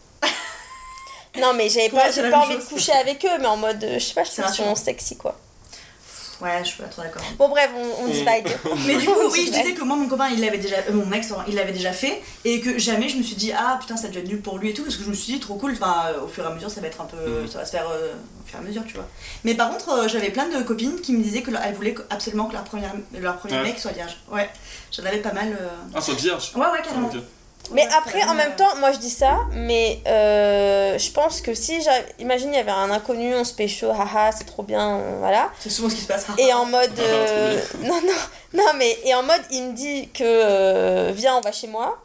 [1.38, 2.68] Non mais j'avais pas, c'est j'ai la pas même envie de chose.
[2.70, 4.70] coucher avec eux, mais en mode, euh, je sais pas, je C'est trouve qu'ils sont
[4.70, 4.84] rassurant.
[4.84, 5.36] sexy quoi.
[6.40, 7.22] Ouais, je suis pas trop d'accord.
[7.38, 8.46] Bon bref, on, on divague.
[8.86, 11.10] Mais du coup, oui, je disais que moi, mon copain, il l'avait déjà, euh, mon
[11.12, 14.08] ex, il l'avait déjà fait, et que jamais je me suis dit, ah putain, ça
[14.08, 16.08] devient nul pour lui et tout, parce que je me suis dit, trop cool, enfin,
[16.08, 17.48] euh, au fur et à mesure, ça va être un peu, Mhm.
[17.48, 18.12] ça va se faire euh,
[18.44, 19.08] au fur et à mesure, tu vois.
[19.44, 22.52] Mais par contre, euh, j'avais plein de copines qui me disaient qu'elles voulaient absolument que
[22.52, 23.62] leur, première, leur premier Ouais.
[23.62, 24.18] mec soit vierge.
[24.30, 24.50] Ouais,
[24.94, 25.56] j'en avais pas mal.
[25.58, 26.52] euh, Ah, soit vierge.
[26.54, 27.10] Ouais, ouais, carrément.
[27.72, 31.54] Mais Ouais, après, en même temps, moi je dis ça, mais euh, je pense que
[31.54, 31.78] si,
[32.18, 35.50] imagine il y avait un inconnu, on se pécho, haha, c'est trop bien, euh, voilà.
[35.58, 36.26] C'est souvent ce qui se passe.
[36.38, 36.98] Et en mode.
[36.98, 38.96] Euh, non, non, non, mais.
[39.04, 40.22] Et en mode, il me dit que.
[40.24, 41.98] euh, viens, on va chez moi.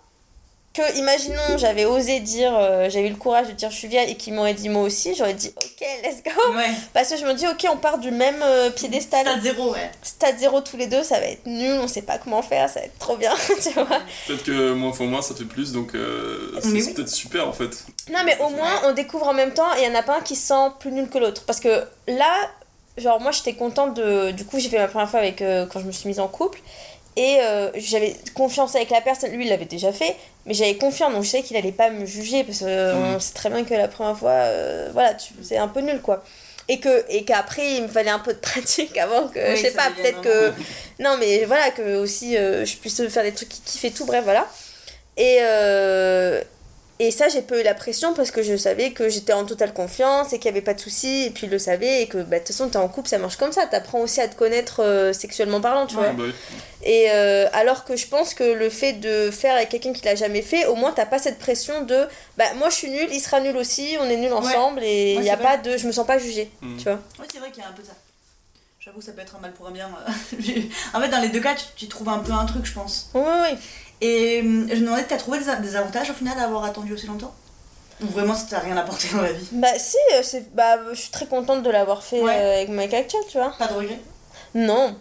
[0.74, 2.56] Que, imaginons, j'avais osé dire.
[2.58, 4.84] euh, j'avais eu le courage de dire je suis vieille et qu'il m'aurait dit moi
[4.84, 5.14] aussi.
[5.16, 6.56] J'aurais dit ok, let's go.
[6.56, 9.26] Ouais, Parce que je me dis ok, on part du même euh, piédestal.
[9.28, 9.92] stade zéro, ouais.
[10.02, 12.80] Stade zéro tous les deux, ça va être nul, on sait pas comment faire, ça
[12.80, 14.00] va être trop bien, tu vois.
[14.28, 16.94] Peut-être que moins fois moins ça fait plus, donc euh, c'est oui.
[16.94, 17.84] peut-être super en fait.
[18.10, 20.20] Non, mais au moins, on découvre en même temps et il y en a pas
[20.20, 21.44] un qui se sent plus nul que l'autre.
[21.46, 22.34] Parce que là,
[22.98, 24.32] genre, moi, j'étais contente de.
[24.32, 26.28] Du coup, j'ai fait ma première fois avec, euh, quand je me suis mise en
[26.30, 26.60] couple.
[27.18, 29.32] Et euh, j'avais confiance avec la personne.
[29.32, 30.16] Lui, il l'avait déjà fait.
[30.46, 32.44] Mais j'avais confiance, donc je savais qu'il allait pas me juger.
[32.44, 33.20] Parce qu'on Mhm.
[33.20, 36.24] sait très bien que la première fois, euh, voilà, tu- c'est un peu nul, quoi.
[36.70, 39.62] Et que et qu'après il me fallait un peu de pratique avant que Oui, je
[39.64, 40.54] sais pas peut-être que
[41.00, 44.06] non mais voilà que aussi euh, je puisse faire des trucs qui kiffent et tout
[44.06, 44.48] bref voilà
[45.18, 46.42] et euh,
[47.08, 49.74] et ça, j'ai pas eu la pression parce que je savais que j'étais en totale
[49.74, 51.24] confiance et qu'il y avait pas de soucis.
[51.26, 53.18] Et puis, il le savait et que, bah, de toute façon, t'es en couple, ça
[53.18, 53.66] marche comme ça.
[53.66, 56.04] T'apprends aussi à te connaître euh, sexuellement parlant, tu Ouais.
[56.04, 56.14] vois.
[56.14, 56.34] Bah oui.
[56.84, 60.16] Et euh, alors que je pense que le fait de faire avec quelqu'un qui l'a
[60.16, 63.20] jamais fait, au moins, t'as pas cette pression de, bah, moi, je suis nulle, il
[63.20, 65.88] sera nul aussi, on est nuls ensemble et il Ouais, y a pas de, je
[65.88, 66.78] me sens pas jugée, Mhm.
[66.78, 66.94] tu vois.
[67.20, 67.94] Ouais, c'est vrai qu'il y a un peu de ça.
[68.80, 69.88] J'avoue, ça peut être un mal pour un bien.
[69.90, 70.38] euh.
[70.96, 73.12] en fait, dans les deux cas, tu, tu trouves un peu un truc, je pense.
[73.14, 73.58] Oui, oui, oui.
[74.02, 77.08] Et hum, je me demandais, t'as trouvé des, avantages au final à avoir attendu aussi
[77.08, 77.34] longtemps?
[78.02, 79.48] Ou vraiment ça t'a rien apporté dans la vie?
[79.52, 82.36] Bah, si, euh, c'est, bah, je suis très contente de l'avoir fait Ouais.
[82.36, 83.54] euh, avec mec actuel, tu vois.
[83.60, 84.00] Pas de regret
[84.56, 84.96] Non.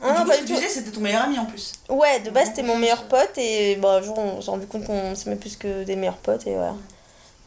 [0.00, 1.72] Ah, Du coup, ce que tu disais, c'était ton meilleur ami en plus.
[1.88, 3.08] Ouais, de base c'était mon meilleur euh.
[3.08, 6.16] pote et bon, un jour on s'est rendu compte qu'on s'aimait plus que des meilleurs
[6.18, 6.74] potes et voilà.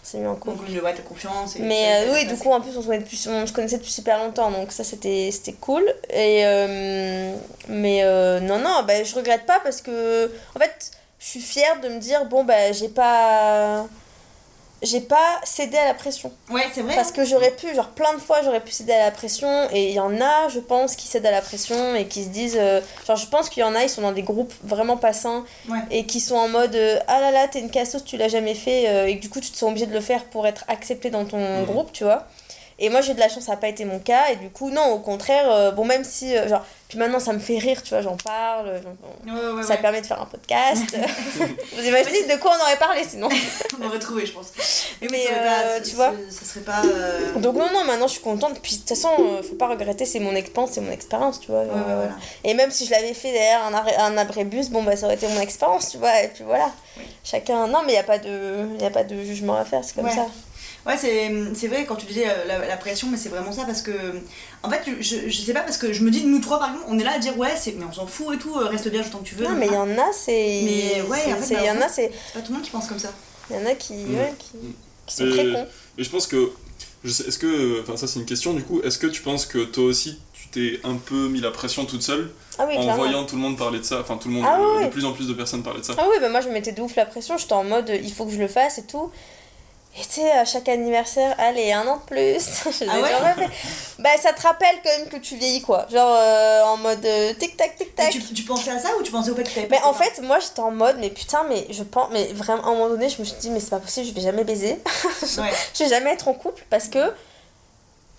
[0.02, 0.66] On s'est mis en couple.
[0.72, 1.56] Donc, confiance.
[1.56, 3.78] Et Mais euh, oui, du coup en plus on se, connaissait depuis, on se connaissait
[3.78, 5.84] depuis super longtemps donc ça c'était c'était cool.
[6.10, 7.36] Et euh,
[7.68, 11.80] mais euh, non, non, bah, je regrette pas parce que en fait je suis fière
[11.82, 13.86] de me dire bon bah j'ai pas.
[14.82, 16.32] J'ai pas cédé à la pression.
[16.50, 16.96] Ouais, c'est vrai.
[16.96, 19.68] Parce que j'aurais pu, genre plein de fois, j'aurais pu céder à la pression.
[19.72, 22.30] Et il y en a, je pense, qui cèdent à la pression et qui se
[22.30, 22.58] disent.
[22.60, 25.14] euh, genre, je pense qu'il y en a, ils sont dans des groupes vraiment pas
[25.14, 25.78] sains Ouais.
[25.92, 28.56] et qui sont en mode euh, Ah là là, t'es une cassos, tu l'as jamais
[28.56, 28.90] fait.
[28.90, 31.26] euh, et du coup, tu te sens obligé de le faire pour être accepté dans
[31.26, 32.26] ton groupe, tu vois.
[32.80, 34.30] Et moi, j'ai de la chance, ça n'a pas été mon cas.
[34.32, 37.32] Et du coup, non, au contraire, euh, bon, même si, euh, genre, puis maintenant, ça
[37.32, 38.82] me fait rire, tu vois, j'en parle.
[39.26, 39.78] Ouais, ouais, ça ouais.
[39.82, 40.96] permet de faire un podcast.
[41.76, 43.30] Vous imaginez de quoi on aurait parlé sinon
[43.82, 44.48] On aurait trouvé, je pense.
[45.02, 46.12] Mais, Mais, pas- euh, tu vois.
[46.30, 46.82] ça- Ça serait pas.
[46.86, 48.60] euh, Donc, non, non, maintenant, je suis contente.
[48.62, 51.52] Puis, de toute façon, euh, faut pas regretter, c'est mon expérience, c'est mon expérience, tu
[51.52, 51.60] vois.
[51.62, 52.12] Euh, voilà.
[52.44, 55.16] Et même si je l'avais fait derrière un, arrêt- un abrébus, bon, bah, ça aurait
[55.16, 56.22] été mon expérience, tu vois.
[56.24, 56.72] Et puis voilà.
[57.24, 57.68] Chacun.
[57.68, 58.68] Non, mais il n'y a, pas de...
[58.80, 60.12] y a pas de jugement à faire, c'est comme Ouais.
[60.16, 60.26] ça.
[60.86, 63.66] Ouais, c'est c'est vrai quand tu disais euh, la, la pression, mais c'est vraiment ça
[63.66, 63.92] parce que.
[64.64, 66.86] En fait, je, je sais pas parce que je me dis, nous trois par exemple,
[66.90, 68.88] on est là à dire ouais, c'est- mais on s'en fout et tout, euh, reste
[68.90, 69.46] bien, tant que tu veux.
[69.46, 70.32] Non, mais il y en a, c'est.
[70.64, 72.12] Mais ouais, c'est- en fait, c'est- bah, il y en a, c'est.
[72.12, 73.12] C'est pas tout le monde qui pense comme ça.
[73.50, 73.94] Il y en a qui.
[73.94, 74.16] Mm.
[74.16, 74.58] ouais, qui...
[74.58, 74.74] Mm.
[75.06, 75.68] qui sont Et- très cons.
[75.98, 76.52] Et je pense que.
[77.04, 77.82] Je sais, est-ce que.
[77.82, 78.82] Enfin, ça, c'est une question du coup.
[78.84, 82.02] Est-ce que tu penses que toi aussi, tu t'es un peu mis la pression toute
[82.02, 82.96] seule Ah oui, en clairement.
[83.04, 84.46] voyant tout le monde parler de ça Enfin, tout le monde.
[84.48, 84.86] Ah euh.
[84.86, 85.94] De plus en plus de personnes parler de ça?
[85.98, 87.96] Ah oui, bah moi je me mettais de ouf la pression, j'étais en mode euh,
[88.02, 89.12] il faut que je le fasse et tout.
[89.98, 92.40] Et tu sais, à chaque anniversaire, allez, un an de plus.
[92.80, 93.54] Je l'ai Ah ouais jamais fait.
[94.00, 95.86] Bah ça te rappelle quand même que tu vieillis quoi.
[95.92, 98.10] Genre euh, en mode euh, tic-tac, tic-tac.
[98.10, 100.22] tu, tu pensais à ça ou tu pensais au fait que t'avais Mais en fait,
[100.22, 103.10] moi j'étais en mode, mais putain, mais je pense, mais vraiment, à un moment donné,
[103.10, 104.80] je me suis dit, mais c'est pas possible, je vais jamais baiser.
[105.38, 105.52] Ouais.
[105.78, 107.14] je vais jamais être en couple parce que,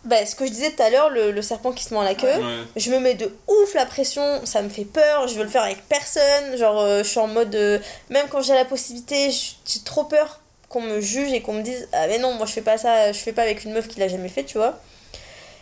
[0.05, 2.15] bah, ce que je disais tout à l'heure, le, le serpent qui se mord la
[2.15, 2.65] queue, Ouais.
[2.77, 5.63] je me mets de ouf la pression, ça me fait peur, je veux le faire
[5.63, 7.79] avec personne, genre euh, je suis en mode, euh,
[8.11, 10.41] même quand j'ai la possibilité, j'ai trop peur
[10.73, 13.13] qu'on me juge et qu'on me dise, ah mais non, moi je fais pas ça,
[13.13, 14.81] je fais pas avec une meuf qui l'a jamais fait, tu vois.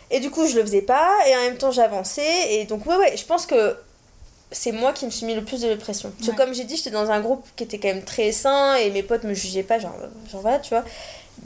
[0.09, 2.95] Et du coup, je le faisais pas, et en même temps j'avançais, et donc ouais,
[2.97, 3.75] ouais, je pense que
[4.51, 6.11] c'est moi qui me suis mis le plus de pression.
[6.17, 8.75] Parce que comme j'ai dit, j'étais dans un groupe qui était quand même très sain,
[8.75, 9.95] et mes potes me jugeaient pas, genre,
[10.31, 10.83] genre voilà, tu vois.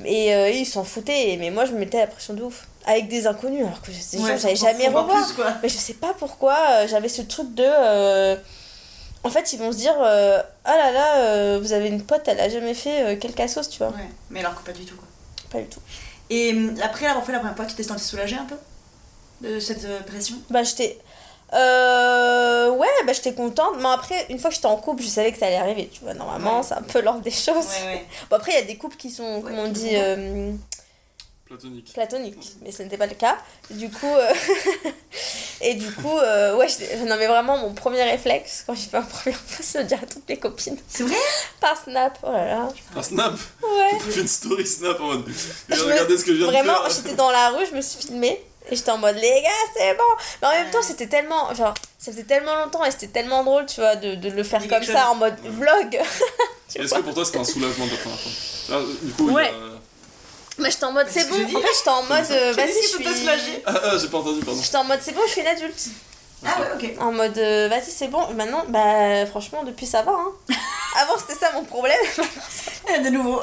[0.04, 2.68] Et euh, ils s'en foutaient, mais moi je me mettais la pression de ouf.
[2.88, 5.08] Avec des inconnus, alors que Ouais, on s'en jamais revoir.
[5.08, 5.44] plus.
[5.64, 7.64] Mais je sais pas pourquoi, euh, j'avais ce truc de.
[7.66, 8.36] euh,
[9.26, 12.28] En fait, ils vont se dire euh, Ah là là, euh, vous avez une pote,
[12.28, 13.88] elle a jamais fait euh, quel cassos, tu vois.
[13.90, 15.08] Ouais, mais alors que pas du tout quoi.
[15.52, 15.80] Pas du tout.
[16.30, 18.56] Et hum, après l'avoir fait la première fois, tu t'es senti soulagée un peu
[19.42, 20.36] de cette euh, pression?
[20.50, 20.98] Bah, j'étais.
[21.54, 22.70] Euh...
[22.72, 23.76] Ouais, bah, j'étais contente.
[23.80, 26.02] Mais après, une fois que j'étais en couple, je savais que ça allait arriver, tu
[26.02, 26.14] vois.
[26.14, 26.64] Normalement, Ouais.
[26.64, 27.66] c'est un peu l'ordre des choses.
[27.84, 28.06] Ouais, ouais.
[28.30, 30.52] Bon, après, il y a des couples qui sont, comme on dit, euh,
[31.46, 31.94] Platonique.
[31.94, 32.52] platoniques.
[32.64, 33.38] Mais ce n'était pas le cas.
[33.70, 34.08] Du coup.
[34.08, 34.34] euh,
[35.68, 38.98] Et du coup, euh, ouais, j'étais- non, mais vraiment, mon premier réflexe quand j'ai fait
[38.98, 40.78] un premier post, c'est de dire à toutes mes copines.
[40.88, 41.16] C'est vrai?
[41.60, 42.70] Par snap, oh là là.
[42.96, 43.34] Un snap?
[43.64, 43.90] Ouais.
[43.92, 45.24] T'as fait une story snap en mode.
[45.70, 47.02] Je me- Regardez ce que je viens Vraiment, de faire.
[47.04, 48.42] j'étais dans la rue, je me suis filmée.
[48.70, 50.04] Et j'étais en mode, les gars, c'est bon.
[50.42, 50.72] Mais en même Ouais.
[50.72, 51.54] temps, c'était tellement.
[51.54, 54.68] Genre, ça faisait tellement longtemps et c'était tellement drôle, tu vois, de, de le faire
[54.68, 56.00] comme ça en mode vlog.
[56.76, 58.32] Est-ce que pour toi c'était un soulagement de la première fois?
[58.70, 59.52] Là, Du coup, il y a-
[60.58, 61.58] Mais j'étais en mode, c'est c'est ce bon.
[61.58, 63.62] En fait, j'étais en mode, euh, vas-y, je suis.
[63.66, 64.62] Ah, ah, j'ai pas entendu, pardon.
[64.62, 65.88] J'étais en mode, c'est bon, je suis une adulte.
[66.46, 67.02] Ah ouais, ok.
[67.02, 68.28] En mode, euh, vas-y, c'est bon.
[68.34, 70.12] Maintenant, bah, franchement, depuis ça va.
[70.14, 70.32] Hein.
[71.02, 71.98] Avant, c'était ça mon problème.
[72.88, 73.42] Ah, De nouveau.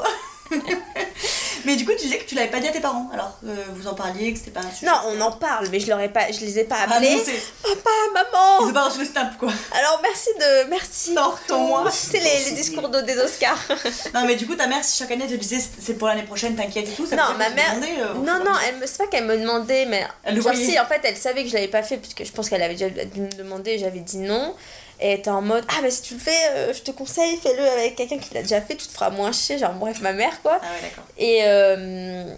[1.65, 3.47] mais du coup, tu disais que tu l'avais pas dit à tes parents, alors que
[3.73, 4.85] vous en parliez, que c'était pas un sujet.
[4.85, 7.21] non, on en parle, mais je, leur ai pas, je les ai pas Ah, appelés.
[7.23, 7.31] c'est.
[7.63, 8.69] Papa, Ils maman.
[8.69, 9.51] ont pas reçu le snap quoi.
[9.77, 10.69] Alors, merci de.
[10.69, 11.13] Merci.
[11.13, 11.85] Non, ton moi.
[11.91, 13.57] C'est les, les discours de- des Oscars.
[14.13, 16.55] Non, mais du coup, ta mère, si chaque année te disait c'est pour l'année prochaine,
[16.55, 19.07] t'inquiète et tout, ça Non, ma mère- demandais, euh, Non, non, elle me, c'est pas
[19.07, 20.05] qu'elle me demandait, mais.
[20.23, 22.31] Elle le genre, si, en fait, elle savait que je l'avais pas fait, puisque je
[22.31, 24.53] pense qu'elle avait déjà dû me demander, j'avais dit non.
[24.99, 27.61] Et était en mode, ah, bah si tu le fais, euh, je te conseille, fais-le
[27.61, 30.41] avec quelqu'un qui l'a déjà fait, tu te feras moins chier, genre, bref, ma mère,
[30.41, 30.59] quoi.
[30.61, 31.03] Ah ouais, d'accord.
[31.17, 32.35] Et, euh,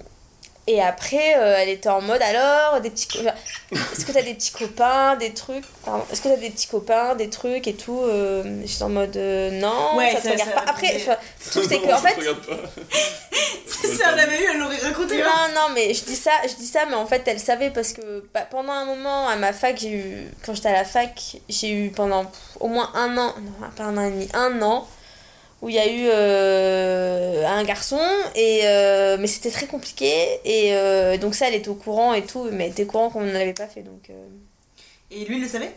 [0.68, 3.08] et après, euh, elle était en mode alors, des petits.
[3.20, 3.34] enfin,
[3.72, 7.16] Est-ce que t'as des petits copains, des trucs pardon, Est-ce que t'as des petits copains,
[7.16, 10.50] des trucs et tout euh, J'étais en mode euh, non, Ouais, ça te ça- regarde
[10.50, 10.72] ça pas.
[10.72, 12.20] Après, le truc c'est que en ça fait.
[13.86, 15.22] Si elle l'avait eu, elle l'aurait raconté.
[15.22, 15.26] hein.
[15.54, 17.94] Non, non, mais je dis ça, je dis ça, mais en fait, elle savait parce
[17.94, 21.38] que bah, pendant un moment à ma fac, j'ai eu, quand j'étais à la fac,
[21.50, 22.26] j'ai eu pendant
[22.60, 24.88] au moins un an, non, pas un an et demi, un an,
[25.66, 28.00] où il y a eu euh, un garçon,
[28.36, 32.22] et, euh, mais c'était très compliqué, et euh, donc ça, elle était au courant et
[32.24, 34.12] tout, mais elle était au courant qu'on ne l'avait pas fait, donc
[35.10, 35.72] Et lui, il le savait?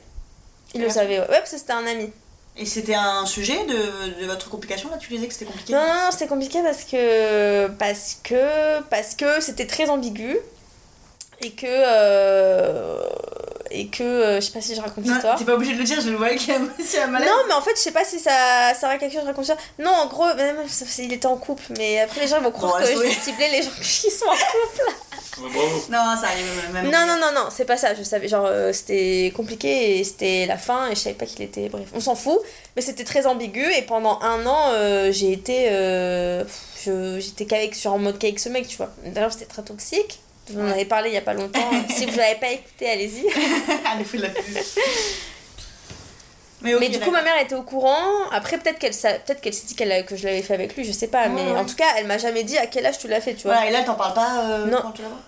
[0.75, 2.11] Il le savait, ouais, Ouais, parce que c'était un ami.
[2.59, 4.99] Et c'était un sujet de, de votre complication là?
[4.99, 5.73] Tu disais que c'était compliqué?
[5.73, 10.37] Non, non, non, c'était compliqué parce que parce que parce que c'était très ambigu
[11.41, 11.67] et que
[13.71, 15.39] et que euh, je sais pas si je raconte Non, l'histoire.
[15.39, 17.29] T'es pas obligé de le dire, je le voyais qu'il y a aussi un malaise.
[17.29, 19.53] Non, mais en fait, je sais pas si ça, ça aura quelque chose à raconter.
[19.79, 20.57] Non, en gros, même,
[20.99, 23.49] il était en couple, mais après les gens vont croire Bon, que je vais cibler
[23.51, 24.93] les gens qui sont en couple.
[25.41, 26.87] Non, ça arrive même.
[26.91, 27.95] Non, non, non, non, c'est pas ça.
[27.95, 31.43] Je savais, genre, euh, c'était compliqué et c'était la fin et je savais pas qu'il
[31.43, 31.69] était.
[31.69, 32.41] Bref, on s'en fout,
[32.75, 35.69] mais c'était très ambigu et pendant un an, euh, j'ai été.
[35.71, 36.43] euh,
[36.85, 38.91] J'étais qu'avec, sur en mode qu'avec ce mec, tu vois.
[39.05, 40.19] D'ailleurs, c'était très toxique.
[40.51, 41.71] Vous en avez parlé il y a pas longtemps.
[41.91, 43.27] si vous l'avez pas écouté, allez-y.
[43.99, 44.29] Elle fait de la.
[46.61, 48.03] Mais, mais du coup, ma mère était au courant.
[48.33, 50.93] Après, peut-être qu'elle peut qu'elle s'est dit qu'elle que je l'avais fait avec lui, je
[50.93, 51.29] sais pas.
[51.29, 51.57] Mais ouais.
[51.57, 53.55] en tout cas, elle m'a jamais dit à quel âge tu l'as fait, tu vois.
[53.55, 54.79] Voilà, et là, t'en parles pas euh, Non.
[54.83, 55.19] quand tu la vois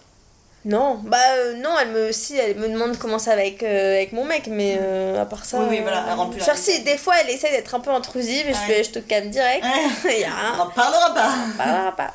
[0.65, 3.95] Non, bah euh, non, elle me si elle me demande comment ça va avec, euh,
[3.95, 5.59] avec mon mec, mais euh, à part ça.
[5.59, 7.91] Oui, oui, voilà, elle rentre plus Genre si des fois elle essaie d'être un peu
[7.91, 8.83] intrusive et je Ouais.
[8.83, 9.65] je te calme direct.
[10.05, 11.31] On n'en parlera pas.
[11.55, 12.13] On parlera pas.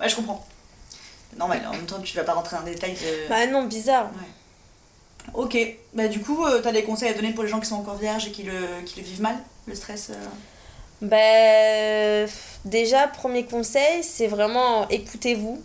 [0.00, 0.46] Ouais, je comprends.
[1.36, 3.28] Normal, en même temps, tu vas pas rentrer en détail de.
[3.28, 4.10] Bah non, bizarre.
[5.34, 5.56] Ok,
[5.94, 7.96] bah du coup, euh, t'as des conseils à donner pour les gens qui sont encore
[7.96, 10.14] vierges et qui le, qui le vivent mal, le stress euh
[12.26, 12.32] Bah,
[12.64, 15.62] déjà, premier conseil, c'est vraiment écoutez-vous.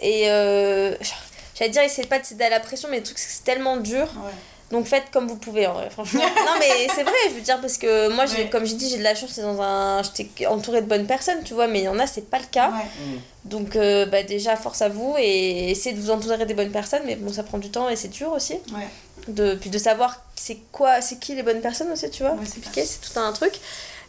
[0.00, 0.94] Et euh,
[1.54, 3.44] j'allais dire, essayez pas de céder à la pression, mais le truc, c'est que c'est
[3.44, 4.08] tellement dur.
[4.24, 4.32] Ouais.
[4.72, 6.22] Donc faites comme vous pouvez, en vrai, franchement.
[6.46, 8.50] non, mais c'est vrai, je veux dire, parce que moi, j'ai, Ouais.
[8.50, 10.02] comme j'ai dit, j'ai de la chance, c'est dans un.
[10.02, 12.46] J'étais entourée de bonnes personnes, tu vois, mais il y en a, c'est pas le
[12.50, 12.70] cas.
[12.70, 13.20] Ouais.
[13.44, 17.02] Donc, euh, bah, déjà, force à vous et essayez de vous entourer des bonnes personnes,
[17.06, 18.54] mais bon, ça prend du temps et c'est dur aussi.
[18.74, 18.88] Ouais.
[19.28, 22.32] De, puis de savoir c'est quoi, c'est qui les bonnes personnes aussi, tu vois.
[22.32, 23.54] Ouais, c'est compliqué, c'est tout un truc.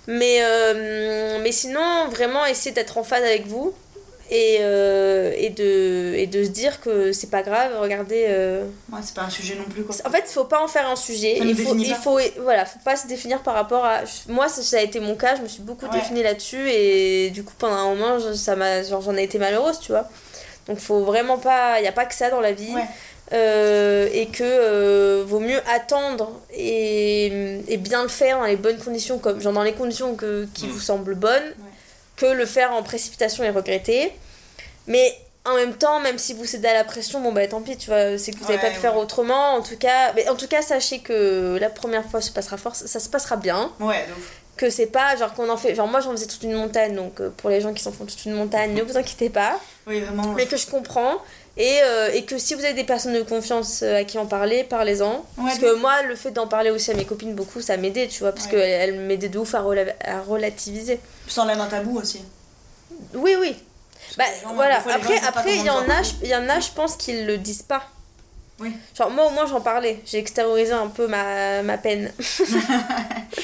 [0.08, 3.74] Mais, euh, mais sinon, vraiment, essayez d'être en phase avec vous
[4.30, 8.26] et, euh, et, de, et de se dire que c'est pas grave, regardez.
[8.28, 9.96] euh, Ouais, c'est pas un sujet non plus quoi.
[10.06, 11.38] En fait, il faut pas en faire un sujet.
[11.42, 14.02] Il faut, il faut, voilà, faut pas se définir par rapport à.
[14.28, 15.92] Moi, ça, ça a été mon cas, je me suis beaucoup Ouais.
[15.92, 19.92] définie là-dessus et du coup, pendant un moment, ça m'a, j'en ai été malheureuse, tu
[19.94, 20.10] vois.
[20.68, 21.80] Donc, faut vraiment pas.
[21.80, 22.74] Il n'y a pas que ça dans la vie.
[22.74, 22.84] Ouais.
[23.34, 27.26] Euh, et que euh, vaut mieux attendre et,
[27.68, 30.66] et bien le faire dans les bonnes conditions, comme, genre dans les conditions que, qui
[30.68, 31.54] vous semblent bonnes,
[32.18, 34.12] que le faire en précipitation et regretter.
[34.88, 37.78] Mais en même temps, même si vous cédez à la pression, bon bah tant pis,
[37.78, 39.54] tu vois, c'est que vous n'avez pas Ouais, pu faire autrement.
[39.54, 42.76] En tout cas, mais en tout cas, sachez que la première fois se passera fort,
[42.76, 43.72] ça se passera bien.
[43.80, 44.32] Ouais, ouf.
[44.58, 45.76] Que c'est pas genre qu'on en fait.
[45.76, 48.06] Genre moi j'en faisais toute une montagne, donc euh, pour les gens qui s'en font
[48.06, 50.34] toute une montagne, ne vous inquiétez pas Oui, vraiment.
[50.34, 51.18] mais que je comprends.
[51.60, 54.28] Et, euh, et que si vous avez des personnes de confiance euh, à qui en
[54.28, 55.26] parler, parlez-en.
[55.38, 58.20] parce que moi, le fait d'en parler aussi à mes copines beaucoup, ça m'aidait, tu
[58.20, 58.52] vois, parce Ouais.
[58.52, 61.00] qu'elles elles m'aidaient de ouf à, rela- à relativiser.
[61.28, 62.22] Sans l'air d'un tabou aussi.
[63.16, 63.56] Oui, oui.
[64.18, 66.70] Bah voilà, fois, après, après il y en a, je- il y en a, je
[66.76, 67.84] pense qu'ils le disent pas.
[68.60, 68.76] Oui.
[68.98, 72.12] Genre moi au moins j'en parlais, j'ai extériorisé un peu ma, ma peine.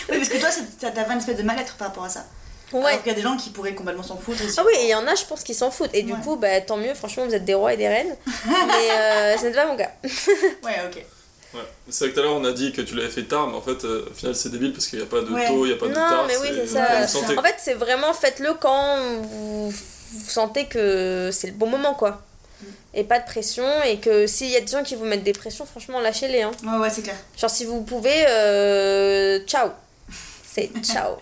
[0.10, 0.38] Oui, parce que
[0.80, 2.26] toi, t'avais une espèce de mal-être par rapport à ça.
[2.80, 2.86] Ouais.
[2.92, 4.56] Alors qu'il y a des gens qui pourraient complètement s'en foutre aussi.
[4.60, 5.94] Ah oui, et il y en a, je pense qu'ils s'en foutent.
[5.94, 8.16] Et du coup, bah tant mieux, franchement, vous êtes des rois et des reines.
[8.46, 9.92] Mais euh, ce n'est pas mon cas.
[10.64, 11.06] Ouais, ok.
[11.54, 11.60] Ouais.
[11.88, 13.56] C'est vrai que tout à l'heure on a dit que tu l'avais fait tard, mais
[13.56, 15.46] en fait, euh, au final c'est débile parce qu'il n'y a pas de Ouais.
[15.48, 16.26] tôt, il n'y a pas de Non, tard.
[16.28, 17.06] mais oui, c'est ça.
[17.38, 22.10] En fait, c'est vraiment faites-le quand vous, vous sentez que c'est le bon moment, quoi.
[22.62, 22.66] Mm.
[22.96, 25.34] Et pas de pression, et que s'il y a des gens qui vous mettent des
[25.34, 26.42] pressions, franchement, lâchez-les.
[26.42, 26.52] Hein.
[26.64, 27.16] Ouais, ouais, c'est clair.
[27.38, 29.70] Genre, si vous pouvez, euh, ciao.
[30.54, 31.18] C'est ciao.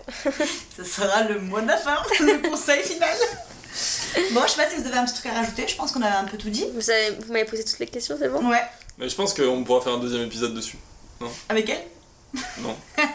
[0.76, 3.16] Ce sera le mot de la fin, le conseil final.
[4.32, 6.02] Bon, je sais pas si vous avez un petit truc à rajouter, je pense qu'on
[6.02, 6.66] a un peu tout dit.
[6.74, 8.46] Vous, avez- vous m'avez posé toutes les questions, c'est bon?
[8.50, 8.62] Ouais.
[8.98, 10.76] Mais je pense qu'on pourra faire un deuxième épisode dessus.
[11.48, 11.82] Avec elle?
[12.58, 12.76] Non.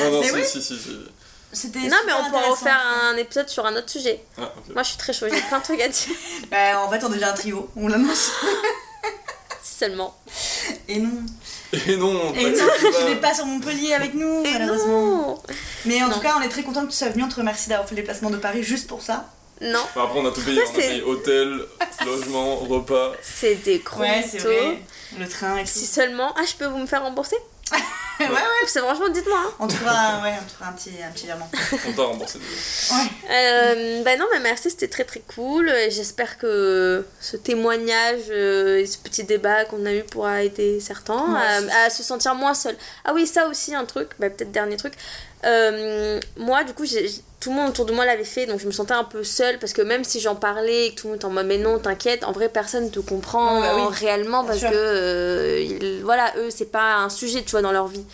[0.00, 0.42] Non, non, Mais si, oui.
[0.44, 0.90] si, si, si.
[1.52, 4.22] C'était Non, mais on pourra refaire un épisode sur un autre sujet.
[4.36, 4.52] Ah.
[4.74, 6.14] Moi, je suis très chaude, j'ai plein de trucs à dire.
[6.50, 8.32] Bah, en fait, on est déjà un trio, on l'annonce.
[9.62, 10.14] Si seulement.
[10.88, 11.12] Et non.
[11.88, 15.02] Et non, Et tu n'es pas sur Montpellier avec nous, Et malheureusement.
[15.02, 15.42] non
[15.86, 16.14] Mais en Non.
[16.14, 17.24] tout cas, on est très content que tu sois venu.
[17.24, 19.28] On te remercie d'avoir fait le déplacement de Paris juste pour ça.
[19.60, 20.60] Non, Bah, après, on a tout payé.
[20.60, 21.60] On a C'est- payé hôtel,
[22.06, 23.12] logement, repas.
[23.22, 24.48] c'est des gros Ouais, c'est mythos.
[24.48, 24.78] vrai.
[25.18, 25.70] Le train et tout.
[25.70, 26.32] Si seulement.
[26.36, 27.36] Ah, je peux vous me faire rembourser?
[28.28, 28.66] ouais, ouais.
[28.66, 29.38] C'est franchement, dites-moi.
[29.46, 29.52] hein.
[29.60, 31.50] On te fera, ouais, on te fera un petit, un petit virement.
[31.88, 32.94] On t'a remboursé déjà.
[33.02, 33.10] Ouais.
[33.30, 35.68] Euh, bah non, mais merci, c'était très très cool.
[35.70, 40.80] Et J'espère que ce témoignage euh, et ce petit débat qu'on a eu pourra aider
[40.80, 42.76] certains Moi à, à se sentir moins seul.
[43.04, 44.94] Ah oui, ça aussi, un truc, bah, peut-être dernier truc.
[45.44, 46.84] Euh, moi, du coup,
[47.40, 49.58] tout le monde autour de moi l'avait fait, donc je me sentais un peu seule
[49.58, 51.58] parce que même si j'en parlais et que tout le monde était en mode mais
[51.58, 54.70] non, t'inquiète, en vrai, personne te comprend Ah bah oui, réellement parce sûr.
[54.70, 58.04] que, euh, ils- voilà, eux, c'est pas un sujet, tu vois, dans leur vie.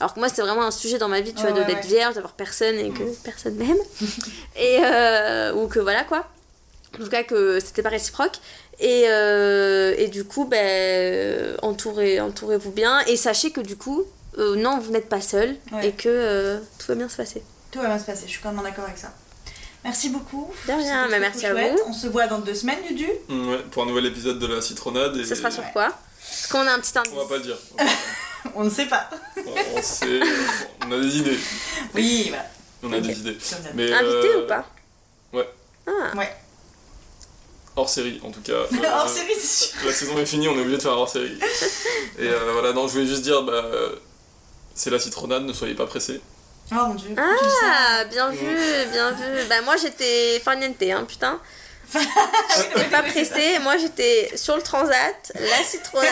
[0.00, 1.82] Alors que moi, c'est vraiment un sujet dans ma vie, tu vois, de- ouais, d'être
[1.84, 1.88] ouais.
[1.88, 3.14] vierge, d'avoir personne et que Mhm.
[3.22, 3.78] personne m'aime.
[4.56, 6.26] et euh, ou que voilà quoi.
[7.00, 8.36] En tout cas, que c'était pas réciproque.
[8.80, 13.00] Et, et du coup, ben, entourez, entourez-vous bien.
[13.06, 14.04] Et sachez que du coup,
[14.38, 15.88] euh, non, vous n'êtes pas seul Ouais.
[15.88, 17.42] et que euh, tout va bien se passer.
[17.70, 19.12] Tout va bien se passer, je suis complètement d'accord avec ça.
[19.84, 20.52] Merci beaucoup.
[20.68, 21.78] De rien, mais merci à vous.
[21.86, 23.08] On se voit dans deux semaines, Dudu.
[23.28, 25.16] Mm, Ouais, pour un nouvel épisode de la citronnade.
[25.16, 25.24] Et...
[25.24, 25.70] Ce sera sur Ouais.
[25.72, 25.88] quoi?
[26.20, 27.12] Parce qu'on a un petit indice.
[27.16, 27.58] On va pas le dire.
[28.54, 29.08] On ne sait pas.
[29.36, 30.20] On, on sait.
[30.86, 31.38] On a des idées.
[31.94, 32.46] Oui, voilà.
[32.84, 33.38] On a des idées.
[33.74, 34.66] Mais, Invité euh, ou pas?
[35.32, 35.48] Ouais.
[35.86, 36.32] Ah, Ouais.
[37.74, 38.52] Hors série, en tout cas.
[38.72, 39.78] Euh, Hors série, c'est sûr.
[39.86, 41.38] La saison est finie, on est obligé de faire un hors série.
[42.18, 43.64] Et euh, voilà, non, je voulais juste dire, bah,
[44.74, 46.20] c'est la citronnade, ne soyez pas pressés.
[46.70, 47.14] Oh mon dieu.
[47.18, 48.46] ah bien vu,
[48.92, 49.44] bien vu.
[49.48, 51.38] Bah moi j'étais farniente, hein, putain.
[52.56, 56.08] J'étais pas pressée, moi j'étais sur le transat, la citronnade,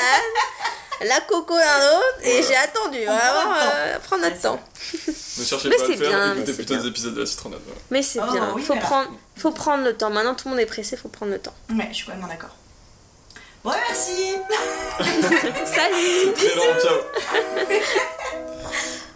[1.07, 4.61] la coco d'un autre, et j'ai attendu, On vraiment, euh, prendre notre temps.
[5.39, 6.83] Ne cherchez Mais pas à le c'est faire, écoutez plutôt bien.
[6.83, 7.61] des épisodes de la citronnade.
[7.65, 7.81] voilà.
[7.91, 9.09] Mais c'est Oh, bien, oui, faut, prendre,
[9.39, 10.11] faut prendre le temps.
[10.11, 11.55] Maintenant tout le monde est pressé, faut prendre le temps.
[11.71, 12.51] Ouais, je suis complètement d'accord.
[13.63, 14.37] Bon, merci.
[15.67, 16.33] Salut.
[16.35, 16.99] Très long, ciao